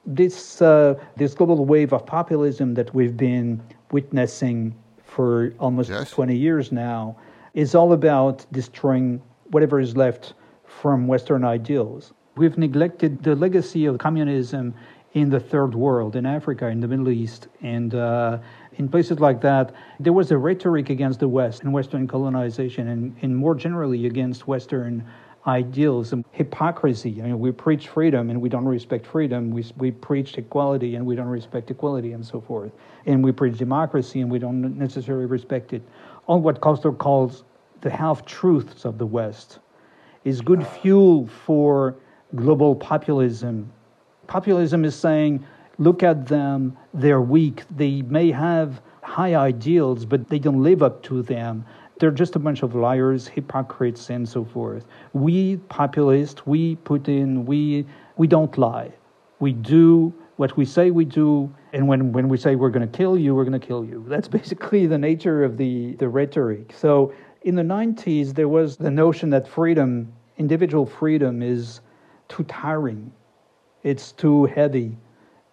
This, 0.05 0.61
uh, 0.61 0.95
this 1.17 1.33
global 1.33 1.65
wave 1.65 1.91
of 1.91 2.05
populism 2.05 2.73
that 2.75 2.93
we've 2.93 3.17
been 3.17 3.61
witnessing 3.91 4.73
for 5.03 5.53
almost 5.59 5.89
yes. 5.89 6.11
20 6.11 6.35
years 6.35 6.71
now 6.71 7.17
is 7.53 7.75
all 7.75 7.91
about 7.91 8.45
destroying 8.53 9.21
whatever 9.51 9.79
is 9.79 9.97
left 9.97 10.33
from 10.65 11.07
Western 11.07 11.43
ideals. 11.43 12.13
We've 12.37 12.57
neglected 12.57 13.23
the 13.23 13.35
legacy 13.35 13.85
of 13.85 13.98
communism 13.98 14.74
in 15.22 15.30
the 15.30 15.40
third 15.40 15.74
world, 15.74 16.16
in 16.16 16.25
Africa, 16.25 16.68
in 16.68 16.80
the 16.80 16.88
Middle 16.88 17.10
East, 17.10 17.48
and 17.62 17.96
uh, 17.96 18.38
in 18.77 18.88
places 18.88 19.20
like 19.20 19.42
that. 19.42 19.74
There 20.00 20.14
was 20.14 20.32
a 20.32 20.38
rhetoric 20.38 20.90
against 20.90 21.20
the 21.20 21.27
West 21.27 21.64
and 21.64 21.74
Western 21.74 22.08
colonization, 22.08 22.88
and, 22.88 23.16
and 23.22 23.36
more 23.36 23.56
generally 23.56 24.06
against 24.06 24.48
Western 24.48 25.03
ideals 25.48 26.12
and 26.12 26.25
hypocrisy. 26.32 27.22
I 27.22 27.27
mean, 27.27 27.40
we 27.40 27.51
preach 27.51 27.88
freedom 27.88 28.30
and 28.30 28.42
we 28.42 28.50
don't 28.50 28.66
respect 28.66 29.08
freedom. 29.08 29.50
We, 29.51 29.66
we 29.77 29.92
preach 29.92 30.38
equality 30.38 30.96
and 30.96 31.06
we 31.06 31.16
don't 31.16 31.27
respect 31.27 31.72
equality 31.72 32.12
and 32.12 32.25
so 32.25 32.42
forth. 32.42 32.74
And 33.06 33.24
we 33.24 33.32
preach 33.32 33.58
democracy 33.58 34.20
and 34.20 34.30
we 34.30 34.40
don't 34.40 34.77
necessarily 34.77 35.25
respect 35.25 35.72
it. 35.72 35.82
All 36.25 36.42
what 36.42 36.60
Koestler 36.60 36.98
calls 36.98 37.46
the 37.80 37.90
half 37.90 38.25
truths 38.25 38.84
of 38.84 38.98
the 38.98 39.06
West 39.06 39.60
is 40.25 40.42
good 40.42 40.68
fuel 40.68 41.27
for 41.27 41.96
global 42.36 42.75
populism. 42.75 43.72
Populism 44.27 44.85
is 44.85 44.96
saying, 44.96 45.46
look 45.77 46.03
at 46.03 46.27
them, 46.27 46.77
they're 46.94 47.22
weak, 47.22 47.63
they 47.75 48.01
may 48.03 48.31
have 48.31 48.81
high 49.01 49.35
ideals, 49.35 50.05
but 50.05 50.27
they 50.29 50.40
don't 50.40 50.61
live 50.61 50.83
up 50.83 51.01
to 51.03 51.22
them. 51.22 51.66
They're 52.00 52.11
just 52.11 52.35
a 52.35 52.40
bunch 52.40 52.61
of 52.61 52.75
liars, 52.75 53.27
hypocrites, 53.27 54.09
and 54.09 54.27
so 54.27 54.46
forth. 54.46 54.85
We 55.13 55.57
populists, 55.70 56.46
we 56.46 56.75
Putin, 56.77 57.46
we 57.46 57.85
we 58.18 58.27
don't 58.27 58.55
lie. 58.57 58.92
We 59.40 59.53
do 59.53 60.13
what 60.37 60.55
we 60.55 60.66
say 60.66 60.92
we 60.92 61.05
do, 61.05 61.53
and 61.74 61.87
when, 61.87 62.11
when 62.11 62.29
we 62.29 62.37
say 62.37 62.55
we're 62.55 62.70
going 62.70 62.90
to 62.90 62.98
kill 62.98 63.18
you, 63.18 63.35
we're 63.35 63.44
going 63.44 63.59
to 63.59 63.68
kill 63.68 63.83
you. 63.83 64.05
That's 64.07 64.27
basically 64.40 64.85
the 64.87 64.98
nature 64.98 65.44
of 65.44 65.57
the, 65.57 65.96
the 65.96 66.07
rhetoric. 66.07 66.74
So 66.77 67.13
in 67.42 67.55
the 67.55 67.63
90s, 67.63 68.33
there 68.33 68.48
was 68.48 68.77
the 68.77 68.92
notion 68.92 69.29
that 69.31 69.48
freedom, 69.48 70.11
individual 70.37 70.85
freedom, 70.85 71.42
is 71.42 71.81
too 72.29 72.44
tiring, 72.44 73.11
it's 73.83 74.11
too 74.11 74.46
heavy. 74.46 74.98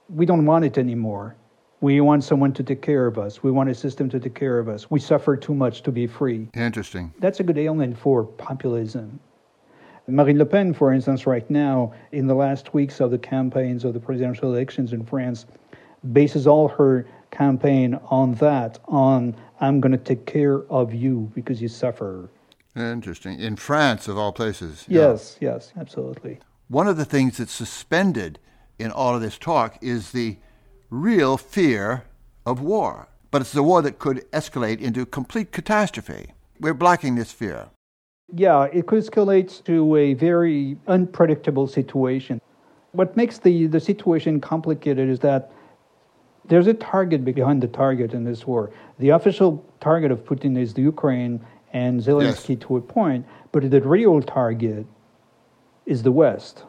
We 0.09 0.27
don't 0.27 0.47
want 0.47 0.65
it 0.65 0.79
anymore. 0.79 1.37
We 1.81 2.01
want 2.01 2.25
someone 2.25 2.53
to 2.55 2.63
take 2.63 2.83
care 2.83 3.07
of 3.07 3.19
us. 3.19 3.43
We 3.43 3.51
want 3.51 3.69
a 3.69 3.75
system 3.75 4.09
to 4.11 4.19
take 4.19 4.35
care 4.35 4.59
of 4.59 4.69
us. 4.69 4.91
We 4.91 5.01
suffer 5.01 5.37
too 5.37 5.55
much 5.55 5.83
to 5.83 5.93
be 5.93 6.07
free. 6.07 6.49
Interesting. 6.55 7.13
That's 7.19 7.41
a 7.41 7.43
good 7.43 7.59
ailment 7.59 7.99
for 7.99 8.25
populism. 8.25 9.21
Marine 10.07 10.39
Le 10.39 10.45
Pen, 10.45 10.75
for 10.75 10.93
instance, 10.93 11.27
right 11.27 11.49
now, 11.51 11.93
in 12.13 12.27
the 12.27 12.35
last 12.35 12.75
weeks 12.75 13.01
of 13.01 13.11
the 13.11 13.19
campaigns 13.19 13.85
of 13.85 13.95
the 13.95 14.01
presidential 14.01 14.53
elections 14.53 14.93
in 14.93 15.05
France, 15.05 15.47
bases 16.13 16.47
all 16.47 16.69
her 16.69 17.07
campaign 17.31 17.99
on 18.11 18.35
that, 18.35 18.79
on 18.87 19.35
I'm 19.61 19.81
going 19.81 19.93
to 19.93 19.99
take 19.99 20.27
care 20.27 20.63
of 20.71 20.93
you 20.93 21.31
because 21.35 21.61
you 21.63 21.69
suffer. 21.69 22.29
Interesting. 22.77 23.39
In 23.41 23.57
France, 23.57 24.09
of 24.09 24.19
all 24.19 24.33
places. 24.33 24.85
Yes, 24.89 25.39
yeah. 25.41 25.53
yes, 25.53 25.73
absolutely. 25.79 26.39
One 26.69 26.89
of 26.89 26.97
the 26.97 27.05
things 27.05 27.37
that's 27.37 27.53
suspended 27.53 28.39
in 28.79 28.91
all 28.91 29.15
of 29.15 29.21
this 29.21 29.39
talk 29.39 29.77
is 29.83 30.13
the 30.13 30.39
real 30.91 31.37
fear 31.37 32.05
of 32.47 32.61
war. 32.61 33.09
But 33.31 33.43
it's 33.43 33.53
the 33.53 33.63
war 33.63 33.83
that 33.83 33.99
could 33.99 34.31
escalate 34.31 34.81
into 34.81 35.05
complete 35.05 35.53
catastrophe. 35.53 36.33
We're 36.61 36.75
blocking 36.75 37.17
this 37.17 37.33
fear. 37.33 37.69
Yeah, 38.33 38.65
it 38.73 38.87
could 38.87 39.03
escalate 39.03 39.63
to 39.65 39.97
a 39.97 40.15
very 40.15 40.79
unpredictable 40.87 41.67
situation. 41.67 42.41
What 42.93 43.17
makes 43.17 43.39
the, 43.39 43.67
the 43.67 43.81
situation 43.81 44.41
complicated 44.41 45.09
is 45.09 45.19
that 45.21 45.53
there's 46.47 46.67
a 46.67 46.75
target 46.75 47.25
behind 47.25 47.63
the 47.63 47.69
target 47.69 48.15
in 48.15 48.25
this 48.25 48.47
war. 48.47 48.71
The 48.99 49.11
official 49.11 49.65
target 49.81 50.11
of 50.11 50.25
Putin 50.25 50.59
is 50.59 50.75
the 50.75 50.83
Ukraine 50.83 51.45
and 51.73 52.01
Zelensky 52.01 52.51
yes. 52.51 52.59
to 52.61 52.77
a 52.77 52.81
point, 52.81 53.27
but 53.53 53.71
the 53.71 53.81
real 53.81 54.23
target 54.23 54.87
is 55.87 56.03
the 56.03 56.13
West. 56.13 56.65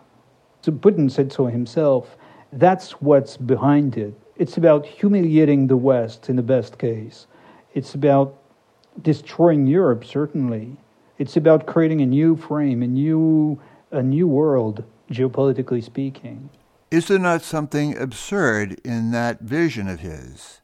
So 0.61 0.71
Putin 0.71 1.11
said 1.11 1.31
so 1.31 1.45
himself. 1.45 2.17
That's 2.51 3.01
what's 3.01 3.37
behind 3.37 3.97
it. 3.97 4.13
It's 4.37 4.57
about 4.57 4.85
humiliating 4.85 5.67
the 5.67 5.77
West 5.77 6.29
in 6.29 6.35
the 6.35 6.43
best 6.43 6.77
case. 6.77 7.27
It's 7.73 7.93
about 7.93 8.37
destroying 9.01 9.67
Europe, 9.67 10.05
certainly. 10.05 10.77
It's 11.17 11.37
about 11.37 11.65
creating 11.65 12.01
a 12.01 12.05
new 12.05 12.35
frame, 12.35 12.81
a 12.83 12.87
new, 12.87 13.61
a 13.91 14.01
new 14.01 14.27
world, 14.27 14.83
geopolitically 15.11 15.83
speaking. 15.83 16.49
Is 16.91 17.07
there 17.07 17.19
not 17.19 17.41
something 17.41 17.97
absurd 17.97 18.79
in 18.83 19.11
that 19.11 19.41
vision 19.41 19.87
of 19.87 19.99
his? 19.99 20.61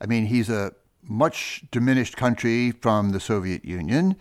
I 0.00 0.06
mean, 0.06 0.26
he's 0.26 0.48
a 0.48 0.72
much 1.02 1.64
diminished 1.70 2.16
country 2.16 2.70
from 2.70 3.10
the 3.10 3.20
Soviet 3.20 3.64
Union. 3.64 4.16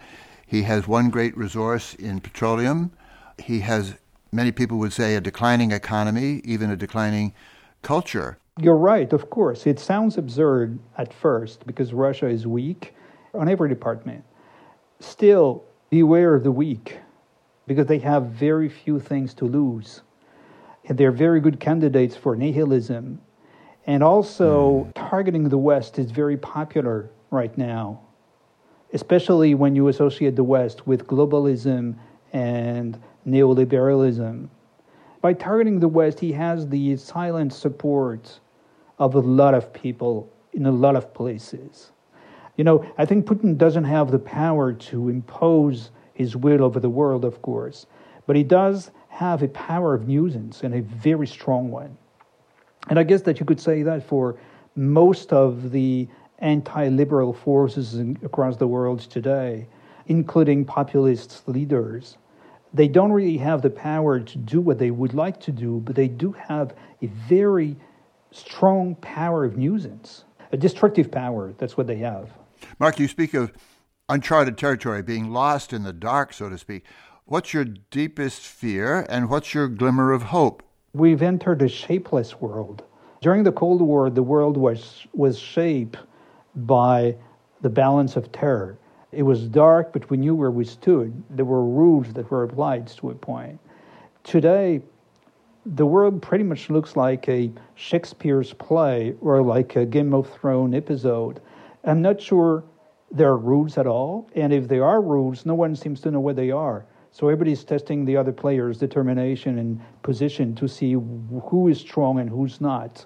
He 0.45 0.63
has 0.63 0.87
one 0.87 1.09
great 1.09 1.35
resource 1.37 1.93
in 1.95 2.21
petroleum. 2.21 2.91
He 3.37 3.59
has 3.61 3.95
many 4.31 4.51
people 4.51 4.77
would 4.77 4.93
say 4.93 5.15
a 5.15 5.21
declining 5.21 5.71
economy, 5.71 6.41
even 6.43 6.69
a 6.69 6.75
declining 6.75 7.33
culture. 7.81 8.37
You're 8.59 8.75
right, 8.75 9.11
of 9.13 9.29
course. 9.29 9.67
It 9.67 9.79
sounds 9.79 10.17
absurd 10.17 10.79
at 10.97 11.13
first 11.13 11.65
because 11.67 11.93
Russia 11.93 12.27
is 12.27 12.47
weak 12.47 12.95
on 13.33 13.47
every 13.47 13.69
department. 13.69 14.23
Still, 14.99 15.63
beware 15.89 16.33
of 16.33 16.43
the 16.43 16.51
weak 16.51 16.99
because 17.67 17.85
they 17.85 17.99
have 17.99 18.27
very 18.27 18.69
few 18.69 18.99
things 18.99 19.33
to 19.35 19.45
lose. 19.45 20.01
And 20.85 20.97
they're 20.97 21.11
very 21.11 21.39
good 21.39 21.59
candidates 21.59 22.15
for 22.15 22.35
nihilism. 22.35 23.21
And 23.85 24.03
also, 24.03 24.85
hmm. 24.85 24.91
targeting 24.91 25.49
the 25.49 25.57
West 25.57 25.99
is 25.99 26.11
very 26.11 26.37
popular 26.37 27.09
right 27.29 27.55
now, 27.57 28.01
especially 28.93 29.53
when 29.53 29.75
you 29.75 29.87
associate 29.87 30.35
the 30.35 30.43
West 30.43 30.87
with 30.87 31.05
globalism 31.07 31.95
and 32.33 32.99
neoliberalism. 33.27 34.47
By 35.21 35.33
targeting 35.33 35.79
the 35.79 35.87
West, 35.87 36.19
he 36.19 36.31
has 36.33 36.67
the 36.67 36.95
silent 36.95 37.53
support 37.53 38.39
of 38.99 39.15
a 39.15 39.19
lot 39.19 39.53
of 39.53 39.73
people 39.73 40.31
in 40.53 40.65
a 40.65 40.71
lot 40.71 40.95
of 40.95 41.13
places. 41.13 41.91
You 42.55 42.63
know, 42.63 42.85
I 42.97 43.05
think 43.05 43.25
Putin 43.25 43.57
doesn't 43.57 43.83
have 43.83 44.09
the 44.09 44.19
power 44.19 44.73
to 44.73 45.09
impose 45.09 45.91
his 46.13 46.35
will 46.35 46.63
over 46.63 46.79
the 46.79 46.89
world, 46.89 47.23
of 47.23 47.41
course, 47.41 47.85
but 48.25 48.35
he 48.35 48.43
does 48.43 48.91
have 49.09 49.43
a 49.43 49.47
power 49.49 49.93
of 49.93 50.07
nuisance 50.07 50.63
and 50.63 50.73
a 50.73 50.81
very 50.81 51.27
strong 51.27 51.69
one. 51.69 51.97
And 52.89 52.97
I 52.97 53.03
guess 53.03 53.21
that 53.23 53.39
you 53.39 53.45
could 53.45 53.59
say 53.59 53.83
that 53.83 54.03
for 54.03 54.37
most 54.75 55.33
of 55.33 55.71
the 55.71 56.07
anti 56.39 56.87
liberal 56.87 57.33
forces 57.33 57.95
in, 57.95 58.17
across 58.23 58.57
the 58.57 58.67
world 58.67 58.99
today, 58.99 59.67
including 60.07 60.65
populist 60.65 61.47
leaders. 61.47 62.17
They 62.73 62.87
don't 62.87 63.11
really 63.11 63.37
have 63.37 63.61
the 63.61 63.69
power 63.69 64.19
to 64.19 64.37
do 64.37 64.61
what 64.61 64.77
they 64.77 64.91
would 64.91 65.13
like 65.13 65.39
to 65.41 65.51
do, 65.51 65.81
but 65.83 65.95
they 65.95 66.07
do 66.07 66.33
have 66.33 66.75
a 67.01 67.07
very 67.07 67.77
strong 68.31 68.95
power 68.95 69.45
of 69.45 69.57
nuisance, 69.57 70.25
a 70.51 70.57
destructive 70.57 71.09
power. 71.09 71.53
That's 71.57 71.77
what 71.77 71.87
they 71.87 71.97
have. 71.97 72.31
Marc, 72.79 72.99
you 72.99 73.07
speak 73.07 73.33
of 73.33 73.51
uncharted 74.09 74.57
territory, 74.57 75.01
being 75.01 75.31
lost 75.31 75.73
in 75.73 75.83
the 75.83 75.93
dark, 75.93 76.33
so 76.33 76.49
to 76.49 76.57
speak. 76.57 76.85
What's 77.25 77.53
your 77.53 77.65
deepest 77.65 78.41
fear 78.41 79.05
and 79.09 79.29
what's 79.29 79.53
your 79.53 79.67
glimmer 79.67 80.13
of 80.13 80.23
hope? 80.23 80.63
We've 80.93 81.21
entered 81.21 81.61
a 81.61 81.67
shapeless 81.67 82.39
world. 82.39 82.83
During 83.21 83.43
the 83.43 83.51
Cold 83.51 83.81
War, 83.81 84.09
the 84.09 84.23
world 84.23 84.55
was, 84.55 85.05
was 85.13 85.37
shaped 85.37 85.97
by 86.55 87.17
the 87.61 87.69
balance 87.69 88.15
of 88.15 88.31
terror. 88.31 88.77
It 89.11 89.23
was 89.23 89.47
dark, 89.47 89.93
but 89.93 90.09
we 90.09 90.17
knew 90.17 90.35
where 90.35 90.51
we 90.51 90.65
stood. 90.65 91.23
There 91.29 91.45
were 91.45 91.63
rules 91.63 92.13
that 92.13 92.29
were 92.29 92.43
applied 92.43 92.87
to 92.87 93.09
a 93.11 93.15
point. 93.15 93.59
Today, 94.23 94.81
the 95.65 95.85
world 95.85 96.21
pretty 96.21 96.43
much 96.43 96.69
looks 96.69 96.95
like 96.95 97.27
a 97.29 97.51
Shakespeare's 97.75 98.53
play 98.53 99.15
or 99.21 99.41
like 99.41 99.75
a 99.75 99.85
Game 99.85 100.13
of 100.13 100.29
Thrones 100.29 100.75
episode. 100.75 101.39
I'm 101.83 102.01
not 102.01 102.21
sure 102.21 102.63
there 103.11 103.29
are 103.29 103.37
rules 103.37 103.77
at 103.77 103.87
all, 103.87 104.29
and 104.35 104.51
if 104.51 104.67
there 104.67 104.83
are 104.83 105.01
rules, 105.01 105.45
no 105.45 105.55
one 105.55 105.75
seems 105.75 106.01
to 106.01 106.11
know 106.11 106.19
what 106.19 106.35
they 106.35 106.51
are. 106.51 106.85
So 107.11 107.27
everybody's 107.27 107.63
testing 107.63 108.03
the 108.03 108.17
other 108.17 108.33
player's 108.33 108.77
determination 108.77 109.57
and 109.57 109.81
position 110.03 110.53
to 110.55 110.67
see 110.67 110.93
who 110.93 111.67
is 111.69 111.79
strong 111.79 112.19
and 112.19 112.29
who's 112.29 112.59
not, 112.59 113.05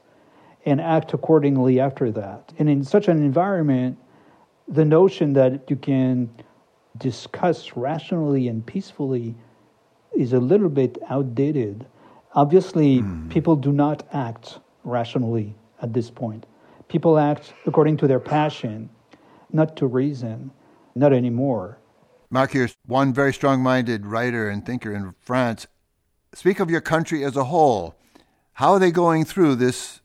and 0.66 0.82
act 0.82 1.14
accordingly 1.14 1.80
after 1.80 2.12
that. 2.12 2.52
And 2.58 2.68
in 2.68 2.84
such 2.84 3.08
an 3.08 3.18
environment, 3.24 3.98
the 4.68 4.86
notion 4.86 5.34
that 5.34 5.70
you 5.70 5.76
can 5.76 6.30
discuss 6.98 7.76
rationally 7.76 8.48
and 8.48 8.66
peacefully 8.66 9.36
is 10.16 10.34
a 10.34 10.40
little 10.40 10.70
bit 10.70 10.98
outdated. 11.10 11.86
Obviously, 12.34 13.02
mm. 13.02 13.30
people 13.30 13.56
do 13.56 13.72
not 13.72 14.08
act 14.14 14.60
rationally 14.84 15.56
at 15.82 15.94
this 15.94 16.10
point. 16.10 16.46
People 16.88 17.18
act 17.18 17.54
according 17.66 17.98
to 17.98 18.08
their 18.08 18.20
passion, 18.20 18.90
not 19.52 19.76
to 19.78 19.88
reason, 19.88 20.52
not 20.96 21.14
anymore. 21.14 21.78
Marc, 22.30 22.54
you're 22.54 22.70
one 22.86 23.14
very 23.14 23.34
strong 23.34 23.62
minded 23.62 24.06
writer 24.06 24.50
and 24.50 24.66
thinker 24.66 24.94
in 24.94 25.14
France. 25.20 25.68
Speak 26.34 26.60
of 26.60 26.70
your 26.70 26.82
country 26.82 27.24
as 27.26 27.36
a 27.36 27.46
whole. 27.46 27.96
How 28.54 28.74
are 28.74 28.80
they 28.80 28.92
going 28.92 29.26
through 29.26 29.56
this, 29.56 30.02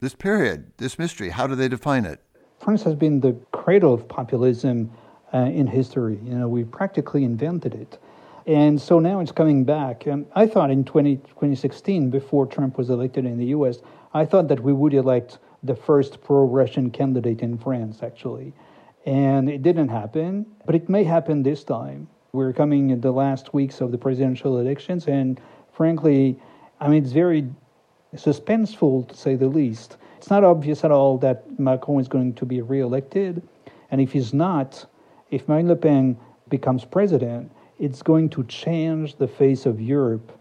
this 0.00 0.14
period, 0.14 0.72
this 0.76 0.98
mystery? 0.98 1.30
How 1.30 1.46
do 1.46 1.54
they 1.54 1.68
define 1.68 2.04
it? 2.04 2.22
France 2.60 2.82
has 2.82 2.94
been 2.94 3.20
the 3.20 3.36
cradle 3.52 3.94
of 3.94 4.08
populism 4.08 4.90
uh, 5.32 5.38
in 5.38 5.66
history. 5.66 6.18
You 6.24 6.34
know, 6.34 6.48
we 6.48 6.64
practically 6.64 7.24
invented 7.24 7.74
it. 7.74 7.98
And 8.46 8.80
so 8.80 8.98
now 8.98 9.20
it's 9.20 9.32
coming 9.32 9.64
back. 9.64 10.06
Um, 10.06 10.26
I 10.34 10.46
thought 10.46 10.70
in 10.70 10.84
20, 10.84 11.16
2016, 11.16 12.10
before 12.10 12.46
Trump 12.46 12.78
was 12.78 12.88
elected 12.88 13.26
in 13.26 13.36
the 13.36 13.46
US, 13.46 13.78
I 14.14 14.24
thought 14.24 14.48
that 14.48 14.60
we 14.60 14.72
would 14.72 14.94
elect 14.94 15.38
the 15.62 15.76
first 15.76 16.22
pro 16.22 16.44
Russian 16.44 16.90
candidate 16.90 17.40
in 17.40 17.58
France, 17.58 18.02
actually. 18.02 18.54
And 19.04 19.48
it 19.50 19.62
didn't 19.62 19.88
happen, 19.88 20.46
but 20.64 20.74
it 20.74 20.88
may 20.88 21.04
happen 21.04 21.42
this 21.42 21.62
time. 21.62 22.08
We're 22.32 22.52
coming 22.52 22.90
in 22.90 23.00
the 23.00 23.12
last 23.12 23.54
weeks 23.54 23.80
of 23.80 23.90
the 23.92 23.98
presidential 23.98 24.58
elections, 24.58 25.06
and 25.08 25.40
frankly, 25.72 26.38
I 26.80 26.88
mean, 26.88 27.02
it's 27.02 27.12
very 27.12 27.48
suspenseful 28.14 29.08
to 29.08 29.16
say 29.16 29.34
the 29.34 29.48
least. 29.48 29.96
It's 30.18 30.30
not 30.30 30.42
obvious 30.42 30.82
at 30.82 30.90
all 30.90 31.16
that 31.18 31.60
Macron 31.60 32.00
is 32.00 32.08
going 32.08 32.34
to 32.34 32.44
be 32.44 32.60
re-elected, 32.60 33.40
and 33.92 34.00
if 34.00 34.10
he's 34.10 34.34
not, 34.34 34.84
if 35.30 35.46
Marine 35.46 35.68
Le 35.68 35.76
Pen 35.76 36.18
becomes 36.48 36.84
president, 36.84 37.52
it's 37.78 38.02
going 38.02 38.28
to 38.30 38.42
change 38.42 39.14
the 39.14 39.28
face 39.28 39.64
of 39.64 39.80
Europe 39.80 40.36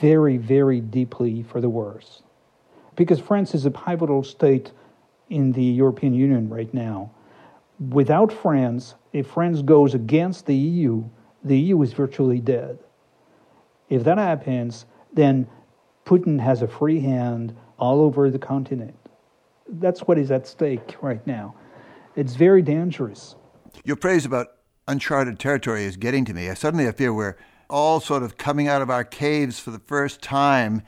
very, 0.00 0.38
very 0.38 0.80
deeply 0.80 1.42
for 1.42 1.60
the 1.60 1.68
worse. 1.68 2.22
Because 2.96 3.20
France 3.20 3.54
is 3.54 3.66
a 3.66 3.70
pivotal 3.70 4.24
state 4.24 4.72
in 5.28 5.52
the 5.52 5.62
European 5.62 6.14
Union 6.14 6.48
right 6.48 6.72
now. 6.72 7.10
Without 7.90 8.32
France, 8.32 8.94
if 9.12 9.26
France 9.26 9.60
goes 9.60 9.92
against 9.92 10.46
the 10.46 10.56
EU, 10.56 11.04
the 11.44 11.58
EU 11.58 11.82
is 11.82 11.92
virtually 11.92 12.40
dead. 12.40 12.78
If 13.90 14.04
that 14.04 14.16
happens, 14.16 14.86
then 15.12 15.46
Putin 16.06 16.40
has 16.40 16.62
a 16.62 16.66
free 16.66 17.00
hand 17.00 17.54
all 17.78 18.00
over 18.00 18.30
the 18.30 18.38
continent 18.38 18.96
that's 19.68 20.00
what 20.00 20.18
is 20.18 20.30
at 20.30 20.46
stake 20.46 20.96
right 21.02 21.24
now. 21.26 21.54
It's 22.16 22.34
very 22.34 22.62
dangerous. 22.62 23.36
Your 23.84 23.96
praise 23.96 24.24
about 24.24 24.48
uncharted 24.86 25.38
territory 25.38 25.84
is 25.84 25.96
getting 25.96 26.24
to 26.24 26.34
me. 26.34 26.48
I 26.48 26.54
suddenly 26.54 26.88
I 26.88 26.92
feel 26.92 27.12
we're 27.12 27.36
all 27.70 28.00
sort 28.00 28.22
of 28.22 28.38
coming 28.38 28.66
out 28.66 28.82
of 28.82 28.90
our 28.90 29.04
caves 29.04 29.58
for 29.58 29.70
the 29.70 29.78
first 29.78 30.22
time 30.22 30.82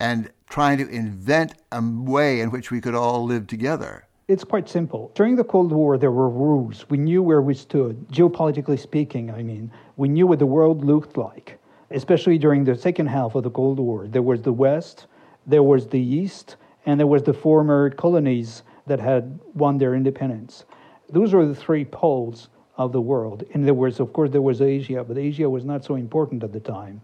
and 0.00 0.30
trying 0.48 0.78
to 0.78 0.88
invent 0.88 1.54
a 1.70 1.80
way 1.82 2.40
in 2.40 2.50
which 2.50 2.70
we 2.70 2.80
could 2.80 2.94
all 2.94 3.24
live 3.24 3.46
together. 3.46 4.06
It's 4.28 4.44
quite 4.44 4.68
simple. 4.68 5.10
During 5.14 5.36
the 5.36 5.44
Cold 5.44 5.72
War, 5.72 5.98
there 5.98 6.10
were 6.10 6.28
rules. 6.28 6.86
We 6.88 6.96
knew 6.96 7.22
where 7.22 7.42
we 7.42 7.54
stood, 7.54 8.08
geopolitically 8.08 8.78
speaking, 8.78 9.30
I 9.30 9.42
mean. 9.42 9.70
We 9.96 10.08
knew 10.08 10.26
what 10.26 10.38
the 10.38 10.46
world 10.46 10.84
looked 10.84 11.16
like, 11.16 11.58
especially 11.90 12.38
during 12.38 12.64
the 12.64 12.76
second 12.76 13.08
half 13.08 13.34
of 13.34 13.42
the 13.42 13.50
Cold 13.50 13.78
War. 13.78 14.06
There 14.06 14.22
was 14.22 14.42
the 14.42 14.52
West, 14.52 15.06
there 15.46 15.62
was 15.62 15.86
the 15.88 16.00
East, 16.00 16.56
and 16.86 16.98
there 16.98 17.06
was 17.06 17.22
the 17.22 17.32
former 17.32 17.90
colonies 17.90 18.62
that 18.86 19.00
had 19.00 19.38
won 19.54 19.78
their 19.78 19.94
independence. 19.94 20.64
Those 21.08 21.32
were 21.32 21.46
the 21.46 21.54
three 21.54 21.84
poles 21.84 22.48
of 22.76 22.92
the 22.92 23.00
world. 23.00 23.44
And 23.52 23.66
there 23.66 23.74
was, 23.74 24.00
of 24.00 24.12
course, 24.12 24.30
there 24.30 24.42
was 24.42 24.60
Asia, 24.60 25.04
but 25.04 25.18
Asia 25.18 25.48
was 25.48 25.64
not 25.64 25.84
so 25.84 25.94
important 25.94 26.42
at 26.42 26.52
the 26.52 26.60
time. 26.60 27.00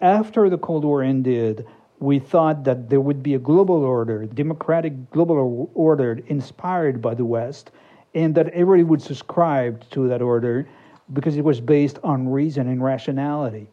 After 0.00 0.48
the 0.50 0.58
Cold 0.58 0.84
War 0.84 1.02
ended, 1.02 1.66
we 1.98 2.18
thought 2.18 2.64
that 2.64 2.90
there 2.90 3.00
would 3.00 3.22
be 3.22 3.34
a 3.34 3.38
global 3.38 3.82
order, 3.82 4.26
democratic 4.26 5.10
global 5.10 5.70
order 5.74 6.20
inspired 6.26 7.00
by 7.00 7.14
the 7.14 7.24
West, 7.24 7.70
and 8.14 8.34
that 8.34 8.48
everybody 8.48 8.82
would 8.82 9.00
subscribe 9.00 9.88
to 9.90 10.06
that 10.08 10.20
order 10.20 10.68
because 11.12 11.36
it 11.36 11.44
was 11.44 11.60
based 11.60 11.98
on 12.04 12.28
reason 12.28 12.68
and 12.68 12.82
rationality. 12.82 13.68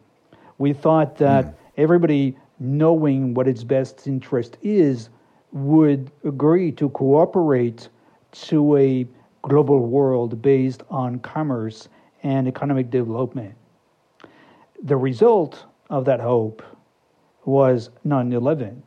We 0.58 0.72
thought 0.72 1.18
that 1.18 1.46
mm. 1.46 1.54
everybody 1.76 2.36
knowing 2.58 3.34
what 3.34 3.48
its 3.48 3.64
best 3.64 4.06
interest 4.06 4.56
is 4.62 5.10
would 5.54 6.10
agree 6.24 6.72
to 6.72 6.90
cooperate 6.90 7.88
to 8.32 8.76
a 8.76 9.06
global 9.42 9.86
world 9.86 10.42
based 10.42 10.82
on 10.90 11.20
commerce 11.20 11.88
and 12.24 12.48
economic 12.48 12.90
development. 12.90 13.54
The 14.82 14.96
result 14.96 15.64
of 15.88 16.04
that 16.06 16.20
hope 16.20 16.62
was 17.44 17.90
9 18.02 18.32
11. 18.32 18.82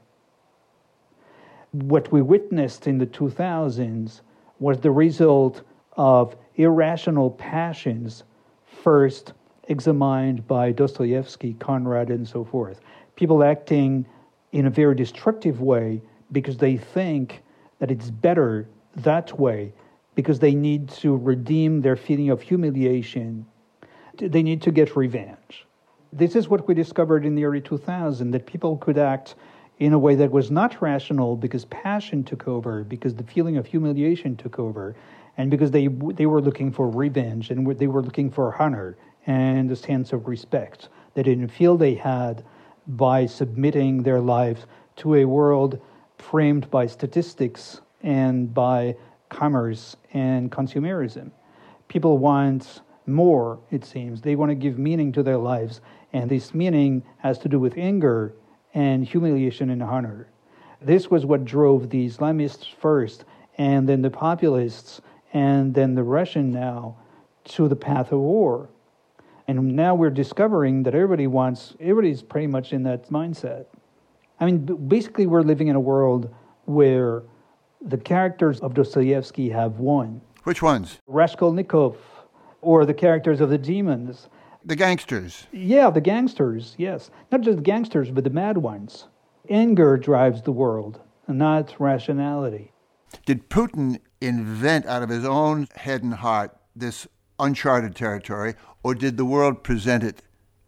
What 1.72 2.12
we 2.12 2.22
witnessed 2.22 2.86
in 2.86 2.98
the 2.98 3.06
2000s 3.06 4.22
was 4.60 4.80
the 4.80 4.92
result 4.92 5.62
of 5.96 6.36
irrational 6.56 7.32
passions, 7.32 8.24
first 8.66 9.34
examined 9.70 10.46
by 10.48 10.72
Dostoevsky, 10.72 11.54
Conrad, 11.54 12.10
and 12.10 12.28
so 12.28 12.44
forth. 12.44 12.82
People 13.16 13.44
acting 13.44 14.06
in 14.52 14.66
a 14.66 14.70
very 14.70 14.96
destructive 14.96 15.62
way 15.62 16.02
because 16.32 16.58
they 16.58 16.78
think 16.78 17.42
that 17.80 17.92
it's 17.92 18.10
better 18.10 18.68
that 18.98 19.38
way 19.40 19.74
because 20.16 20.40
they 20.40 20.54
need 20.54 20.90
to 20.90 21.16
redeem 21.16 21.82
their 21.82 21.96
feeling 21.96 22.30
of 22.30 22.42
humiliation. 22.42 23.46
They 24.18 24.42
need 24.42 24.62
to 24.64 24.72
get 24.72 24.96
revenge. 24.96 25.66
This 26.12 26.36
is 26.36 26.48
what 26.48 26.68
we 26.68 26.74
discovered 26.74 27.26
in 27.26 27.36
the 27.36 27.46
early 27.46 27.62
2000s 27.62 28.32
that 28.32 28.46
people 28.46 28.78
could 28.78 28.98
act 28.98 29.36
in 29.80 29.94
a 29.94 30.00
way 30.00 30.16
that 30.16 30.32
was 30.32 30.50
not 30.50 30.82
rational 30.82 31.36
because 31.36 31.66
passion 31.66 32.24
took 32.24 32.48
over, 32.48 32.84
because 32.84 33.14
the 33.14 33.24
feeling 33.24 33.58
of 33.58 33.68
humiliation 33.68 34.36
took 34.36 34.58
over, 34.58 34.96
and 35.38 35.52
because 35.52 35.70
they, 35.70 35.88
they 35.88 36.26
were 36.26 36.42
looking 36.42 36.72
for 36.72 36.90
revenge 36.90 37.52
and 37.52 37.78
they 37.78 37.86
were 37.86 38.02
looking 38.02 38.32
for 38.32 38.60
honor 38.60 38.98
and 39.28 39.70
a 39.70 39.76
sense 39.76 40.14
of 40.14 40.28
respect 40.28 40.90
they 41.18 41.24
didn't 41.24 41.48
feel 41.48 41.78
they 41.78 41.96
had 41.96 42.44
by 42.86 43.26
submitting 43.26 44.04
their 44.04 44.20
lives 44.20 44.68
to 44.96 45.16
a 45.16 45.26
world 45.26 45.82
framed 46.18 46.70
by 46.70 46.86
statistics 46.88 47.82
and 48.02 48.54
by 48.54 48.96
commerce 49.30 49.96
and 50.14 50.52
consumerism. 50.52 51.32
People 51.88 52.18
want 52.18 52.82
more, 53.06 53.60
it 53.72 53.86
seems. 53.86 54.22
They 54.22 54.36
want 54.36 54.50
to 54.50 54.56
give 54.56 54.78
meaning 54.78 55.12
to 55.14 55.24
their 55.24 55.38
lives, 55.38 55.82
and 56.14 56.30
this 56.30 56.54
meaning 56.54 57.04
has 57.20 57.40
to 57.40 57.50
do 57.50 57.60
with 57.60 57.78
anger 57.78 58.34
and 58.74 59.06
humiliation 59.06 59.70
and 59.70 59.82
honor. 59.82 60.30
This 60.82 61.10
was 61.10 61.26
what 61.26 61.46
drove 61.46 61.90
the 61.90 62.08
Islamists 62.08 62.72
first, 62.74 63.26
and 63.58 63.88
then 63.88 64.02
the 64.02 64.12
populists, 64.12 65.02
and 65.34 65.74
then 65.74 65.96
the 65.96 66.04
Russian 66.04 66.52
now 66.52 66.98
to 67.46 67.68
the 67.68 67.76
path 67.76 68.12
of 68.12 68.20
war. 68.20 68.70
And 69.48 69.76
now 69.76 69.96
we're 69.96 70.10
discovering 70.10 70.84
that 70.84 70.94
everybody 70.94 71.26
wants, 71.26 71.74
everybody's 71.80 72.22
pretty 72.22 72.48
much 72.48 72.74
in 72.74 72.84
that 72.84 73.10
mindset. 73.10 73.66
I 74.40 74.46
mean, 74.46 74.66
basically, 74.88 75.28
we're 75.28 75.42
living 75.42 75.68
in 75.68 75.76
a 75.76 75.80
world 75.80 76.34
where 76.66 77.24
the 77.82 77.98
characters 77.98 78.60
of 78.60 78.74
Dostoevsky 78.74 79.50
have 79.50 79.80
won. 79.80 80.22
Which 80.44 80.62
ones? 80.62 81.00
Raskolnikov, 81.08 81.98
or 82.62 82.86
the 82.86 82.94
characters 82.94 83.42
of 83.42 83.50
the 83.50 83.58
demons. 83.58 84.30
The 84.64 84.76
gangsters. 84.76 85.48
Yeah, 85.52 85.90
the 85.90 86.02
gangsters, 86.02 86.76
yes. 86.78 87.10
Not 87.32 87.42
just 87.42 87.58
the 87.58 87.64
gangsters, 87.64 88.12
but 88.12 88.24
the 88.24 88.30
mad 88.30 88.58
ones. 88.58 89.08
Anger 89.50 89.98
drives 89.98 90.42
the 90.42 90.52
world, 90.52 91.00
not 91.28 91.76
rationality. 91.80 92.72
Did 93.26 93.50
Putin 93.50 94.00
invent 94.20 94.86
out 94.86 95.04
of 95.04 95.10
his 95.10 95.26
own 95.26 95.68
head 95.76 96.04
and 96.04 96.14
heart 96.14 96.56
this 96.76 97.08
uncharted 97.40 97.96
territory, 97.96 98.56
or 98.84 98.94
did 98.94 99.18
the 99.18 99.26
world 99.26 99.64
present 99.64 100.04
it 100.04 100.22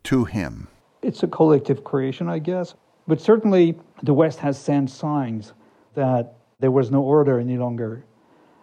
to 0.03 0.25
him? 0.25 0.67
It's 1.01 1.23
a 1.23 1.27
collective 1.27 1.83
creation, 1.83 2.29
I 2.29 2.39
guess. 2.39 2.75
But 3.09 3.19
certainly, 3.19 3.75
the 4.03 4.13
West 4.13 4.37
has 4.41 4.55
sent 4.55 4.91
signs 4.91 5.53
that 5.95 6.35
there 6.59 6.69
was 6.69 6.91
no 6.91 7.01
order 7.01 7.39
any 7.39 7.57
longer. 7.57 8.05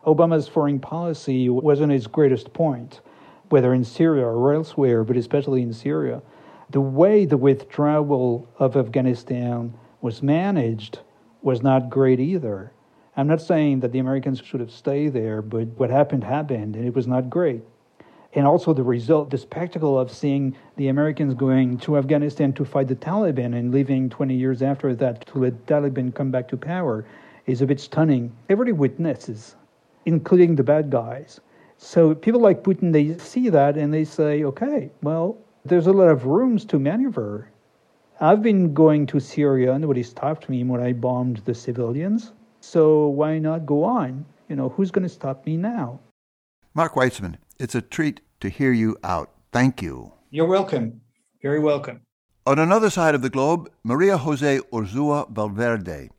Obama's 0.07 0.47
foreign 0.47 0.79
policy 0.79 1.49
wasn't 1.49 1.91
its 1.91 2.07
greatest 2.07 2.53
point, 2.53 3.01
whether 3.49 3.75
in 3.75 3.83
Syria 3.83 4.25
or 4.25 4.55
elsewhere, 4.55 5.03
but 5.03 5.17
especially 5.17 5.63
in 5.63 5.73
Syria. 5.73 6.23
The 6.71 6.81
way 6.81 7.25
the 7.25 7.37
withdrawal 7.37 8.49
of 8.61 8.77
Afghanistan 8.77 9.75
was 10.01 10.23
managed 10.23 11.01
was 11.43 11.61
not 11.65 11.91
great 11.91 12.21
either. 12.21 12.71
I'm 13.17 13.27
not 13.27 13.41
saying 13.41 13.81
that 13.81 13.91
the 13.91 13.99
Americans 13.99 14.41
should 14.45 14.61
have 14.61 14.71
stayed 14.71 15.13
there, 15.13 15.43
but 15.43 15.67
what 15.77 15.91
happened 15.91 16.23
happened, 16.23 16.77
and 16.77 16.87
it 16.87 16.95
was 16.95 17.09
not 17.09 17.31
great. 17.31 17.65
And 18.37 18.47
also 18.47 18.75
the 18.75 18.83
result, 18.83 19.31
the 19.31 19.39
spectacle 19.39 19.99
of 19.99 20.13
seeing 20.13 20.55
the 20.77 20.89
Americans 20.89 21.33
going 21.33 21.79
to 21.79 21.97
Afghanistan 21.97 22.53
to 22.53 22.67
fight 22.67 22.87
the 22.87 22.95
Taliban 22.95 23.59
and 23.59 23.73
leaving 23.73 24.11
20 24.11 24.35
years 24.35 24.61
after 24.61 24.95
that 24.95 25.27
to 25.29 25.39
let 25.39 25.65
Taliban 25.65 26.15
come 26.15 26.31
back 26.31 26.47
to 26.49 26.57
power 26.59 27.07
is 27.47 27.63
a 27.63 27.67
bit 27.67 27.81
stunning. 27.81 28.31
Everybody 28.51 28.73
witnesses, 28.73 29.57
including 30.05 30.55
the 30.55 30.63
bad 30.63 30.91
guys. 30.91 31.41
So 31.79 32.15
people 32.15 32.43
like 32.43 32.63
Putin, 32.63 32.93
they 32.93 33.17
see 33.17 33.49
that 33.49 33.79
and 33.79 33.93
they 33.93 34.05
say, 34.05 34.45
okay, 34.45 34.91
well, 35.03 35.39
there's 35.65 35.87
a 35.87 35.93
lot 35.93 36.11
of 36.11 36.27
rooms 36.27 36.67
to 36.67 36.79
maneuver. 36.79 37.49
I've 38.21 38.43
been 38.43 38.75
going 38.75 39.07
to 39.07 39.19
Syria. 39.19 39.79
Nobody 39.79 40.03
stopped 40.03 40.51
me 40.51 40.63
when 40.63 40.83
I 40.83 40.93
bombed 40.93 41.39
the 41.47 41.55
civilians. 41.55 42.33
So 42.61 43.09
why 43.09 43.39
not 43.39 43.65
go 43.65 43.83
on? 43.83 44.27
You 44.51 44.57
know, 44.57 44.69
who's 44.69 44.91
going 44.91 45.05
to 45.05 45.09
stop 45.09 45.47
me 45.47 45.57
now? 45.57 46.01
Marc 46.75 46.95
Weitzmann, 46.95 47.37
it's 47.59 47.75
a 47.75 47.81
treat 47.81 48.21
to 48.41 48.49
hear 48.49 48.73
you 48.73 48.97
out. 49.03 49.31
Thank 49.53 49.83
you. 49.83 50.13
You're 50.31 50.47
welcome. 50.47 51.01
Very 51.43 51.61
welcome. 51.61 52.03
On 52.47 52.59
another 52.59 52.91
side 52.91 53.15
of 53.15 53.23
the 53.23 53.31
globe, 53.31 53.71
Maria 53.83 54.17
Jose 54.19 54.61
Urzua 54.73 55.31
Valverde, 55.31 56.11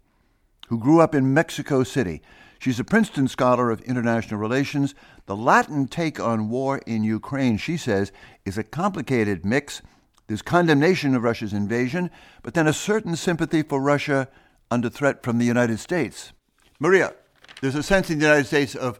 who 0.68 0.78
grew 0.78 1.00
up 1.00 1.16
in 1.16 1.34
Mexico 1.34 1.84
City. 1.84 2.22
She's 2.60 2.80
a 2.80 2.84
Princeton 2.84 3.28
Scholar 3.28 3.72
of 3.72 3.82
International 3.82 4.40
Relations. 4.40 4.96
The 5.26 5.36
Latin 5.36 5.88
take 5.88 6.20
on 6.20 6.50
war 6.50 6.80
in 6.86 7.04
Ukraine, 7.04 7.58
she 7.58 7.78
says, 7.78 8.12
is 8.46 8.58
a 8.58 8.64
complicated 8.64 9.46
mix 9.46 9.82
there's 10.28 10.42
condemnation 10.42 11.16
of 11.16 11.24
Russia's 11.24 11.54
invasion, 11.54 12.12
but 12.44 12.54
then 12.54 12.68
a 12.68 12.74
certain 12.74 13.16
sympathy 13.16 13.64
for 13.64 13.82
Russia 13.82 14.28
under 14.70 14.90
threat 14.90 15.24
from 15.24 15.38
the 15.38 15.46
United 15.46 15.80
States. 15.80 16.34
Maria, 16.80 17.14
there's 17.62 17.76
a 17.76 17.84
sense 17.84 18.10
in 18.10 18.20
the 18.20 18.26
United 18.26 18.46
States 18.46 18.76
of 18.76 19.00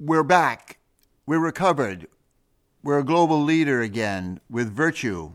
we're 0.00 0.22
back, 0.22 0.77
we're 1.28 1.38
recovered, 1.38 2.06
we're 2.82 2.98
a 2.98 3.04
global 3.04 3.42
leader 3.42 3.82
again 3.82 4.40
with 4.48 4.74
virtue 4.74 5.30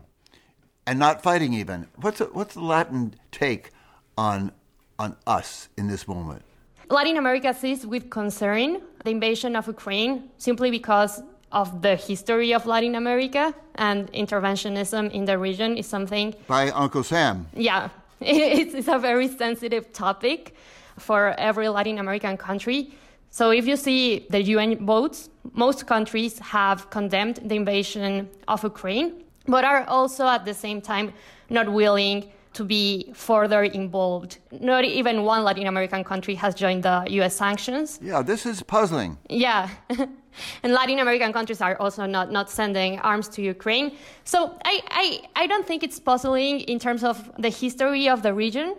and 0.88 0.98
not 0.98 1.22
fighting 1.22 1.54
even. 1.54 1.86
What's 1.94 2.18
the, 2.18 2.24
what's 2.24 2.54
the 2.54 2.62
Latin 2.62 3.14
take 3.30 3.70
on 4.18 4.50
on 4.98 5.16
us 5.24 5.68
in 5.76 5.86
this 5.86 6.08
moment? 6.08 6.42
Latin 6.90 7.16
America 7.16 7.54
sees 7.54 7.86
with 7.86 8.10
concern 8.10 8.82
the 9.04 9.10
invasion 9.10 9.54
of 9.54 9.68
Ukraine 9.68 10.30
simply 10.36 10.72
because 10.72 11.22
of 11.52 11.80
the 11.80 11.94
history 11.94 12.52
of 12.52 12.66
Latin 12.66 12.96
America 12.96 13.54
and 13.76 14.12
interventionism 14.12 15.12
in 15.12 15.26
the 15.26 15.38
region 15.38 15.76
is 15.76 15.86
something. 15.86 16.34
By 16.48 16.70
Uncle 16.70 17.04
Sam. 17.04 17.46
Yeah, 17.54 17.90
it's, 18.20 18.74
it's 18.74 18.88
a 18.88 18.98
very 18.98 19.28
sensitive 19.28 19.92
topic 19.92 20.56
for 20.98 21.34
every 21.38 21.68
Latin 21.68 21.98
American 21.98 22.36
country. 22.36 22.94
So 23.34 23.50
if 23.50 23.66
you 23.66 23.74
see 23.74 24.28
the 24.30 24.40
UN 24.54 24.86
votes, 24.86 25.28
most 25.54 25.88
countries 25.88 26.38
have 26.38 26.88
condemned 26.90 27.40
the 27.44 27.56
invasion 27.56 28.30
of 28.46 28.62
Ukraine, 28.62 29.24
but 29.48 29.64
are 29.64 29.82
also 29.88 30.24
at 30.28 30.44
the 30.44 30.54
same 30.54 30.80
time 30.80 31.12
not 31.50 31.66
willing 31.68 32.30
to 32.52 32.62
be 32.64 33.10
further 33.12 33.64
involved. 33.64 34.38
Not 34.60 34.84
even 34.84 35.24
one 35.24 35.42
Latin 35.42 35.66
American 35.66 36.04
country 36.04 36.36
has 36.36 36.54
joined 36.54 36.84
the 36.84 36.98
US 37.18 37.34
sanctions. 37.34 37.98
Yeah, 38.00 38.22
this 38.22 38.46
is 38.46 38.62
puzzling. 38.62 39.18
Yeah. 39.28 39.68
and 40.62 40.72
Latin 40.72 41.00
American 41.00 41.32
countries 41.32 41.60
are 41.60 41.76
also 41.80 42.06
not, 42.06 42.30
not 42.30 42.48
sending 42.48 43.00
arms 43.00 43.26
to 43.30 43.42
Ukraine. 43.42 43.96
So 44.22 44.56
I, 44.64 44.74
I, 45.02 45.04
I 45.42 45.48
don't 45.48 45.66
think 45.66 45.82
it's 45.82 45.98
puzzling 45.98 46.60
in 46.72 46.78
terms 46.78 47.02
of 47.02 47.32
the 47.40 47.48
history 47.48 48.08
of 48.08 48.22
the 48.22 48.32
region, 48.32 48.76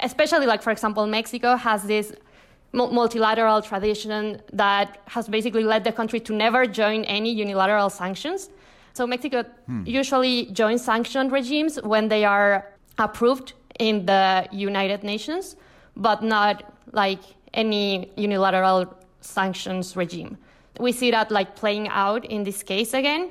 especially 0.00 0.44
like, 0.44 0.62
for 0.62 0.72
example, 0.72 1.06
Mexico 1.06 1.56
has 1.56 1.84
this 1.84 2.12
multilateral 2.74 3.62
tradition 3.62 4.42
that 4.52 4.98
has 5.06 5.28
basically 5.28 5.64
led 5.64 5.84
the 5.84 5.92
country 5.92 6.20
to 6.20 6.32
never 6.34 6.66
join 6.66 7.04
any 7.04 7.30
unilateral 7.32 7.88
sanctions. 7.88 8.50
So 8.92 9.06
Mexico 9.06 9.44
hmm. 9.66 9.84
usually 9.86 10.46
joins 10.52 10.84
sanction 10.84 11.30
regimes 11.30 11.78
when 11.82 12.08
they 12.08 12.24
are 12.24 12.66
approved 12.98 13.54
in 13.78 14.06
the 14.06 14.46
United 14.52 15.02
Nations, 15.02 15.56
but 15.96 16.22
not 16.22 16.72
like 16.92 17.20
any 17.54 18.12
unilateral 18.16 18.94
sanctions 19.20 19.96
regime 19.96 20.36
we 20.78 20.92
see 20.92 21.10
that 21.10 21.30
like 21.30 21.56
playing 21.56 21.88
out 21.88 22.24
in 22.24 22.44
this 22.44 22.62
case 22.62 22.94
again. 22.94 23.30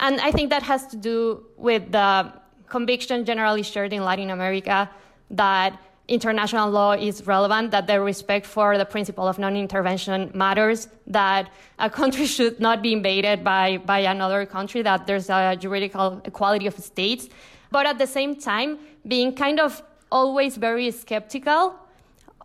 And 0.00 0.20
I 0.20 0.32
think 0.32 0.50
that 0.50 0.62
has 0.62 0.86
to 0.88 0.96
do 0.96 1.44
with 1.56 1.92
the 1.92 2.32
conviction 2.68 3.24
generally 3.24 3.62
shared 3.62 3.92
in 3.92 4.02
Latin 4.04 4.30
America 4.30 4.90
that 5.30 5.78
international 6.10 6.70
law 6.70 6.92
is 6.92 7.26
relevant, 7.26 7.70
that 7.70 7.86
the 7.86 8.00
respect 8.00 8.44
for 8.44 8.76
the 8.76 8.84
principle 8.84 9.26
of 9.28 9.38
non-intervention 9.38 10.30
matters, 10.34 10.88
that 11.06 11.50
a 11.78 11.88
country 11.88 12.26
should 12.36 12.60
not 12.60 12.82
be 12.82 12.92
invaded 12.92 13.44
by, 13.44 13.78
by 13.78 14.00
another 14.00 14.44
country, 14.44 14.82
that 14.82 15.06
there's 15.06 15.30
a 15.30 15.56
juridical 15.58 16.20
equality 16.24 16.66
of 16.66 16.76
states, 16.78 17.28
but 17.70 17.86
at 17.86 17.98
the 17.98 18.06
same 18.06 18.34
time 18.34 18.78
being 19.06 19.34
kind 19.34 19.60
of 19.60 19.82
always 20.10 20.56
very 20.56 20.90
skeptical 20.90 21.76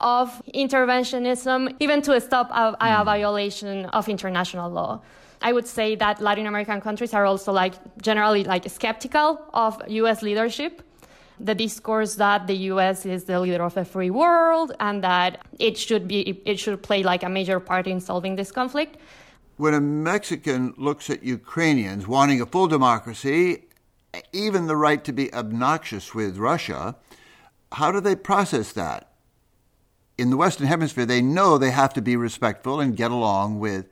of 0.01 0.41
interventionism, 0.53 1.75
even 1.79 2.01
to 2.03 2.19
stop 2.21 2.49
a, 2.51 2.75
a 2.79 2.97
hmm. 2.97 3.05
violation 3.05 3.85
of 3.87 4.07
international 4.07 4.69
law. 4.69 5.01
I 5.41 5.53
would 5.53 5.67
say 5.67 5.95
that 5.95 6.21
Latin 6.21 6.47
American 6.47 6.81
countries 6.81 7.13
are 7.13 7.25
also 7.25 7.51
like 7.51 7.73
generally 8.01 8.43
like 8.43 8.69
skeptical 8.69 9.41
of 9.53 9.81
U.S. 9.87 10.21
leadership. 10.21 10.81
The 11.39 11.55
discourse 11.55 12.15
that 12.15 12.47
the 12.47 12.55
U.S. 12.71 13.05
is 13.05 13.25
the 13.25 13.39
leader 13.39 13.63
of 13.63 13.75
a 13.77 13.85
free 13.85 14.09
world 14.09 14.71
and 14.79 15.03
that 15.03 15.45
it 15.59 15.77
should 15.77 16.07
be 16.07 16.41
it 16.45 16.59
should 16.59 16.81
play 16.81 17.03
like 17.03 17.23
a 17.23 17.29
major 17.29 17.59
part 17.59 17.87
in 17.87 17.99
solving 17.99 18.35
this 18.35 18.51
conflict. 18.51 18.97
When 19.57 19.73
a 19.73 19.81
Mexican 19.81 20.73
looks 20.77 21.09
at 21.09 21.23
Ukrainians 21.23 22.07
wanting 22.07 22.41
a 22.41 22.45
full 22.45 22.67
democracy, 22.67 23.63
even 24.33 24.67
the 24.67 24.75
right 24.75 25.03
to 25.03 25.13
be 25.13 25.33
obnoxious 25.33 26.13
with 26.13 26.37
Russia, 26.37 26.95
how 27.71 27.91
do 27.91 27.99
they 28.01 28.15
process 28.15 28.71
that? 28.73 29.15
in 30.17 30.29
the 30.29 30.37
Western 30.37 30.67
Hemisphere, 30.67 31.05
they 31.05 31.21
know 31.21 31.57
they 31.57 31.71
have 31.71 31.93
to 31.93 32.01
be 32.01 32.15
respectful 32.15 32.79
and 32.79 32.95
get 32.95 33.11
along 33.11 33.59
with 33.59 33.87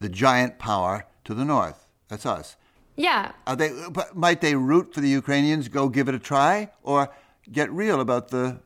the 0.00 0.08
giant 0.08 0.58
power 0.58 1.06
to 1.24 1.34
the 1.34 1.44
north. 1.44 1.86
That's 2.08 2.26
us. 2.26 2.56
Yeah. 2.96 3.32
Are 3.46 3.56
they? 3.56 3.70
Might 4.14 4.40
they 4.40 4.54
root 4.54 4.94
for 4.94 5.00
the 5.00 5.08
Ukrainians? 5.08 5.68
Go 5.68 5.88
give 5.88 6.08
it 6.08 6.14
a 6.14 6.18
try, 6.18 6.70
or 6.82 7.10
get 7.50 7.70
real 7.72 8.00
about 8.00 8.28
the 8.28 8.60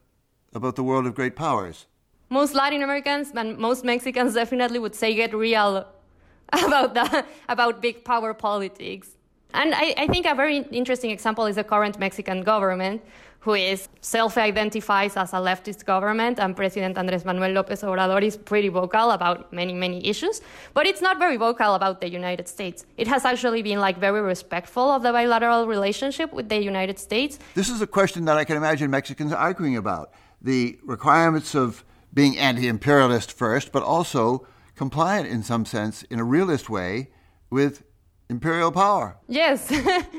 about 0.55 0.77
the 0.77 0.83
world 0.83 1.07
of 1.07 1.15
great 1.15 1.35
powers? 1.37 1.87
Most 2.31 2.55
Latin 2.55 2.83
Americans 2.83 3.33
and 3.35 3.57
most 3.59 3.85
Mexicans 3.85 4.35
definitely 4.35 4.79
would 4.79 4.95
say 4.95 5.15
get 5.15 5.35
real 5.35 5.87
about 6.53 6.95
the 6.95 7.25
about 7.49 7.81
big 7.81 8.05
power 8.05 8.35
politics. 8.35 9.09
And 9.55 9.75
I, 9.75 9.95
I 9.97 10.07
think 10.09 10.27
a 10.27 10.35
very 10.35 10.59
interesting 10.59 11.11
example 11.11 11.47
is 11.47 11.57
the 11.57 11.65
current 11.65 11.99
Mexican 11.99 12.43
government, 12.43 13.03
who 13.41 13.55
is 13.55 13.89
self-identifies 14.01 15.17
as 15.17 15.33
a 15.33 15.37
leftist 15.37 15.85
government, 15.85 16.39
and 16.41 16.57
President 16.57 16.97
Andrés 16.97 17.25
Manuel 17.25 17.51
López 17.51 17.83
Obrador 17.85 18.23
is 18.23 18.37
pretty 18.37 18.69
vocal 18.69 19.13
about 19.13 19.53
many, 19.53 19.73
many 19.73 20.07
issues, 20.07 20.41
but 20.75 20.87
it's 20.87 21.01
not 21.01 21.19
very 21.19 21.37
vocal 21.37 21.75
about 21.75 22.01
the 22.01 22.11
United 22.11 22.49
States. 22.49 22.85
It 22.97 23.07
has 23.07 23.25
actually 23.25 23.63
been 23.63 23.79
like 23.79 23.99
very 23.99 24.21
respectful 24.21 24.91
of 24.91 25.03
the 25.03 25.13
bilateral 25.13 25.67
relationship 25.67 26.33
with 26.33 26.49
the 26.49 26.61
United 26.63 26.99
States. 26.99 27.39
This 27.55 27.69
is 27.69 27.81
a 27.81 27.87
question 27.87 28.25
that 28.25 28.37
I 28.37 28.45
can 28.45 28.57
imagine 28.57 28.91
Mexicans 28.91 29.33
arguing 29.33 29.77
about: 29.77 30.13
the 30.43 30.79
requirements 30.85 31.55
of 31.55 31.85
being 32.13 32.37
anti-imperialist 32.39 33.33
first, 33.33 33.71
but 33.71 33.83
also 33.83 34.47
compliant 34.75 35.29
in 35.29 35.43
some 35.43 35.65
sense, 35.65 36.03
in 36.05 36.19
a 36.19 36.25
realist 36.25 36.69
way, 36.69 37.11
with 37.51 37.85
imperial 38.29 38.73
power. 38.73 39.17
Yes. 39.29 39.73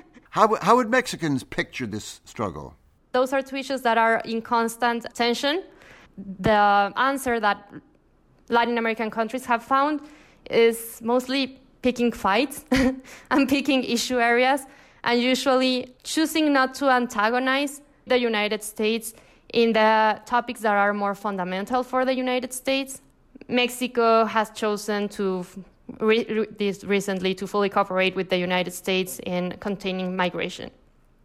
how, 0.29 0.55
how 0.61 0.75
would 0.75 0.89
Mexicans 0.89 1.43
picture 1.43 1.87
this 1.87 2.21
struggle? 2.25 2.75
Those 3.11 3.33
are 3.33 3.41
two 3.41 3.55
issues 3.55 3.81
that 3.81 3.97
are 3.97 4.21
in 4.25 4.41
constant 4.41 5.05
tension. 5.13 5.63
The 6.17 6.91
answer 6.95 7.39
that 7.39 7.71
Latin 8.49 8.77
American 8.77 9.09
countries 9.09 9.45
have 9.45 9.63
found 9.63 10.01
is 10.49 10.99
mostly 11.03 11.59
picking 11.81 12.11
fights 12.11 12.65
and 13.31 13.47
picking 13.47 13.83
issue 13.83 14.19
areas 14.19 14.61
and 15.03 15.21
usually 15.21 15.95
choosing 16.03 16.51
not 16.51 16.73
to 16.75 16.89
antagonize 16.89 17.81
the 18.05 18.19
United 18.19 18.63
States 18.63 19.13
in 19.53 19.73
the 19.73 20.19
topics 20.25 20.61
that 20.61 20.75
are 20.75 20.93
more 20.93 21.15
fundamental 21.15 21.83
for 21.83 22.05
the 22.05 22.13
United 22.13 22.53
States. 22.53 23.01
Mexico 23.47 24.25
has 24.25 24.51
chosen 24.51 25.07
to 25.09 25.45
re- 25.99 26.25
re- 26.59 26.73
recently 26.83 27.33
to 27.33 27.47
fully 27.47 27.69
cooperate 27.69 28.15
with 28.15 28.29
the 28.29 28.37
United 28.37 28.71
States 28.71 29.19
in 29.25 29.55
containing 29.59 30.15
migration. 30.15 30.69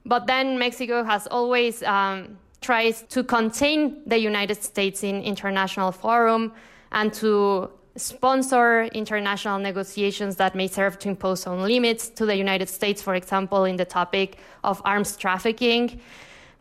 But 0.07 0.27
then 0.27 0.59
Mexico 0.59 1.03
has 1.05 1.27
always 1.29 1.83
um, 1.83 2.39
tries 2.61 3.03
to 3.09 3.25
contain 3.25 4.03
the 4.07 4.19
United 4.19 4.63
States 4.63 5.03
in 5.03 5.23
international 5.23 5.93
forum 5.93 6.53
and 6.93 7.13
to 7.15 7.71
sponsor 7.97 8.85
international 8.93 9.59
negotiations 9.59 10.37
that 10.37 10.55
may 10.55 10.67
serve 10.67 10.99
to 10.99 11.09
impose 11.09 11.43
some 11.43 11.63
limits 11.63 12.09
to 12.09 12.27
the 12.27 12.37
United 12.37 12.69
States, 12.69 13.01
for 13.03 13.15
example, 13.15 13.65
in 13.65 13.77
the 13.77 13.85
topic 13.85 14.39
of 14.65 14.83
arms 14.85 15.17
trafficking. 15.17 16.01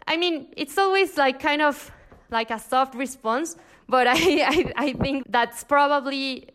I 0.08 0.18
mean, 0.18 0.48
it's 0.56 0.78
always 0.78 1.18
like 1.18 1.40
kind 1.40 1.62
of 1.62 1.92
like 2.30 2.52
a 2.52 2.60
soft 2.60 2.96
response, 2.96 3.56
but 3.90 4.08
I, 4.10 4.14
I, 4.14 4.74
I 4.76 4.94
think 4.94 5.26
that's 5.30 5.64
probably 5.64 6.50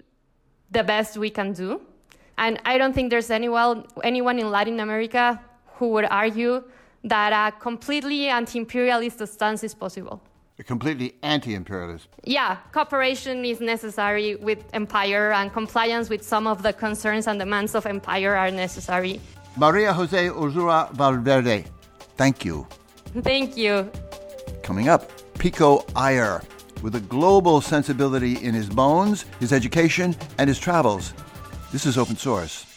the 0.71 0.85
best 0.85 1.17
we 1.17 1.31
can 1.31 1.53
do. 1.53 1.81
And 2.37 2.61
I 2.65 2.79
don't 2.79 2.95
think 2.95 3.11
there's 3.11 3.31
anyone, 3.31 3.85
anyone 4.05 4.39
in 4.39 4.51
Latin 4.51 4.79
America 4.79 5.41
who 5.79 5.89
would 5.89 6.05
argue 6.05 6.63
that 7.05 7.33
a 7.33 7.57
completely 7.59 8.29
anti 8.29 8.59
imperialist 8.59 9.27
stance 9.27 9.65
is 9.65 9.75
possible. 9.75 10.21
A 10.59 10.65
completely 10.65 11.15
anti 11.23 11.55
imperialist? 11.55 12.09
Yeah, 12.25 12.57
cooperation 12.73 13.45
is 13.45 13.61
necessary 13.61 14.35
with 14.37 14.65
empire, 14.73 15.33
and 15.33 15.53
compliance 15.53 16.09
with 16.11 16.23
some 16.23 16.47
of 16.47 16.63
the 16.63 16.73
concerns 16.73 17.29
and 17.29 17.39
demands 17.39 17.75
of 17.75 17.87
empire 17.87 18.35
are 18.35 18.51
necessary. 18.51 19.21
Maria 19.57 19.93
Jose 19.93 20.29
Urzúa 20.29 20.93
Valverde, 20.93 21.65
thank 22.17 22.45
you. 22.45 22.67
Thank 23.23 23.57
you. 23.57 23.91
Coming 24.63 24.89
up, 24.89 25.11
Pico 25.39 25.85
Iyer, 25.95 26.43
with 26.83 26.97
a 26.97 27.01
global 27.01 27.61
sensibility 27.61 28.37
in 28.45 28.55
his 28.55 28.69
bones, 28.69 29.25
his 29.41 29.53
education, 29.53 30.17
and 30.39 30.49
his 30.49 30.59
travels. 30.59 31.15
This 31.73 31.87
is 31.87 31.97
open 31.97 32.17
source 32.17 32.68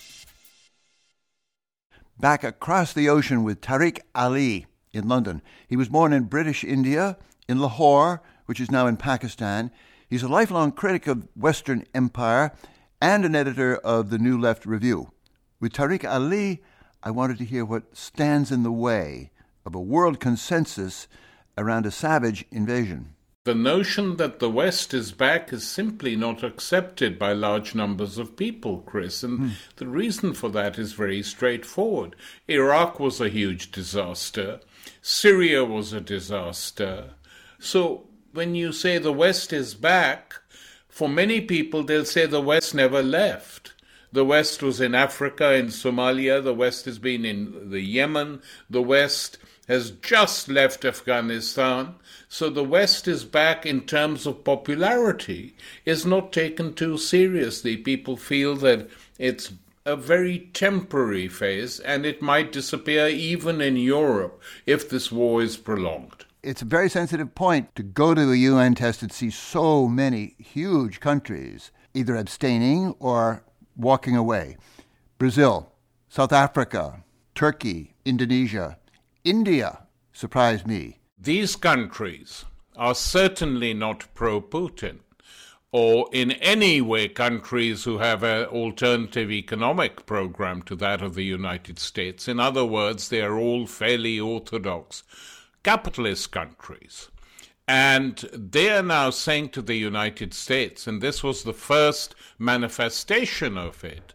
back 2.22 2.44
across 2.44 2.94
the 2.94 3.10
ocean 3.10 3.44
with 3.44 3.62
Tariq 3.62 4.00
Ali 4.14 4.68
in 4.94 5.08
London. 5.08 5.42
He 5.68 5.76
was 5.76 5.90
born 5.90 6.14
in 6.14 6.26
British 6.26 6.64
India, 6.64 7.18
in 7.50 7.60
Lahore, 7.60 8.22
which 8.46 8.60
is 8.60 8.70
now 8.70 8.86
in 8.86 8.96
Pakistan. 8.96 9.72
He's 10.08 10.22
a 10.22 10.28
lifelong 10.28 10.72
critic 10.72 11.08
of 11.08 11.28
Western 11.36 11.84
empire 11.96 12.54
and 13.02 13.26
an 13.26 13.36
editor 13.36 13.76
of 13.76 14.12
the 14.12 14.20
New 14.20 14.40
Left 14.40 14.68
Review. 14.68 15.12
With 15.60 15.74
Tariq 15.74 16.08
Ali, 16.08 16.62
I 17.02 17.10
wanted 17.10 17.40
to 17.40 17.46
hear 17.46 17.66
what 17.66 17.98
stands 17.98 18.52
in 18.52 18.62
the 18.62 18.72
way 18.72 19.32
of 19.66 19.74
a 19.74 19.82
world 19.82 20.20
consensus 20.20 21.08
around 21.58 21.88
a 21.88 21.92
savage 21.92 22.46
invasion. 22.52 23.16
The 23.44 23.56
notion 23.56 24.18
that 24.18 24.38
the 24.38 24.52
West 24.52 24.94
is 24.94 25.12
back 25.12 25.52
is 25.52 25.68
simply 25.68 26.16
not 26.16 26.44
accepted 26.44 27.18
by 27.18 27.34
large 27.34 27.74
numbers 27.74 28.20
of 28.20 28.38
people, 28.38 28.84
Chris, 28.86 29.24
and 29.24 29.40
mm. 29.40 29.52
the 29.78 29.88
reason 29.88 30.36
for 30.36 30.50
that 30.50 30.78
is 30.78 30.94
very 30.94 31.24
straightforward. 31.24 32.16
Iraq 32.48 33.00
was 33.00 33.20
a 33.20 33.30
huge 33.30 33.72
disaster, 33.72 34.60
Syria 35.02 35.66
was 35.66 35.92
a 35.92 36.00
disaster. 36.02 37.16
So 37.58 38.06
when 38.32 38.54
you 38.54 38.72
say 38.72 39.00
the 39.00 39.12
West 39.12 39.52
is 39.52 39.74
back, 39.74 40.36
for 40.88 41.10
many 41.10 41.42
people, 41.42 41.84
they'll 41.84 42.06
say 42.06 42.28
the 42.28 42.42
West 42.42 42.76
never 42.76 43.02
left. 43.02 43.74
The 44.12 44.26
West 44.26 44.62
was 44.62 44.80
in 44.80 44.94
Africa, 44.94 45.54
in 45.56 45.68
Somalia, 45.68 46.44
the 46.44 46.54
West 46.54 46.86
has 46.86 47.00
been 47.00 47.26
in 47.26 47.72
the 47.72 47.82
Yemen, 47.82 48.44
the 48.70 48.84
West 48.84 49.40
has 49.72 49.92
just 49.92 50.50
left 50.50 50.84
Afghanistan. 50.84 51.96
So 52.28 52.50
the 52.50 52.64
West 52.64 53.08
is 53.08 53.24
back 53.24 53.66
in 53.66 53.82
terms 53.82 54.28
of 54.28 54.44
popularity, 54.44 55.56
is 55.86 56.06
not 56.06 56.34
taken 56.34 56.74
too 56.74 56.98
seriously. 56.98 57.78
People 57.78 58.18
feel 58.18 58.58
that 58.58 58.90
it's 59.18 59.54
a 59.86 59.96
very 59.96 60.50
temporary 60.54 61.30
phase 61.30 61.80
and 61.80 62.06
it 62.06 62.22
might 62.22 62.52
disappear 62.52 63.08
even 63.08 63.62
in 63.62 63.78
Europe 63.78 64.42
if 64.66 64.90
this 64.90 65.10
war 65.10 65.42
is 65.42 65.56
prolonged. 65.56 66.26
It's 66.44 66.62
a 66.62 66.66
very 66.66 66.90
sensitive 66.90 67.34
point 67.34 67.74
to 67.76 67.84
go 67.84 68.14
to 68.14 68.30
a 68.30 68.36
UN 68.36 68.76
test 68.76 69.02
and 69.02 69.12
see 69.12 69.30
so 69.30 69.88
many 69.88 70.36
huge 70.38 71.00
countries 71.00 71.72
either 71.94 72.18
abstaining 72.18 72.94
or 73.00 73.42
walking 73.78 74.18
away. 74.18 74.58
Brazil, 75.18 75.72
South 76.10 76.34
Africa, 76.34 77.06
Turkey, 77.36 77.94
Indonesia, 78.04 78.78
India 79.24 79.88
surprised 80.14 80.66
me. 80.66 81.00
These 81.18 81.56
countries 81.56 82.46
are 82.76 82.96
certainly 82.96 83.74
not 83.74 84.08
pro 84.16 84.42
Putin 84.42 85.00
or 85.72 86.10
in 86.12 86.32
any 86.32 86.82
way 86.82 87.08
countries 87.08 87.84
who 87.84 88.00
have 88.00 88.24
an 88.24 88.46
alternative 88.46 89.32
economic 89.32 90.06
program 90.06 90.62
to 90.64 90.76
that 90.76 91.02
of 91.02 91.14
the 91.16 91.24
United 91.24 91.80
States. 91.80 92.28
In 92.28 92.40
other 92.40 92.66
words, 92.66 93.10
they 93.10 93.22
are 93.22 93.38
all 93.38 93.66
fairly 93.68 94.20
orthodox 94.20 95.04
capitalist 95.64 96.32
countries. 96.32 97.10
And 97.68 98.18
they 98.34 98.70
are 98.70 98.84
now 98.84 99.12
saying 99.12 99.50
to 99.50 99.62
the 99.62 99.76
United 99.76 100.34
States, 100.34 100.88
and 100.88 101.02
this 101.02 101.24
was 101.24 101.44
the 101.44 101.54
first 101.54 102.16
manifestation 102.38 103.58
of 103.58 103.84
it, 103.84 104.14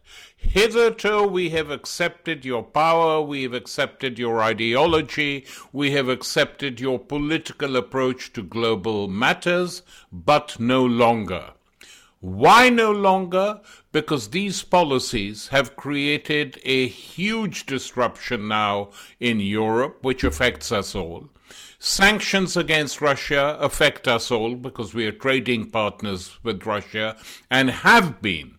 Hitherto 0.48 1.24
we 1.24 1.50
have 1.50 1.70
accepted 1.70 2.44
your 2.44 2.62
power, 2.62 3.20
we 3.20 3.42
have 3.42 3.52
accepted 3.52 4.18
your 4.18 4.42
ideology, 4.42 5.44
we 5.72 5.90
have 5.92 6.08
accepted 6.08 6.80
your 6.80 6.98
political 6.98 7.76
approach 7.76 8.32
to 8.32 8.42
global 8.42 9.08
matters, 9.08 9.82
but 10.10 10.58
no 10.58 10.84
longer. 10.84 11.52
Why 12.20 12.70
no 12.70 12.90
longer? 12.90 13.60
Because 13.92 14.28
these 14.28 14.62
policies 14.62 15.48
have 15.48 15.76
created 15.76 16.58
a 16.64 16.88
huge 16.88 17.66
disruption 17.66 18.48
now 18.48 18.90
in 19.20 19.40
Europe, 19.40 19.98
which 20.02 20.24
affects 20.24 20.72
us 20.72 20.94
all. 20.94 21.28
Sanctions 21.78 22.56
against 22.56 23.00
Russia 23.00 23.56
affect 23.60 24.08
us 24.08 24.30
all 24.30 24.54
because 24.54 24.94
we 24.94 25.06
are 25.06 25.12
trading 25.12 25.70
partners 25.70 26.38
with 26.42 26.64
Russia 26.64 27.16
and 27.50 27.70
have 27.70 28.22
been 28.22 28.56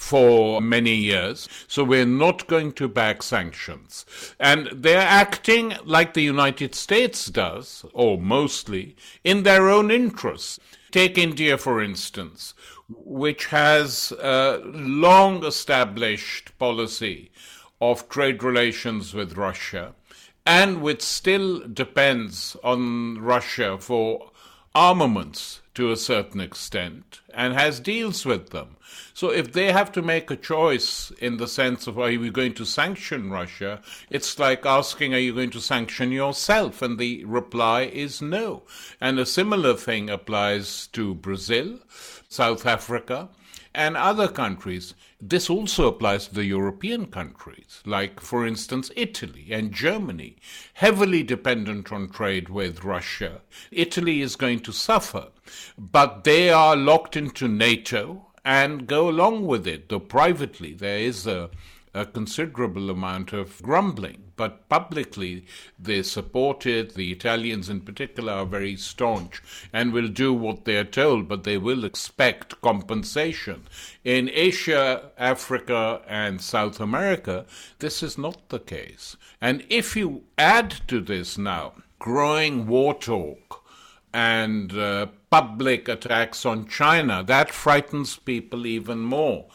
for 0.00 0.62
many 0.62 0.94
years, 0.94 1.46
so 1.68 1.84
we're 1.84 2.06
not 2.06 2.46
going 2.46 2.72
to 2.72 2.88
back 2.88 3.22
sanctions. 3.22 4.06
And 4.40 4.68
they're 4.72 4.98
acting 4.98 5.74
like 5.84 6.14
the 6.14 6.22
United 6.22 6.74
States 6.74 7.26
does, 7.26 7.84
or 7.92 8.18
mostly, 8.18 8.96
in 9.24 9.42
their 9.42 9.68
own 9.68 9.90
interests. 9.90 10.58
Take 10.90 11.18
India, 11.18 11.58
for 11.58 11.82
instance, 11.82 12.54
which 12.88 13.46
has 13.46 14.10
a 14.12 14.62
long 14.64 15.44
established 15.44 16.58
policy 16.58 17.30
of 17.80 18.08
trade 18.08 18.42
relations 18.42 19.12
with 19.12 19.36
Russia 19.36 19.94
and 20.46 20.80
which 20.80 21.02
still 21.02 21.60
depends 21.68 22.56
on 22.64 23.20
Russia 23.20 23.76
for 23.78 24.29
armaments 24.74 25.60
to 25.74 25.90
a 25.90 25.96
certain 25.96 26.40
extent 26.40 27.20
and 27.32 27.54
has 27.54 27.80
deals 27.80 28.26
with 28.26 28.50
them. 28.50 28.76
So 29.14 29.30
if 29.30 29.52
they 29.52 29.72
have 29.72 29.92
to 29.92 30.02
make 30.02 30.30
a 30.30 30.36
choice 30.36 31.10
in 31.20 31.36
the 31.36 31.48
sense 31.48 31.86
of 31.86 31.98
are 31.98 32.10
you 32.10 32.30
going 32.30 32.54
to 32.54 32.64
sanction 32.64 33.30
Russia, 33.30 33.80
it's 34.10 34.38
like 34.38 34.66
asking 34.66 35.14
are 35.14 35.18
you 35.18 35.34
going 35.34 35.50
to 35.50 35.60
sanction 35.60 36.12
yourself? 36.12 36.82
And 36.82 36.98
the 36.98 37.24
reply 37.24 37.82
is 37.82 38.20
no. 38.20 38.62
And 39.00 39.18
a 39.18 39.26
similar 39.26 39.74
thing 39.74 40.10
applies 40.10 40.86
to 40.88 41.14
Brazil, 41.14 41.78
South 42.28 42.66
Africa, 42.66 43.28
and 43.74 43.96
other 43.96 44.28
countries. 44.28 44.94
This 45.20 45.48
also 45.48 45.88
applies 45.88 46.28
to 46.28 46.34
the 46.34 46.44
European 46.44 47.06
countries, 47.06 47.82
like, 47.84 48.20
for 48.20 48.46
instance, 48.46 48.90
Italy 48.96 49.48
and 49.50 49.72
Germany, 49.72 50.36
heavily 50.74 51.22
dependent 51.22 51.92
on 51.92 52.08
trade 52.08 52.48
with 52.48 52.84
Russia. 52.84 53.42
Italy 53.70 54.20
is 54.20 54.36
going 54.36 54.60
to 54.60 54.72
suffer, 54.72 55.28
but 55.78 56.24
they 56.24 56.50
are 56.50 56.76
locked 56.76 57.16
into 57.16 57.46
NATO 57.48 58.26
and 58.44 58.86
go 58.86 59.08
along 59.08 59.46
with 59.46 59.66
it, 59.66 59.88
though 59.88 60.00
privately 60.00 60.72
there 60.72 60.98
is 60.98 61.26
a 61.26 61.50
a 61.92 62.06
considerable 62.06 62.88
amount 62.90 63.32
of 63.32 63.60
grumbling, 63.62 64.32
but 64.36 64.68
publicly 64.68 65.44
they 65.78 66.02
support 66.02 66.64
it. 66.64 66.94
The 66.94 67.10
Italians, 67.12 67.68
in 67.68 67.80
particular, 67.80 68.32
are 68.32 68.46
very 68.46 68.76
staunch 68.76 69.42
and 69.72 69.92
will 69.92 70.08
do 70.08 70.32
what 70.32 70.64
they 70.64 70.76
are 70.76 70.84
told, 70.84 71.28
but 71.28 71.44
they 71.44 71.58
will 71.58 71.84
expect 71.84 72.60
compensation. 72.60 73.66
In 74.04 74.30
Asia, 74.32 75.10
Africa, 75.18 76.02
and 76.06 76.40
South 76.40 76.80
America, 76.80 77.44
this 77.80 78.02
is 78.02 78.16
not 78.16 78.48
the 78.48 78.60
case. 78.60 79.16
And 79.40 79.64
if 79.68 79.96
you 79.96 80.22
add 80.38 80.70
to 80.88 81.00
this 81.00 81.36
now 81.36 81.74
growing 81.98 82.66
war 82.66 82.94
talk 82.94 83.62
and 84.12 84.72
uh, 84.72 85.06
public 85.30 85.88
attacks 85.88 86.46
on 86.46 86.66
China, 86.66 87.22
that 87.24 87.50
frightens 87.50 88.16
people 88.16 88.66
even 88.66 89.00
more 89.00 89.46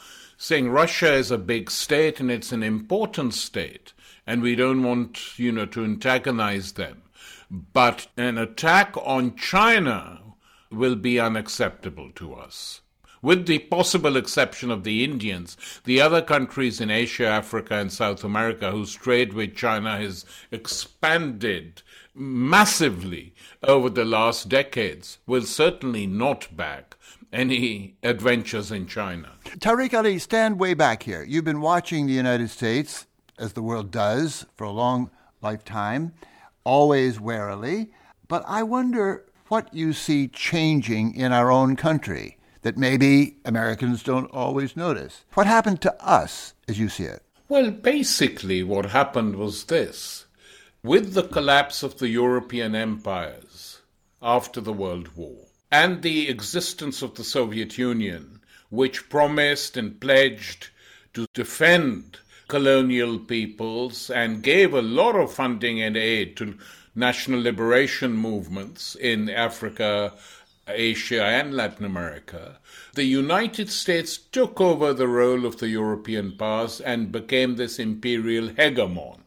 saying 0.46 0.70
Russia 0.70 1.12
is 1.12 1.32
a 1.32 1.40
big 1.40 1.72
state 1.72 2.20
and 2.20 2.30
it's 2.30 2.52
an 2.52 2.62
important 2.62 3.34
state, 3.34 3.94
and 4.28 4.44
we 4.44 4.54
don't 4.56 4.84
want, 4.84 5.40
you 5.40 5.52
know, 5.52 5.66
to 5.66 5.84
antagonize 5.84 6.74
them. 6.74 7.02
But 7.50 8.06
an 8.16 8.38
attack 8.38 8.96
on 8.98 9.36
China 9.36 10.22
will 10.70 10.96
be 10.96 11.20
unacceptable 11.20 12.12
to 12.12 12.36
us. 12.36 12.82
With 13.24 13.48
the 13.48 13.58
possible 13.58 14.16
exception 14.16 14.70
of 14.70 14.84
the 14.84 15.04
Indians, 15.04 15.58
the 15.84 16.00
other 16.00 16.22
countries 16.22 16.80
in 16.80 16.92
Asia, 16.92 17.26
Africa, 17.26 17.78
and 17.78 17.92
South 17.92 18.24
America 18.24 18.70
whose 18.70 18.94
trade 18.94 19.34
with 19.34 19.56
China 19.56 19.98
has 19.98 20.26
expanded 20.52 21.82
massively 22.14 23.34
over 23.64 23.90
the 23.90 24.06
last 24.06 24.48
decades 24.48 25.18
will 25.26 25.42
certainly 25.42 26.06
not 26.06 26.56
back 26.56 26.98
any 27.32 27.96
adventures 28.04 28.72
in 28.72 28.88
China. 28.88 29.32
Tariq 29.46 29.94
Ali, 29.94 30.20
stand 30.20 30.60
way 30.60 30.74
back 30.74 31.04
here. 31.04 31.24
You've 31.24 31.46
been 31.46 31.62
watching 31.62 32.08
the 32.08 32.14
United 32.14 32.50
States, 32.50 33.08
as 33.38 33.54
the 33.54 33.62
world 33.62 33.92
does, 33.92 34.46
for 34.56 34.64
a 34.64 34.72
long 34.72 35.10
lifetime, 35.42 36.14
always 36.64 37.20
warily. 37.20 37.92
But 38.28 38.44
I 38.48 38.64
wonder 38.64 39.26
what 39.48 39.74
you 39.74 39.94
see 39.94 40.28
changing 40.28 41.16
in 41.16 41.32
our 41.32 41.52
own 41.52 41.76
country 41.76 42.38
that 42.64 42.78
maybe 42.78 43.38
Americans 43.46 44.02
don't 44.02 44.32
always 44.32 44.76
notice. 44.76 45.24
What 45.36 45.46
happened 45.46 45.82
to 45.82 46.04
us 46.04 46.56
as 46.68 46.80
you 46.80 46.90
see 46.90 47.04
it? 47.04 47.22
Well, 47.48 47.70
basically, 47.70 48.64
what 48.64 48.88
happened 48.88 49.36
was 49.36 49.66
this. 49.66 50.26
With 50.82 51.14
the 51.14 51.24
collapse 51.24 51.84
of 51.84 52.00
the 52.00 52.10
European 52.10 52.74
empires 52.74 53.82
after 54.20 54.62
the 54.62 54.74
World 54.74 55.10
War, 55.16 55.45
and 55.76 56.04
the 56.04 56.30
existence 56.30 57.02
of 57.02 57.16
the 57.16 57.24
Soviet 57.24 57.78
Union, 57.78 58.40
which 58.70 59.10
promised 59.10 59.76
and 59.76 60.00
pledged 60.00 60.70
to 61.14 61.28
defend 61.34 62.20
colonial 62.48 63.20
peoples 63.20 64.10
and 64.10 64.42
gave 64.42 64.74
a 64.74 64.82
lot 64.82 65.16
of 65.18 65.34
funding 65.34 65.82
and 65.82 65.98
aid 65.98 66.38
to 66.38 66.58
national 66.96 67.42
liberation 67.42 68.14
movements 68.14 68.96
in 68.96 69.30
Africa, 69.30 70.14
Asia, 70.66 71.26
and 71.26 71.54
Latin 71.54 71.86
America, 71.86 72.58
the 72.94 73.04
United 73.04 73.70
States 73.70 74.18
took 74.18 74.62
over 74.62 74.94
the 74.94 75.10
role 75.10 75.46
of 75.46 75.58
the 75.58 75.68
European 75.68 76.38
powers 76.38 76.80
and 76.80 77.12
became 77.12 77.58
this 77.58 77.80
imperial 77.80 78.48
hegemon. 78.48 79.20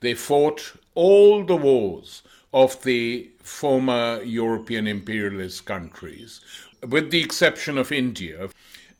They 0.00 0.14
fought 0.14 0.72
all 0.96 1.44
the 1.44 1.56
wars 1.56 2.22
of 2.52 2.82
the 2.82 3.30
former 3.38 4.20
European 4.22 4.86
imperialist 4.86 5.64
countries, 5.66 6.40
with 6.86 7.10
the 7.10 7.22
exception 7.22 7.78
of 7.78 7.92
India. 7.92 8.48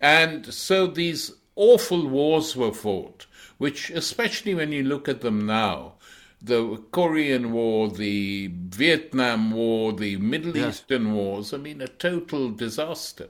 And 0.01 0.53
so 0.53 0.87
these 0.87 1.33
awful 1.55 2.07
wars 2.07 2.55
were 2.55 2.73
fought, 2.73 3.27
which, 3.59 3.91
especially 3.91 4.55
when 4.55 4.73
you 4.73 4.83
look 4.83 5.09
at 5.09 5.23
them 5.23 5.47
now, 5.47 5.95
the 6.41 6.83
Korean 6.93 7.53
War, 7.53 7.91
the 7.91 8.53
Vietnam 8.53 9.51
War, 9.51 9.93
the 9.93 10.17
Middle 10.19 10.57
yes. 10.57 10.81
Eastern 10.81 11.15
wars, 11.15 11.53
I 11.55 11.57
mean, 11.57 11.81
a 11.81 11.89
total 11.89 12.51
disaster. 12.51 13.29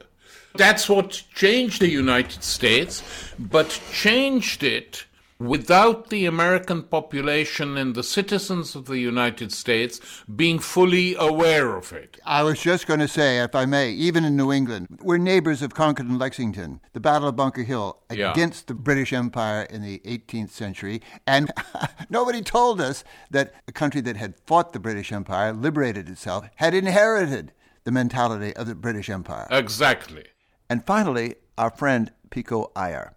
That's 0.56 0.88
what 0.88 1.22
changed 1.34 1.80
the 1.80 1.88
United 1.88 2.42
States, 2.42 3.02
but 3.38 3.80
changed 3.92 4.62
it 4.62 5.05
without 5.38 6.08
the 6.08 6.24
American 6.24 6.82
population 6.82 7.76
and 7.76 7.94
the 7.94 8.02
citizens 8.02 8.74
of 8.74 8.86
the 8.86 8.98
United 8.98 9.52
States 9.52 10.00
being 10.34 10.58
fully 10.58 11.14
aware 11.14 11.76
of 11.76 11.92
it. 11.92 12.18
I 12.24 12.42
was 12.42 12.60
just 12.60 12.86
going 12.86 13.00
to 13.00 13.08
say, 13.08 13.38
if 13.40 13.54
I 13.54 13.66
may, 13.66 13.90
even 13.90 14.24
in 14.24 14.36
New 14.36 14.52
England, 14.52 14.86
we're 15.02 15.18
neighbors 15.18 15.62
of 15.62 15.74
Concord 15.74 16.08
and 16.08 16.18
Lexington, 16.18 16.80
the 16.92 17.00
Battle 17.00 17.28
of 17.28 17.36
Bunker 17.36 17.62
Hill 17.62 17.98
against 18.08 18.64
yeah. 18.64 18.68
the 18.68 18.74
British 18.74 19.12
Empire 19.12 19.62
in 19.62 19.82
the 19.82 20.00
18th 20.00 20.50
century. 20.50 21.02
And 21.26 21.50
nobody 22.10 22.42
told 22.42 22.80
us 22.80 23.04
that 23.30 23.54
a 23.68 23.72
country 23.72 24.00
that 24.02 24.16
had 24.16 24.34
fought 24.46 24.72
the 24.72 24.80
British 24.80 25.12
Empire, 25.12 25.52
liberated 25.52 26.08
itself, 26.08 26.48
had 26.56 26.74
inherited 26.74 27.52
the 27.84 27.92
mentality 27.92 28.54
of 28.56 28.66
the 28.66 28.74
British 28.74 29.10
Empire. 29.10 29.46
Exactly. 29.50 30.24
And 30.68 30.84
finally, 30.84 31.36
our 31.56 31.70
friend 31.70 32.12
Pico 32.30 32.72
Iyer. 32.74 33.15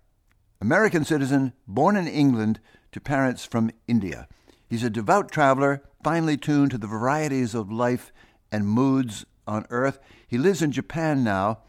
American 0.61 1.05
citizen, 1.05 1.53
born 1.67 1.95
in 1.95 2.05
England 2.05 2.59
to 2.91 2.99
parents 2.99 3.45
from 3.45 3.71
India. 3.87 4.27
He's 4.67 4.83
a 4.83 4.89
devout 4.89 5.31
traveler, 5.31 5.81
finely 6.03 6.35
tuned 6.35 6.71
to 6.71 6.77
the 6.77 6.85
varieties 6.85 7.55
of 7.55 7.71
life 7.71 8.11
and 8.51 8.67
moods 8.67 9.25
on 9.47 9.65
Earth. 9.69 9.99
He 10.27 10.37
lives 10.37 10.61
in 10.61 10.73
Japan 10.73 11.23
now, 11.23 11.59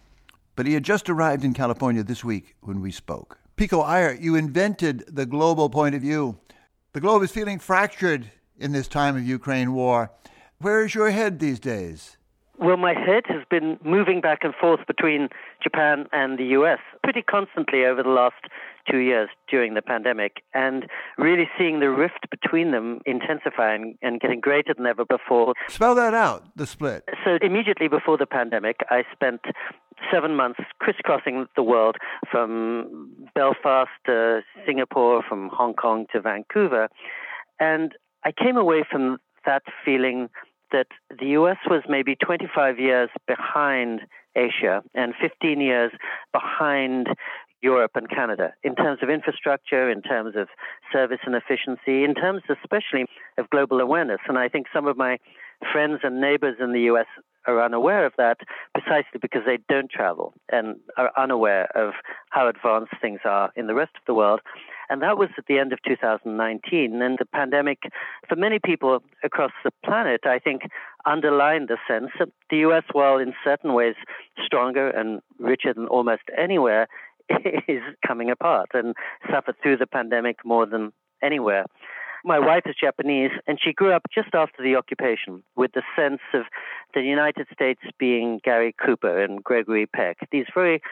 but 0.57 0.66
he 0.66 0.74
had 0.74 0.82
just 0.82 1.09
arrived 1.09 1.45
in 1.45 1.55
California 1.55 2.03
this 2.03 2.24
week 2.24 2.57
when 2.62 2.80
we 2.80 2.91
spoke. 2.91 3.38
Pico 3.55 3.80
Iyer, 3.80 4.12
you 4.12 4.34
invented 4.34 5.05
the 5.07 5.26
global 5.26 5.70
point 5.70 5.95
of 5.95 6.03
view. 6.03 6.38
The 6.93 7.01
globe 7.01 7.22
is 7.22 7.30
feeling 7.30 7.61
fractured 7.61 8.28
in 8.59 8.72
this 8.72 8.88
time 8.88 9.16
of 9.16 9.22
Ukraine 9.22 9.72
war. 9.72 10.11
Where 10.59 10.84
is 10.84 10.97
your 10.97 11.11
head 11.11 11.38
these 11.38 11.61
days? 11.61 12.16
Well, 12.59 12.76
my 12.76 12.93
head 12.93 13.22
has 13.28 13.43
been 13.49 13.78
moving 13.82 14.20
back 14.20 14.41
and 14.43 14.55
forth 14.55 14.86
between 14.86 15.28
Japan 15.62 16.07
and 16.12 16.38
the 16.38 16.45
US 16.59 16.78
pretty 17.03 17.22
constantly 17.22 17.86
over 17.86 18.03
the 18.03 18.11
last 18.11 18.45
two 18.89 18.99
years 18.99 19.28
during 19.49 19.74
the 19.74 19.83
pandemic 19.83 20.43
and 20.55 20.87
really 21.18 21.49
seeing 21.59 21.81
the 21.81 21.91
rift 21.91 22.28
between 22.31 22.70
them 22.70 23.01
intensify 23.07 23.74
and, 23.74 23.97
and 24.03 24.20
getting 24.20 24.41
greater 24.41 24.74
than 24.74 24.87
ever 24.87 25.05
before. 25.05 25.55
Spell 25.68 25.95
that 25.95 26.14
out, 26.14 26.45
the 26.57 26.66
split. 26.66 27.05
So, 27.24 27.39
immediately 27.43 27.89
before 27.89 28.16
the 28.16 28.26
pandemic, 28.26 28.76
I 28.91 29.05
spent 29.12 29.41
seven 30.12 30.35
months 30.35 30.61
crisscrossing 30.78 31.47
the 31.57 31.62
world 31.62 31.97
from 32.31 33.11
Belfast 33.35 33.91
to 34.07 34.41
Singapore, 34.66 35.22
from 35.28 35.51
Hong 35.53 35.74
Kong 35.74 36.07
to 36.12 36.20
Vancouver. 36.20 36.89
And 37.59 37.93
I 38.24 38.33
came 38.33 38.57
away 38.57 38.85
from 38.91 39.18
that 39.47 39.62
feeling 39.85 40.28
that 40.72 40.87
the 41.18 41.26
US 41.39 41.57
was 41.68 41.83
maybe 41.89 42.16
25 42.16 42.78
years 42.78 43.11
behind 43.26 44.01
Asia 44.37 44.83
and 44.95 45.14
15 45.20 45.61
years 45.61 45.93
behind 46.33 47.09
Europe 47.62 47.92
and 47.94 48.08
Canada 48.08 48.52
in 48.62 48.74
terms 48.74 49.00
of 49.02 49.11
infrastructure, 49.11 49.90
in 49.90 50.02
terms 50.02 50.34
of 50.36 50.48
service 50.92 51.20
and 51.24 51.34
efficiency, 51.34 52.04
in 52.04 52.14
terms 52.14 52.42
especially 52.48 53.06
of 53.38 53.50
global 53.50 53.80
awareness. 53.80 54.20
And 54.28 54.38
I 54.38 54.48
think 54.48 54.66
some 54.72 54.86
of 54.86 54.96
my 54.96 55.18
friends 55.72 56.00
and 56.02 56.20
neighbors 56.20 56.56
in 56.61 56.72
the 56.72 56.80
US 56.92 57.06
are 57.46 57.62
unaware 57.62 58.04
of 58.04 58.12
that 58.18 58.38
precisely 58.74 59.18
because 59.20 59.42
they 59.46 59.58
don't 59.68 59.90
travel 59.90 60.34
and 60.50 60.76
are 60.96 61.11
unaware 61.16 61.68
of 61.76 61.94
how 62.30 62.48
advanced 62.48 62.92
things 63.00 63.20
are 63.24 63.50
in 63.56 63.66
the 63.66 63.74
rest 63.74 63.92
of 63.96 64.02
the 64.06 64.14
world. 64.14 64.40
And 64.88 65.02
that 65.02 65.16
was 65.16 65.28
at 65.38 65.46
the 65.46 65.58
end 65.58 65.72
of 65.72 65.78
2019. 65.86 67.00
And 67.00 67.18
the 67.18 67.24
pandemic, 67.24 67.84
for 68.28 68.34
many 68.34 68.58
people 68.58 69.02
across 69.22 69.52
the 69.64 69.70
planet, 69.84 70.22
I 70.24 70.40
think 70.40 70.62
underlined 71.06 71.68
the 71.68 71.78
sense 71.88 72.11
that 72.18 72.28
the 72.50 72.58
US, 72.68 72.82
while 72.92 73.18
in 73.18 73.32
certain 73.44 73.72
ways 73.72 73.94
stronger 74.44 74.90
and 74.90 75.20
richer 75.38 75.72
than 75.72 75.86
almost 75.86 76.22
anywhere, 76.36 76.88
is 77.68 77.83
coming 78.07 78.31
apart 78.31 78.70
and 78.74 78.95
suffered 79.31 79.57
through 79.62 79.76
the 79.76 79.87
pandemic 79.87 80.45
more 80.45 80.66
than 80.66 80.93
anywhere. 81.22 81.64
My 82.24 82.39
wife 82.39 82.64
is 82.66 82.74
Japanese, 82.78 83.31
and 83.47 83.59
she 83.62 83.72
grew 83.72 83.93
up 83.93 84.03
just 84.14 84.35
after 84.35 84.62
the 84.62 84.76
occupation 84.76 85.43
with 85.57 85.72
the 85.72 85.83
sense 85.97 86.20
of 86.35 86.43
the 86.93 87.01
United 87.01 87.47
States 87.53 87.81
being 87.99 88.41
Gary 88.45 88.74
Cooper 88.85 89.22
and 89.22 89.43
Gregory 89.43 89.87
Peck, 89.87 90.18
these 90.31 90.45
very 90.55 90.83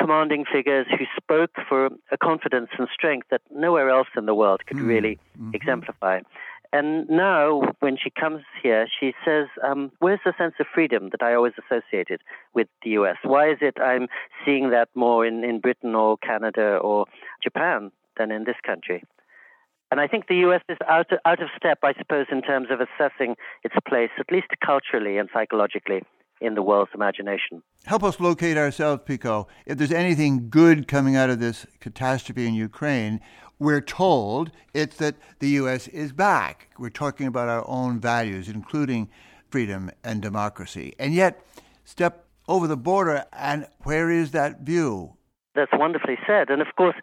commanding 0.00 0.46
figures 0.50 0.86
who 0.90 1.04
spoke 1.16 1.50
for 1.68 1.90
a 2.10 2.16
confidence 2.16 2.70
and 2.78 2.88
strength 2.92 3.26
that 3.30 3.42
nowhere 3.50 3.90
else 3.90 4.08
in 4.16 4.24
the 4.24 4.34
world 4.34 4.62
could 4.66 4.78
mm. 4.78 4.86
really 4.86 5.18
mm-hmm. 5.38 5.50
exemplify. 5.52 6.20
And 6.72 7.08
now, 7.08 7.62
when 7.80 7.96
she 7.96 8.10
comes 8.10 8.42
here, 8.62 8.86
she 9.00 9.12
says, 9.24 9.46
um, 9.66 9.90
Where's 9.98 10.20
the 10.24 10.32
sense 10.38 10.54
of 10.60 10.66
freedom 10.72 11.08
that 11.10 11.22
I 11.22 11.34
always 11.34 11.54
associated 11.58 12.20
with 12.54 12.68
the 12.84 12.90
US? 12.90 13.16
Why 13.24 13.50
is 13.50 13.58
it 13.60 13.76
I'm 13.80 14.06
seeing 14.44 14.70
that 14.70 14.88
more 14.94 15.26
in, 15.26 15.42
in 15.42 15.58
Britain 15.58 15.96
or 15.96 16.16
Canada 16.18 16.76
or 16.76 17.06
Japan 17.42 17.90
than 18.16 18.30
in 18.30 18.44
this 18.44 18.54
country? 18.64 19.02
And 19.90 20.00
I 20.00 20.06
think 20.06 20.28
the 20.28 20.36
US 20.46 20.62
is 20.68 20.78
out, 20.88 21.10
out 21.24 21.42
of 21.42 21.48
step, 21.56 21.78
I 21.82 21.92
suppose, 21.98 22.26
in 22.30 22.42
terms 22.42 22.68
of 22.70 22.78
assessing 22.80 23.34
its 23.64 23.74
place, 23.88 24.10
at 24.20 24.30
least 24.30 24.46
culturally 24.64 25.18
and 25.18 25.28
psychologically, 25.34 26.02
in 26.40 26.54
the 26.54 26.62
world's 26.62 26.92
imagination. 26.94 27.62
Help 27.84 28.02
us 28.02 28.18
locate 28.20 28.56
ourselves, 28.56 29.02
Pico. 29.04 29.48
If 29.66 29.78
there's 29.78 29.92
anything 29.92 30.48
good 30.48 30.88
coming 30.88 31.16
out 31.16 31.30
of 31.30 31.38
this 31.40 31.66
catastrophe 31.80 32.46
in 32.46 32.54
Ukraine, 32.54 33.20
we're 33.60 33.82
told 33.82 34.50
it's 34.74 34.96
that 34.96 35.14
the 35.38 35.48
U.S. 35.50 35.86
is 35.88 36.12
back. 36.12 36.70
We're 36.78 36.90
talking 36.90 37.26
about 37.28 37.48
our 37.48 37.64
own 37.68 38.00
values, 38.00 38.48
including 38.48 39.08
freedom 39.50 39.90
and 40.02 40.20
democracy. 40.20 40.94
And 40.98 41.14
yet, 41.14 41.44
step 41.84 42.24
over 42.48 42.66
the 42.66 42.76
border, 42.76 43.24
and 43.32 43.68
where 43.84 44.10
is 44.10 44.32
that 44.32 44.62
view? 44.62 45.14
That's 45.54 45.72
wonderfully 45.74 46.16
said. 46.26 46.48
And 46.48 46.62
of 46.62 46.68
course, 46.76 46.94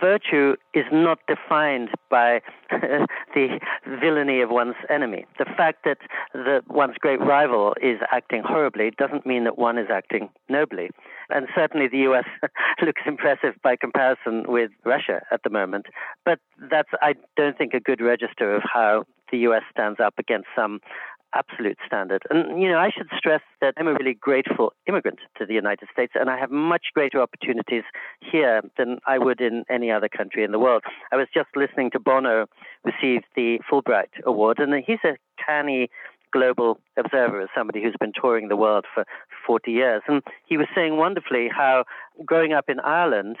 virtue 0.00 0.56
is 0.74 0.84
not 0.92 1.18
defined 1.26 1.88
by 2.10 2.42
the 2.70 3.58
villainy 4.00 4.40
of 4.40 4.50
one's 4.50 4.76
enemy. 4.90 5.26
The 5.38 5.46
fact 5.46 5.84
that 5.84 5.98
the, 6.32 6.62
one's 6.68 6.96
great 6.98 7.20
rival 7.20 7.74
is 7.82 7.98
acting 8.12 8.42
horribly 8.44 8.92
doesn't 8.96 9.26
mean 9.26 9.44
that 9.44 9.58
one 9.58 9.78
is 9.78 9.88
acting 9.90 10.28
nobly. 10.48 10.90
And 11.30 11.46
certainly 11.54 11.88
the 11.88 11.98
US 12.10 12.24
looks 12.82 13.02
impressive 13.06 13.54
by 13.62 13.76
comparison 13.76 14.44
with 14.46 14.70
Russia 14.84 15.22
at 15.30 15.42
the 15.42 15.50
moment. 15.50 15.86
But 16.24 16.38
that's, 16.70 16.90
I 17.00 17.14
don't 17.36 17.56
think, 17.56 17.74
a 17.74 17.80
good 17.80 18.00
register 18.00 18.54
of 18.54 18.62
how 18.70 19.04
the 19.30 19.38
US 19.38 19.62
stands 19.72 20.00
up 20.00 20.14
against 20.18 20.48
some 20.54 20.80
absolute 21.34 21.78
standard. 21.84 22.22
And, 22.30 22.62
you 22.62 22.68
know, 22.68 22.78
I 22.78 22.90
should 22.90 23.08
stress 23.16 23.40
that 23.60 23.74
I'm 23.76 23.88
a 23.88 23.94
really 23.94 24.14
grateful 24.14 24.72
immigrant 24.86 25.18
to 25.38 25.46
the 25.46 25.54
United 25.54 25.88
States, 25.92 26.12
and 26.14 26.30
I 26.30 26.38
have 26.38 26.50
much 26.50 26.86
greater 26.94 27.20
opportunities 27.20 27.82
here 28.20 28.62
than 28.78 28.98
I 29.06 29.18
would 29.18 29.40
in 29.40 29.64
any 29.68 29.90
other 29.90 30.08
country 30.08 30.44
in 30.44 30.52
the 30.52 30.58
world. 30.58 30.84
I 31.12 31.16
was 31.16 31.26
just 31.34 31.48
listening 31.56 31.90
to 31.90 32.00
Bono 32.00 32.46
receive 32.84 33.22
the 33.34 33.58
Fulbright 33.70 34.22
Award, 34.24 34.58
and 34.60 34.72
he's 34.86 34.98
a 35.04 35.16
canny 35.44 35.88
global 36.34 36.80
observer 36.96 37.40
as 37.40 37.48
somebody 37.56 37.80
who's 37.80 37.94
been 38.00 38.12
touring 38.20 38.48
the 38.48 38.56
world 38.56 38.84
for 38.92 39.06
40 39.46 39.70
years. 39.70 40.02
And 40.08 40.20
he 40.44 40.56
was 40.56 40.66
saying 40.74 40.96
wonderfully 40.96 41.48
how 41.48 41.84
growing 42.26 42.52
up 42.52 42.68
in 42.68 42.80
Ireland, 42.80 43.36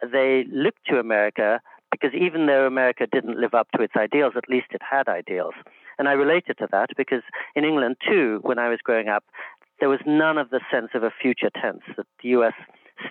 they 0.00 0.44
looked 0.52 0.86
to 0.86 1.00
America 1.00 1.60
because 1.90 2.10
even 2.14 2.46
though 2.46 2.66
America 2.66 3.06
didn't 3.10 3.40
live 3.40 3.54
up 3.54 3.68
to 3.74 3.82
its 3.82 3.94
ideals, 3.96 4.34
at 4.36 4.48
least 4.48 4.68
it 4.70 4.82
had 4.88 5.08
ideals. 5.08 5.54
And 5.98 6.08
I 6.08 6.12
related 6.12 6.58
to 6.58 6.68
that 6.70 6.90
because 6.96 7.22
in 7.54 7.64
England, 7.64 7.96
too, 8.06 8.40
when 8.42 8.58
I 8.58 8.68
was 8.68 8.78
growing 8.84 9.08
up, 9.08 9.24
there 9.80 9.88
was 9.88 10.00
none 10.06 10.38
of 10.38 10.50
the 10.50 10.60
sense 10.70 10.90
of 10.94 11.02
a 11.02 11.10
future 11.10 11.50
tense 11.50 11.82
that 11.96 12.06
the 12.22 12.28
U.S. 12.30 12.54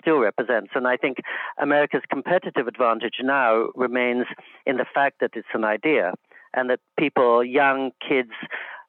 still 0.00 0.18
represents. 0.18 0.70
And 0.74 0.86
I 0.86 0.96
think 0.96 1.18
America's 1.58 2.02
competitive 2.08 2.66
advantage 2.66 3.16
now 3.22 3.68
remains 3.74 4.26
in 4.66 4.76
the 4.76 4.86
fact 4.92 5.16
that 5.20 5.32
it's 5.34 5.54
an 5.54 5.64
idea 5.64 6.12
and 6.54 6.70
that 6.70 6.80
people, 6.98 7.44
young 7.44 7.90
kids, 8.06 8.32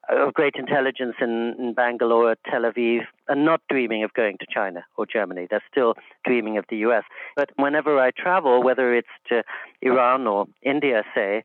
of 0.09 0.33
great 0.33 0.55
intelligence 0.55 1.15
in, 1.19 1.55
in, 1.59 1.73
Bangalore, 1.73 2.35
Tel 2.49 2.61
Aviv, 2.61 3.01
and 3.27 3.45
not 3.45 3.61
dreaming 3.69 4.03
of 4.03 4.13
going 4.13 4.37
to 4.39 4.45
China 4.51 4.85
or 4.95 5.05
Germany. 5.05 5.47
They're 5.49 5.63
still 5.69 5.95
dreaming 6.25 6.57
of 6.57 6.65
the 6.69 6.77
US. 6.77 7.03
But 7.35 7.49
whenever 7.57 7.99
I 7.99 8.11
travel, 8.11 8.63
whether 8.63 8.93
it's 8.95 9.07
to 9.29 9.43
Iran 9.81 10.27
or 10.27 10.45
India, 10.63 11.03
say, 11.13 11.43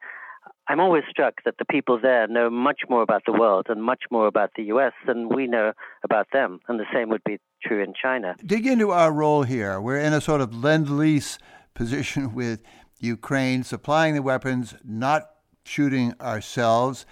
I'm 0.68 0.80
always 0.80 1.02
struck 1.10 1.42
that 1.44 1.58
the 1.58 1.64
people 1.64 1.98
there 2.00 2.28
know 2.28 2.48
much 2.48 2.82
more 2.88 3.02
about 3.02 3.24
the 3.26 3.32
world 3.32 3.66
and 3.68 3.82
much 3.82 4.04
more 4.10 4.26
about 4.26 4.50
the 4.56 4.64
US 4.64 4.92
than 5.06 5.28
we 5.28 5.46
know 5.46 5.72
about 6.04 6.28
them. 6.32 6.60
And 6.68 6.78
the 6.78 6.86
same 6.92 7.08
would 7.08 7.24
be 7.24 7.38
true 7.62 7.82
in 7.82 7.94
China. 8.00 8.36
Dig 8.44 8.66
into 8.66 8.90
our 8.90 9.12
role 9.12 9.42
here. 9.42 9.80
We're 9.80 9.98
in 9.98 10.12
a 10.12 10.20
sort 10.20 10.40
of 10.40 10.54
lend 10.54 10.88
lease 10.88 11.38
position 11.74 12.34
with 12.40 12.62
Ukraine, 13.00 13.64
supplying 13.64 14.14
the 14.14 14.22
weapons, 14.22 14.74
not 14.84 15.30
shooting 15.64 16.14
ourselves. 16.20 17.06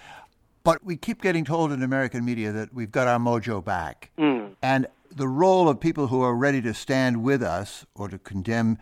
But 0.63 0.83
we 0.83 0.95
keep 0.95 1.21
getting 1.21 1.43
told 1.43 1.71
in 1.71 1.81
American 1.81 2.23
media 2.23 2.51
that 2.51 2.73
we've 2.73 2.91
got 2.91 3.07
our 3.07 3.19
mojo 3.19 3.63
back. 3.63 4.11
Mm. 4.17 4.55
And 4.61 4.87
the 5.09 5.27
role 5.27 5.67
of 5.67 5.79
people 5.79 6.07
who 6.07 6.21
are 6.21 6.35
ready 6.35 6.61
to 6.61 6.73
stand 6.73 7.23
with 7.23 7.41
us 7.41 7.85
or 7.95 8.07
to 8.09 8.19
condemn 8.19 8.77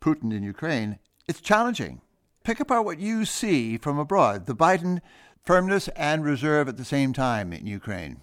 Putin 0.00 0.32
in 0.32 0.42
Ukraine, 0.42 0.98
it's 1.28 1.40
challenging 1.40 2.00
pick 2.44 2.60
apart 2.60 2.84
what 2.84 2.98
you 2.98 3.24
see 3.24 3.76
from 3.76 3.98
abroad, 3.98 4.46
the 4.46 4.54
Biden 4.54 5.00
firmness 5.44 5.88
and 5.88 6.24
reserve 6.24 6.68
at 6.68 6.76
the 6.76 6.84
same 6.84 7.12
time 7.12 7.52
in 7.52 7.66
Ukraine. 7.66 8.20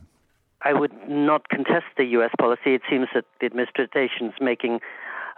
I 0.63 0.73
would 0.73 0.91
not 1.07 1.49
contest 1.49 1.85
the 1.97 2.05
U.S. 2.05 2.31
policy. 2.39 2.73
It 2.73 2.81
seems 2.89 3.07
that 3.13 3.25
the 3.39 3.45
administration 3.45 4.27
is 4.27 4.33
making 4.41 4.79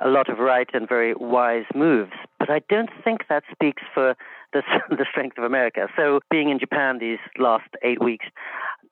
a 0.02 0.08
lot 0.08 0.30
of 0.30 0.40
right 0.40 0.70
and 0.74 0.88
very 0.88 1.14
wise 1.14 1.66
moves, 1.76 2.14
but 2.40 2.50
I 2.50 2.62
don't 2.70 2.90
think 3.04 3.28
that 3.28 3.44
speaks 3.52 3.84
for 3.94 4.16
the, 4.54 4.62
the 4.90 5.06
strength 5.10 5.38
of 5.38 5.44
America. 5.44 5.88
So, 5.96 6.20
being 6.30 6.50
in 6.50 6.60
Japan 6.60 7.00
these 7.00 7.20
last 7.38 7.70
eight 7.84 8.02
weeks, 8.04 8.26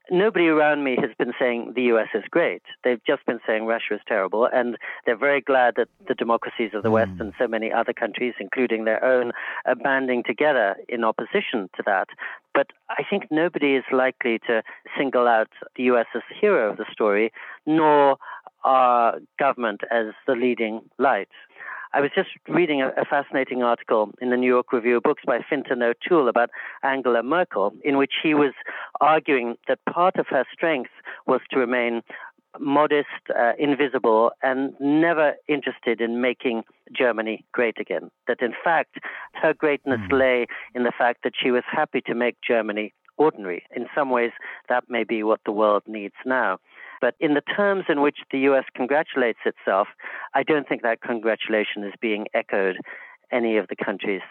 nobody 0.10 0.47
around 0.47 0.84
me 0.84 0.97
has 0.99 1.12
been 1.18 1.34
saying 1.39 1.74
the 1.76 1.84
US 1.84 2.08
is 2.14 2.24
great. 2.30 2.62
They've 2.84 3.03
just 3.05 3.26
been 3.26 3.39
saying 3.45 3.66
Russia 3.66 3.95
is 3.95 4.01
terrible, 4.08 4.47
and 4.51 4.78
they're 5.05 5.18
very 5.18 5.41
glad 5.41 5.76
that 5.78 5.89
the 6.08 6.16
democracies 6.16 6.72
of 6.74 6.84
the 6.84 6.89
mm. 6.89 6.93
West 6.93 7.12
and 7.20 7.34
so 7.38 7.47
many 7.47 7.72
other 7.72 7.93
countries, 7.93 8.34
including 8.39 8.86
their 8.86 9.03
own, 9.03 9.32
are 9.66 9.76
banding 9.76 10.24
together 10.24 10.76
in 10.88 11.03
opposition 11.03 11.70
to 11.76 11.84
that. 11.86 12.08
But 12.53 12.68
I 12.89 13.03
think 13.10 13.28
nobody 13.30 13.76
is 13.76 13.84
likely 13.91 14.39
to 14.47 14.64
single 14.97 15.28
out 15.28 15.49
the 15.76 15.84
US 15.84 16.08
as 16.16 16.22
the 16.30 16.36
hero 16.39 16.72
of 16.72 16.78
the 16.78 16.86
story, 16.91 17.32
nor 17.66 18.18
our 18.64 19.20
government 19.39 19.82
as 19.91 20.08
the 20.26 20.34
leading 20.34 20.82
light. 20.97 21.30
I 21.97 21.99
was 21.99 22.11
just 22.13 22.29
reading 22.47 22.83
a, 22.83 22.89
a, 22.89 23.05
fascinating 23.05 23.63
article 23.63 24.11
in 24.21 24.29
the 24.29 24.37
New 24.37 24.45
York 24.45 24.71
Review 24.71 24.97
of 24.97 25.03
Books 25.03 25.23
by 25.25 25.39
Fintan 25.49 25.81
O'Toole 25.81 26.29
about 26.29 26.51
Angela 26.83 27.23
Merkel, 27.23 27.73
in 27.83 27.97
which 27.97 28.13
he 28.21 28.35
was 28.35 28.53
arguing 29.01 29.55
that 29.67 29.79
part 29.91 30.17
of 30.17 30.27
her 30.29 30.45
strength 30.53 30.91
was 31.25 31.41
to 31.49 31.57
remain 31.57 32.03
modest, 32.59 33.07
uh, 33.35 33.53
invisible, 33.57 34.29
and 34.43 34.75
never 34.79 35.33
interested 35.47 35.99
in 35.99 36.21
making 36.21 36.65
Germany 36.95 37.43
great 37.51 37.79
again. 37.79 38.11
That 38.27 38.43
in 38.43 38.53
fact, 38.63 38.99
her 39.33 39.55
greatness 39.55 40.01
mm. 40.11 40.19
lay 40.19 40.45
in 40.75 40.83
the 40.83 40.93
fact 40.95 41.23
that 41.23 41.33
she 41.35 41.49
was 41.49 41.63
happy 41.65 42.01
to 42.01 42.13
make 42.13 42.37
Germany 42.47 42.93
ordinary. 43.17 43.63
In 43.75 43.87
some 43.95 44.11
ways, 44.11 44.33
that 44.69 44.83
may 44.87 45.03
be 45.03 45.23
what 45.23 45.39
the 45.47 45.51
world 45.51 45.81
needs 45.87 46.13
now. 46.27 46.59
But 47.01 47.15
in 47.19 47.33
the 47.33 47.41
terms 47.41 47.85
in 47.89 48.01
which 48.01 48.17
the 48.31 48.39
U.S. 48.39 48.65
congratulates 48.75 49.39
itself, 49.45 49.87
I 50.33 50.43
don't 50.43 50.67
think 50.67 50.81
that 50.81 51.01
congratulation 51.01 51.83
is 51.83 51.93
being 52.01 52.27
echoed 52.33 52.77
any 53.31 53.57
of 53.57 53.67
the 53.67 53.75
countries 53.75 54.21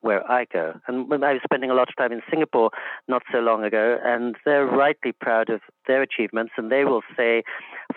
where 0.00 0.30
I 0.30 0.44
go. 0.52 0.74
And 0.86 1.12
I 1.24 1.32
was 1.32 1.42
spending 1.42 1.70
a 1.70 1.74
lot 1.74 1.88
of 1.88 1.96
time 1.96 2.12
in 2.12 2.22
Singapore 2.30 2.70
not 3.08 3.22
so 3.32 3.38
long 3.38 3.64
ago, 3.64 3.98
and 4.04 4.36
they're 4.44 4.66
rightly 4.66 5.12
proud 5.12 5.50
of 5.50 5.60
their 5.86 6.02
achievements. 6.02 6.52
And 6.56 6.70
they 6.70 6.84
will 6.84 7.02
say, 7.16 7.42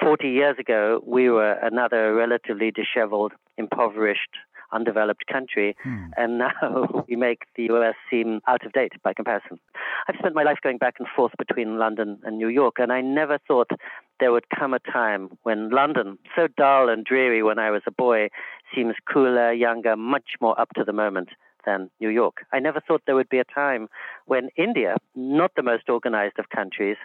40 0.01 0.27
years 0.27 0.55
ago, 0.59 1.01
we 1.05 1.29
were 1.29 1.53
another 1.61 2.13
relatively 2.15 2.71
disheveled, 2.71 3.33
impoverished 3.57 4.37
undeveloped 4.71 5.25
country, 5.27 5.75
hmm. 5.83 6.07
and 6.17 6.37
now 6.37 7.03
we 7.09 7.15
make 7.15 7.43
the 7.55 7.63
US 7.73 7.95
seem 8.09 8.41
out 8.47 8.65
of 8.65 8.73
date 8.73 8.93
by 9.03 9.13
comparison. 9.13 9.59
I've 10.07 10.15
spent 10.19 10.35
my 10.35 10.43
life 10.43 10.59
going 10.61 10.77
back 10.77 10.95
and 10.99 11.07
forth 11.15 11.33
between 11.37 11.77
London 11.77 12.19
and 12.23 12.37
New 12.37 12.49
York, 12.49 12.75
and 12.77 12.91
I 12.91 13.01
never 13.01 13.39
thought 13.47 13.71
there 14.19 14.31
would 14.31 14.49
come 14.49 14.73
a 14.73 14.79
time 14.79 15.29
when 15.43 15.69
London, 15.69 16.17
so 16.35 16.47
dull 16.57 16.89
and 16.89 17.05
dreary 17.05 17.43
when 17.43 17.59
I 17.59 17.71
was 17.71 17.81
a 17.87 17.91
boy, 17.91 18.29
seems 18.75 18.95
cooler, 19.11 19.51
younger, 19.51 19.95
much 19.95 20.31
more 20.41 20.59
up 20.59 20.69
to 20.75 20.83
the 20.83 20.93
moment 20.93 21.29
than 21.65 21.89
New 21.99 22.09
York. 22.09 22.45
I 22.53 22.59
never 22.59 22.79
thought 22.79 23.03
there 23.05 23.15
would 23.15 23.29
be 23.29 23.39
a 23.39 23.43
time 23.43 23.89
when 24.25 24.49
India, 24.57 24.95
not 25.15 25.51
the 25.55 25.63
most 25.63 25.89
organized 25.89 26.39
of 26.39 26.49
countries, 26.49 26.97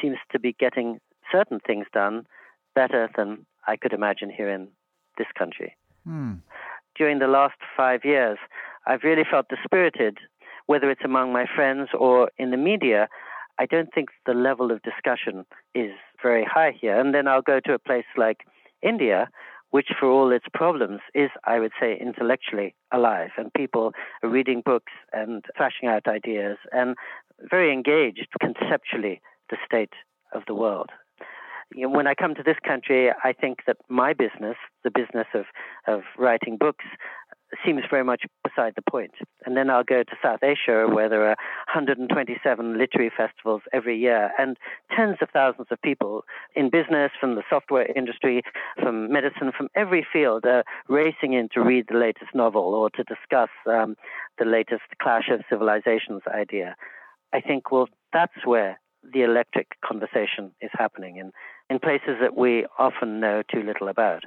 seems 0.00 0.18
to 0.32 0.38
be 0.38 0.54
getting 0.58 1.00
certain 1.32 1.60
things 1.60 1.86
done 1.92 2.26
better 2.74 3.08
than 3.16 3.46
I 3.66 3.76
could 3.76 3.92
imagine 3.92 4.30
here 4.30 4.50
in 4.50 4.68
this 5.18 5.26
country. 5.36 5.76
Hmm 6.04 6.34
during 6.96 7.18
the 7.18 7.26
last 7.26 7.56
five 7.76 8.00
years, 8.04 8.38
I've 8.86 9.02
really 9.02 9.24
felt 9.28 9.48
dispirited, 9.48 10.18
whether 10.66 10.90
it's 10.90 11.04
among 11.04 11.32
my 11.32 11.46
friends 11.54 11.90
or 11.98 12.30
in 12.38 12.50
the 12.50 12.56
media. 12.56 13.08
I 13.58 13.66
don't 13.66 13.92
think 13.94 14.10
the 14.26 14.34
level 14.34 14.70
of 14.70 14.82
discussion 14.82 15.44
is 15.74 15.92
very 16.22 16.44
high 16.44 16.72
here. 16.78 16.98
And 16.98 17.14
then 17.14 17.26
I'll 17.26 17.42
go 17.42 17.60
to 17.64 17.74
a 17.74 17.78
place 17.78 18.04
like 18.16 18.38
India, 18.82 19.28
which, 19.70 19.88
for 19.98 20.08
all 20.08 20.30
its 20.30 20.46
problems, 20.52 21.00
is, 21.14 21.30
I 21.44 21.58
would 21.58 21.72
say, 21.80 21.98
intellectually 22.00 22.74
alive. 22.92 23.30
And 23.36 23.52
people 23.54 23.92
are 24.22 24.28
reading 24.28 24.62
books 24.64 24.92
and 25.12 25.44
thrashing 25.56 25.88
out 25.88 26.06
ideas 26.06 26.58
and 26.72 26.96
very 27.50 27.72
engaged 27.72 28.28
conceptually 28.40 29.20
the 29.50 29.56
state 29.66 29.92
of 30.32 30.42
the 30.46 30.54
world 30.54 30.90
you 31.74 31.82
know, 31.82 31.94
when 31.94 32.06
I 32.06 32.14
come 32.14 32.34
to 32.34 32.42
this 32.42 32.56
country, 32.66 33.10
I 33.10 33.32
think 33.32 33.60
that 33.66 33.76
my 33.88 34.12
business, 34.12 34.56
the 34.84 34.90
business 34.90 35.26
of, 35.34 35.44
of 35.86 36.02
writing 36.18 36.56
books, 36.56 36.84
seems 37.64 37.82
very 37.88 38.04
much 38.04 38.22
beside 38.42 38.74
the 38.74 38.90
point. 38.90 39.12
And 39.44 39.56
then 39.56 39.70
I'll 39.70 39.84
go 39.84 40.02
to 40.02 40.16
South 40.22 40.40
Asia, 40.42 40.86
where 40.90 41.08
there 41.08 41.22
are 41.22 41.36
127 41.72 42.78
literary 42.78 43.10
festivals 43.16 43.62
every 43.72 43.98
year, 43.98 44.30
and 44.38 44.56
tens 44.94 45.16
of 45.20 45.28
thousands 45.30 45.68
of 45.70 45.80
people 45.82 46.24
in 46.54 46.70
business, 46.70 47.12
from 47.20 47.36
the 47.36 47.42
software 47.48 47.86
industry, 47.94 48.42
from 48.80 49.12
medicine, 49.12 49.52
from 49.56 49.68
every 49.74 50.06
field, 50.12 50.44
are 50.44 50.64
racing 50.88 51.34
in 51.34 51.48
to 51.54 51.60
read 51.60 51.86
the 51.88 51.98
latest 51.98 52.34
novel 52.34 52.74
or 52.74 52.90
to 52.90 53.04
discuss 53.04 53.50
um, 53.66 53.96
the 54.38 54.44
latest 54.44 54.82
Clash 55.00 55.30
of 55.30 55.40
Civilizations 55.48 56.22
idea. 56.32 56.74
I 57.32 57.40
think, 57.40 57.70
well, 57.70 57.88
that's 58.12 58.44
where 58.44 58.80
the 59.12 59.22
electric 59.22 59.68
conversation 59.84 60.52
is 60.60 60.70
happening 60.72 61.16
in, 61.16 61.32
in 61.70 61.78
places 61.78 62.16
that 62.20 62.36
we 62.36 62.66
often 62.78 63.20
know 63.20 63.42
too 63.42 63.62
little 63.62 63.88
about. 63.88 64.24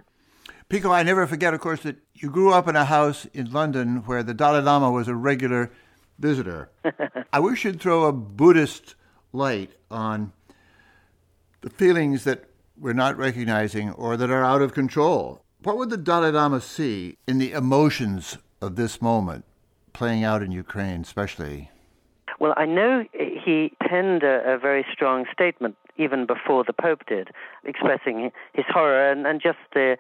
Pico, 0.67 0.91
I 0.91 1.03
never 1.03 1.25
forget, 1.25 1.53
of 1.53 1.61
course, 1.61 1.81
that 1.81 1.97
you 2.13 2.29
grew 2.29 2.53
up 2.53 2.67
in 2.67 2.75
a 2.75 2.85
house 2.85 3.25
in 3.33 3.51
London 3.51 4.03
where 4.05 4.21
the 4.21 4.33
Dalai 4.33 4.61
Lama 4.61 4.91
was 4.91 5.07
a 5.07 5.15
regular 5.15 5.71
visitor. 6.19 6.69
I 7.33 7.39
wish 7.39 7.65
you'd 7.65 7.81
throw 7.81 8.05
a 8.05 8.13
Buddhist 8.13 8.95
light 9.33 9.71
on 9.89 10.31
the 11.61 11.69
feelings 11.69 12.23
that 12.25 12.45
we're 12.77 12.93
not 12.93 13.17
recognizing 13.17 13.91
or 13.91 14.15
that 14.17 14.29
are 14.29 14.43
out 14.43 14.61
of 14.61 14.73
control. 14.73 15.41
What 15.63 15.77
would 15.77 15.89
the 15.89 15.97
Dalai 15.97 16.31
Lama 16.31 16.61
see 16.61 17.17
in 17.27 17.37
the 17.37 17.51
emotions 17.51 18.37
of 18.61 18.75
this 18.75 19.01
moment 19.01 19.45
playing 19.91 20.23
out 20.23 20.43
in 20.43 20.51
Ukraine, 20.51 21.01
especially? 21.01 21.71
Well, 22.39 22.53
I 22.55 22.65
know 22.65 23.05
he 23.49 23.71
penned 23.81 24.23
a, 24.23 24.53
a 24.53 24.57
very 24.59 24.85
strong 24.91 25.25
statement 25.33 25.75
even 25.97 26.25
before 26.25 26.63
the 26.63 26.73
Pope 26.73 27.01
did, 27.07 27.29
expressing 27.65 28.31
his 28.53 28.65
horror 28.69 29.11
and, 29.11 29.25
and 29.25 29.41
just 29.41 29.57
the 29.73 29.97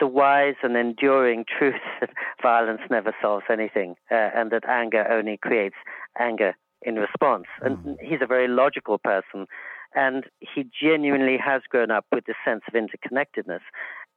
the 0.00 0.06
wise 0.06 0.56
and 0.62 0.76
enduring 0.76 1.46
truth 1.46 1.80
that 2.00 2.10
violence 2.42 2.82
never 2.90 3.14
solves 3.22 3.44
anything, 3.50 3.94
uh, 4.10 4.28
and 4.34 4.50
that 4.50 4.68
anger 4.68 5.06
only 5.10 5.38
creates 5.38 5.76
anger 6.18 6.54
in 6.82 6.96
response. 6.96 7.46
And 7.62 7.78
mm. 7.78 7.96
he's 8.02 8.18
a 8.20 8.26
very 8.26 8.48
logical 8.48 8.98
person, 8.98 9.46
and 9.94 10.24
he 10.40 10.66
genuinely 10.78 11.38
has 11.38 11.62
grown 11.70 11.90
up 11.90 12.04
with 12.12 12.26
this 12.26 12.36
sense 12.44 12.62
of 12.68 12.74
interconnectedness, 12.74 13.64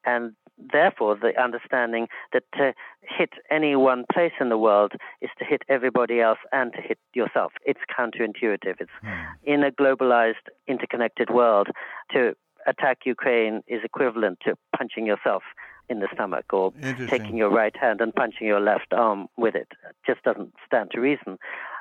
and 0.05 0.33
therefore 0.71 1.15
the 1.15 1.33
understanding 1.41 2.07
that 2.33 2.43
to 2.53 2.73
hit 3.01 3.31
any 3.51 3.75
one 3.75 4.05
place 4.11 4.31
in 4.39 4.49
the 4.49 4.57
world 4.57 4.93
is 5.21 5.29
to 5.37 5.45
hit 5.45 5.63
everybody 5.67 6.21
else 6.21 6.39
and 6.51 6.73
to 6.73 6.81
hit 6.81 6.97
yourself. 7.13 7.51
It's 7.65 7.81
counterintuitive. 7.97 8.75
It's 8.79 8.91
mm. 9.03 9.25
in 9.43 9.63
a 9.63 9.71
globalized, 9.71 10.47
interconnected 10.67 11.29
world 11.29 11.67
to 12.13 12.35
attack 12.67 12.99
Ukraine 13.05 13.61
is 13.67 13.81
equivalent 13.83 14.39
to 14.45 14.55
punching 14.75 15.05
yourself 15.05 15.43
in 15.89 15.99
the 15.99 16.07
stomach 16.13 16.45
or 16.53 16.71
taking 17.07 17.35
your 17.37 17.49
right 17.49 17.75
hand 17.75 18.01
and 18.01 18.13
punching 18.13 18.47
your 18.47 18.59
left 18.59 18.93
arm 18.93 19.27
with 19.37 19.55
it. 19.55 19.65
it. 19.71 19.77
Just 20.05 20.23
doesn't 20.23 20.53
stand 20.65 20.91
to 20.91 20.99
reason. 20.99 21.37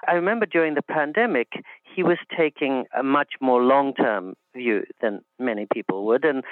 I 0.07 0.13
remember 0.13 0.47
during 0.47 0.75
the 0.75 0.83
pandemic, 0.83 1.49
he 1.83 2.03
was 2.03 2.19
taking 2.37 2.85
a 2.97 3.03
much 3.03 3.35
more 3.41 3.63
long-term 3.63 4.35
view 4.55 4.85
than 5.01 5.23
many 5.39 5.67
people 5.73 6.05
would, 6.07 6.25
and 6.25 6.45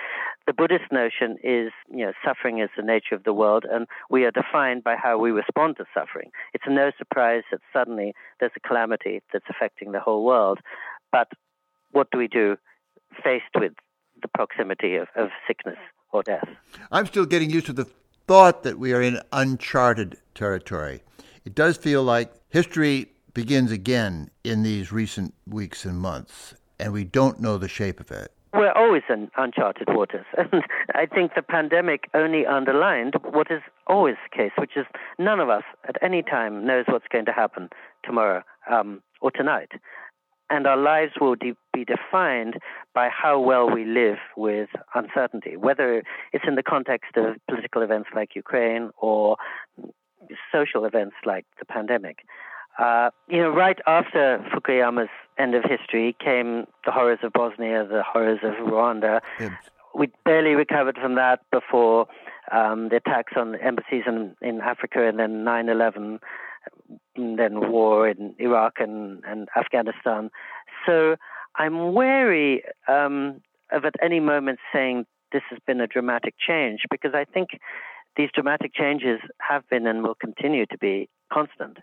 the 0.46 0.52
Buddhist 0.52 0.90
notion 0.90 1.36
is, 1.42 1.70
you 1.90 2.04
know, 2.04 2.12
suffering 2.24 2.60
is 2.60 2.70
the 2.76 2.82
nature 2.82 3.14
of 3.14 3.24
the 3.24 3.32
world, 3.32 3.64
and 3.70 3.86
we 4.10 4.24
are 4.24 4.30
defined 4.30 4.82
by 4.82 4.96
how 4.96 5.18
we 5.18 5.30
respond 5.30 5.76
to 5.76 5.84
suffering. 5.94 6.30
It's 6.54 6.64
no 6.66 6.92
surprise 6.96 7.42
that 7.50 7.60
suddenly 7.72 8.14
there's 8.40 8.52
a 8.56 8.66
calamity 8.66 9.22
that's 9.32 9.44
affecting 9.50 9.92
the 9.92 10.00
whole 10.00 10.24
world, 10.24 10.60
but 11.10 11.28
what 11.90 12.10
do 12.10 12.18
we 12.18 12.28
do 12.28 12.56
faced 13.22 13.54
with 13.54 13.72
the 14.22 14.28
proximity 14.28 14.96
of, 14.96 15.08
of 15.14 15.28
sickness 15.46 15.78
or 16.12 16.22
death. 16.22 16.48
I'm 16.90 17.06
still 17.06 17.26
getting 17.26 17.50
used 17.50 17.66
to 17.66 17.72
the 17.72 17.86
thought 18.26 18.62
that 18.62 18.78
we 18.78 18.92
are 18.92 19.02
in 19.02 19.20
uncharted 19.32 20.18
territory. 20.34 21.02
It 21.44 21.54
does 21.54 21.76
feel 21.76 22.02
like 22.02 22.32
history 22.50 23.08
begins 23.34 23.72
again 23.72 24.30
in 24.44 24.62
these 24.62 24.92
recent 24.92 25.34
weeks 25.46 25.84
and 25.84 25.98
months, 25.98 26.54
and 26.78 26.92
we 26.92 27.04
don't 27.04 27.40
know 27.40 27.58
the 27.58 27.68
shape 27.68 27.98
of 27.98 28.10
it. 28.10 28.32
We're 28.54 28.72
always 28.72 29.02
in 29.08 29.30
uncharted 29.36 29.88
waters. 29.88 30.26
And 30.36 30.62
I 30.94 31.06
think 31.06 31.34
the 31.34 31.42
pandemic 31.42 32.10
only 32.12 32.44
underlined 32.46 33.14
what 33.24 33.50
is 33.50 33.62
always 33.86 34.16
the 34.30 34.36
case, 34.36 34.52
which 34.58 34.76
is 34.76 34.84
none 35.18 35.40
of 35.40 35.48
us 35.48 35.64
at 35.88 35.96
any 36.02 36.22
time 36.22 36.66
knows 36.66 36.84
what's 36.86 37.08
going 37.10 37.24
to 37.24 37.32
happen 37.32 37.70
tomorrow 38.04 38.42
um, 38.70 39.02
or 39.22 39.30
tonight 39.30 39.72
and 40.52 40.66
our 40.66 40.76
lives 40.76 41.12
will 41.18 41.34
de- 41.34 41.56
be 41.72 41.84
defined 41.84 42.58
by 42.94 43.08
how 43.08 43.40
well 43.40 43.70
we 43.70 43.84
live 43.86 44.18
with 44.36 44.68
uncertainty, 44.94 45.56
whether 45.56 46.02
it's 46.32 46.44
in 46.46 46.56
the 46.56 46.62
context 46.62 47.16
of 47.16 47.36
political 47.48 47.80
events 47.80 48.10
like 48.14 48.36
Ukraine 48.36 48.90
or 48.98 49.38
social 50.52 50.84
events 50.84 51.16
like 51.24 51.46
the 51.58 51.64
pandemic. 51.64 52.18
Uh, 52.78 53.10
you 53.28 53.38
know, 53.38 53.48
right 53.48 53.78
after 53.86 54.44
Fukuyama's 54.52 55.10
end 55.38 55.54
of 55.54 55.64
history 55.64 56.14
came 56.22 56.66
the 56.84 56.92
horrors 56.92 57.18
of 57.22 57.32
Bosnia, 57.32 57.86
the 57.86 58.02
horrors 58.02 58.40
of 58.42 58.52
Rwanda. 58.66 59.20
Yes. 59.40 59.52
We 59.94 60.10
barely 60.24 60.54
recovered 60.54 60.98
from 61.00 61.14
that 61.16 61.40
before 61.50 62.06
um, 62.50 62.90
the 62.90 62.96
attacks 62.96 63.32
on 63.36 63.56
embassies 63.56 64.04
in, 64.06 64.36
in 64.42 64.60
Africa 64.60 65.06
and 65.06 65.18
then 65.18 65.44
9 65.44 65.68
11 65.68 66.20
and 66.88 67.00
then 67.16 67.70
war 67.70 68.08
in 68.08 68.34
Iraq 68.38 68.74
and, 68.78 69.22
and 69.26 69.48
Afghanistan. 69.56 70.30
So 70.86 71.16
I'm 71.56 71.92
wary 71.92 72.62
um, 72.88 73.40
of 73.70 73.84
at 73.84 73.94
any 74.02 74.20
moment 74.20 74.58
saying 74.72 75.06
this 75.32 75.42
has 75.50 75.58
been 75.66 75.80
a 75.80 75.86
dramatic 75.86 76.34
change 76.38 76.80
because 76.90 77.12
I 77.14 77.24
think 77.24 77.50
these 78.16 78.30
dramatic 78.34 78.74
changes 78.74 79.20
have 79.38 79.68
been 79.68 79.86
and 79.86 80.02
will 80.02 80.14
continue 80.14 80.66
to 80.66 80.78
be 80.78 81.08
constant. 81.32 81.78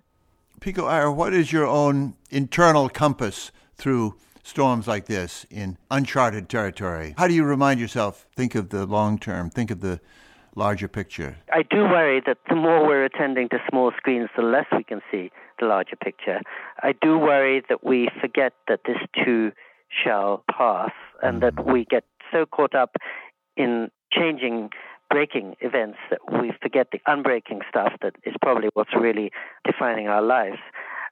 Pico 0.59 0.86
Iyer, 0.86 1.11
what 1.11 1.34
is 1.34 1.51
your 1.51 1.65
own 1.65 2.15
internal 2.30 2.89
compass 2.89 3.51
through 3.75 4.15
storms 4.43 4.88
like 4.88 5.05
this 5.05 5.45
in 5.49 5.77
uncharted 5.89 6.49
territory? 6.49 7.13
How 7.17 7.27
do 7.27 7.34
you 7.34 7.43
remind 7.43 7.80
yourself, 7.80 8.27
think 8.36 8.55
of 8.55 8.69
the 8.69 8.86
long 8.86 9.17
term, 9.17 9.49
think 9.49 9.71
of 9.71 9.80
the 9.80 9.99
larger 10.55 10.87
picture? 10.87 11.37
I 11.51 11.63
do 11.63 11.83
worry 11.83 12.21
that 12.25 12.37
the 12.49 12.55
more 12.55 12.85
we're 12.85 13.05
attending 13.05 13.49
to 13.49 13.57
small 13.69 13.91
screens, 13.97 14.29
the 14.35 14.43
less 14.43 14.65
we 14.71 14.83
can 14.83 15.01
see 15.11 15.31
the 15.59 15.65
larger 15.65 15.95
picture. 15.95 16.41
I 16.81 16.93
do 17.01 17.17
worry 17.17 17.61
that 17.69 17.83
we 17.83 18.09
forget 18.21 18.53
that 18.67 18.81
this 18.85 18.97
too 19.23 19.51
shall 19.89 20.43
pass 20.49 20.91
and 21.21 21.41
that 21.41 21.55
mm-hmm. 21.55 21.71
we 21.71 21.85
get 21.85 22.03
so 22.31 22.45
caught 22.45 22.75
up 22.75 22.95
in 23.57 23.89
changing 24.11 24.69
breaking 25.09 25.55
events 25.61 25.97
that 26.09 26.19
we 26.41 26.53
forget 26.61 26.87
the 26.91 26.99
unbreaking 27.07 27.61
stuff 27.67 27.93
that 28.01 28.15
is 28.23 28.35
probably 28.41 28.69
what's 28.73 28.93
really 28.95 29.31
defining 29.65 30.07
our 30.07 30.21
lives. 30.21 30.59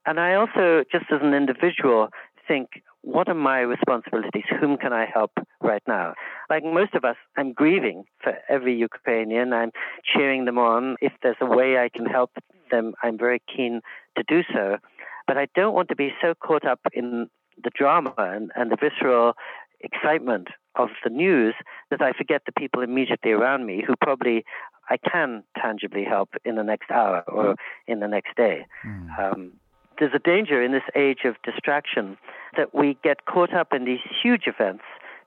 And 0.05 0.19
I 0.19 0.35
also, 0.35 0.83
just 0.89 1.05
as 1.11 1.19
an 1.21 1.33
individual, 1.33 2.09
think 2.47 2.81
what 3.01 3.29
are 3.29 3.33
my 3.33 3.59
responsibilities? 3.59 4.43
Whom 4.59 4.77
can 4.77 4.93
I 4.93 5.05
help 5.05 5.31
right 5.61 5.83
now? 5.87 6.13
Like 6.49 6.63
most 6.63 6.93
of 6.93 7.05
us, 7.05 7.15
I'm 7.37 7.53
grieving 7.53 8.03
for 8.21 8.33
every 8.49 8.75
Ukrainian. 8.75 9.53
I'm 9.53 9.71
cheering 10.03 10.45
them 10.45 10.57
on. 10.57 10.97
If 11.01 11.13
there's 11.23 11.37
a 11.41 11.45
way 11.45 11.77
I 11.77 11.89
can 11.89 12.05
help 12.05 12.31
them, 12.71 12.93
I'm 13.01 13.17
very 13.17 13.41
keen 13.53 13.81
to 14.17 14.23
do 14.27 14.41
so. 14.53 14.77
But 15.25 15.37
I 15.37 15.47
don't 15.55 15.73
want 15.73 15.89
to 15.89 15.95
be 15.95 16.09
so 16.21 16.33
caught 16.35 16.65
up 16.65 16.79
in 16.93 17.29
the 17.63 17.71
drama 17.73 18.13
and, 18.17 18.51
and 18.55 18.71
the 18.71 18.77
visceral 18.77 19.33
excitement 19.81 20.47
of 20.75 20.89
the 21.03 21.09
news 21.09 21.55
that 21.89 22.01
I 22.01 22.11
forget 22.13 22.41
the 22.45 22.51
people 22.51 22.81
immediately 22.81 23.31
around 23.31 23.65
me 23.65 23.83
who 23.85 23.93
probably 24.01 24.43
I 24.89 24.97
can 24.97 25.43
tangibly 25.61 26.03
help 26.03 26.29
in 26.45 26.55
the 26.55 26.63
next 26.63 26.91
hour 26.91 27.23
or 27.27 27.55
in 27.87 27.99
the 27.99 28.07
next 28.07 28.35
day. 28.35 28.65
Mm. 28.85 29.19
Um, 29.19 29.53
there's 29.99 30.13
a 30.13 30.19
danger 30.19 30.61
in 30.61 30.71
this 30.71 30.83
age 30.95 31.19
of 31.25 31.35
distraction 31.43 32.17
that 32.55 32.73
we 32.73 32.97
get 33.03 33.25
caught 33.25 33.53
up 33.53 33.73
in 33.73 33.85
these 33.85 33.99
huge 34.23 34.43
events 34.47 34.83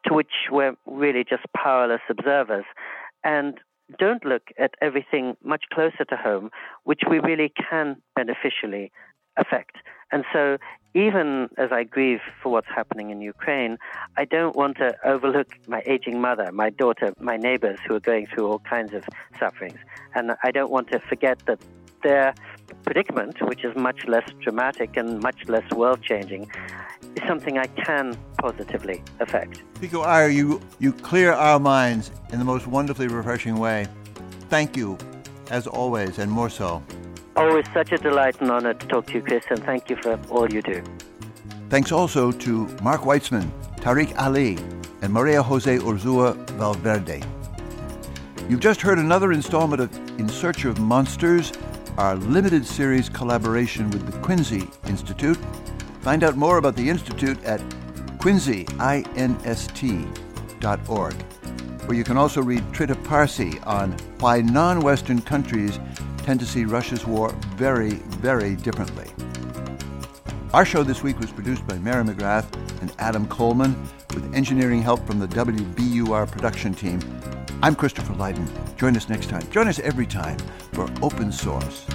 to 0.07 0.15
which 0.15 0.49
we're 0.51 0.75
really 0.87 1.25
just 1.25 1.43
powerless 1.55 2.01
observers 2.09 2.65
and 3.25 3.59
don't 3.99 4.25
look 4.25 4.49
at 4.59 4.73
everything 4.81 5.37
much 5.43 5.65
closer 5.73 6.05
to 6.09 6.17
home, 6.17 6.51
which 6.85 7.01
we 7.09 7.19
really 7.19 7.53
can 7.71 7.97
beneficially 8.15 8.93
affect. 9.37 9.77
And 10.13 10.25
so, 10.33 10.59
even 10.93 11.49
as 11.57 11.71
I 11.71 11.85
grieve 11.85 12.19
for 12.43 12.51
what's 12.51 12.67
happening 12.69 13.11
in 13.11 13.21
Ukraine, 13.21 13.79
I 14.17 14.25
don't 14.25 14.57
want 14.57 14.77
to 14.79 14.97
overlook 15.05 15.55
my 15.69 15.83
aging 15.87 16.21
mother, 16.21 16.51
my 16.53 16.71
daughter, 16.71 17.13
my 17.21 17.37
neighbors 17.37 17.79
who 17.87 17.95
are 17.95 18.01
going 18.01 18.27
through 18.27 18.49
all 18.49 18.59
kinds 18.59 18.93
of 18.93 19.05
sufferings. 19.39 19.79
And 20.17 20.33
I 20.43 20.51
don't 20.51 20.71
want 20.71 20.89
to 20.91 20.99
forget 20.99 21.39
that 21.47 21.61
their 22.03 22.35
predicament, 22.85 23.41
which 23.43 23.65
is 23.65 23.75
much 23.77 24.05
less 24.07 24.29
dramatic 24.41 24.97
and 24.97 25.21
much 25.23 25.47
less 25.49 25.69
world 25.73 26.03
changing, 26.03 26.51
is 27.17 27.23
something 27.27 27.59
I 27.59 27.67
can 27.67 28.17
positively 28.39 29.03
affect. 29.21 29.63
Pico 29.81 30.03
Iyer, 30.03 30.29
you, 30.29 30.61
you 30.79 30.93
clear 30.93 31.33
our 31.33 31.59
minds 31.59 32.11
in 32.33 32.39
the 32.39 32.45
most 32.45 32.67
wonderfully 32.67 33.09
refreshing 33.09 33.59
way. 33.59 33.87
Thank 34.49 34.77
you, 34.77 34.99
as 35.51 35.67
always, 35.67 36.19
and 36.19 36.31
more 36.31 36.51
so. 36.51 36.83
Always 37.37 37.65
such 37.73 37.93
a 37.93 37.99
delight 37.99 38.41
and 38.41 38.51
honor 38.51 38.75
to 38.75 38.87
talk 38.87 39.07
to 39.07 39.15
you, 39.15 39.23
Chris, 39.23 39.45
and 39.51 39.63
thank 39.65 39.89
you 39.89 39.97
for 39.97 40.19
all 40.31 40.51
you 40.53 40.63
do. 40.63 40.83
Thanks 41.69 41.93
also 41.93 42.33
to 42.33 42.67
Marc 42.83 43.03
Weitzmann, 43.03 43.51
Tariq 43.77 44.17
Ali, 44.19 44.59
and 45.03 45.13
Maria 45.13 45.43
Jose 45.43 45.79
Urzua 45.79 46.35
Valverde. 46.51 47.23
You've 48.49 48.61
just 48.61 48.81
heard 48.81 48.99
another 48.99 49.31
installment 49.31 49.81
of 49.81 50.19
In 50.19 50.29
Search 50.29 50.65
of 50.65 50.81
Monsters 50.81 51.53
our 51.99 52.17
limited 52.17 52.67
series 52.67 53.09
collaboration 53.09 53.91
with 53.91 54.11
the 54.11 54.19
Quincy 54.21 54.69
Institute. 54.87 55.39
Find 56.03 56.25
out 56.25 56.37
more 56.37 56.59
about 56.59 56.77
the 56.77 56.89
Institute 56.89 57.43
at 57.45 57.61
quincyinst.org, 58.19 61.15
where 61.87 61.97
you 61.97 62.05
can 62.05 62.17
also 62.17 62.43
read 62.43 62.63
Trita 62.73 63.05
Parsi 63.05 63.59
on 63.61 63.93
why 64.19 64.41
non 64.41 64.81
Western 64.81 65.21
countries 65.21 65.79
tend 66.19 66.41
to 66.41 66.47
see 66.47 66.65
Russia's 66.65 67.07
war 67.07 67.31
very, 67.57 67.95
very 68.21 68.57
differently. 68.57 69.07
Our 70.53 70.65
show 70.65 70.83
this 70.83 71.03
week 71.03 71.21
was 71.21 71.31
produced 71.31 71.67
by 71.67 71.79
Mary 71.79 72.05
McGrath 72.05 72.47
and 72.81 72.93
Adam 72.99 73.27
Coleman 73.29 73.77
with 74.15 74.35
engineering 74.35 74.83
help 74.83 75.07
from 75.07 75.19
the 75.19 75.29
WBUR 75.29 76.31
production 76.31 76.75
team. 76.75 77.01
I'm 77.63 77.75
Christopher 77.75 78.15
Lydon. 78.15 78.49
Join 78.77 78.97
us 78.97 79.09
next 79.09 79.29
time. 79.29 79.49
Join 79.51 79.69
us 79.69 79.79
every 79.81 80.07
time 80.07 80.39
for 80.73 80.89
Open 81.03 81.31
Source. 81.31 81.87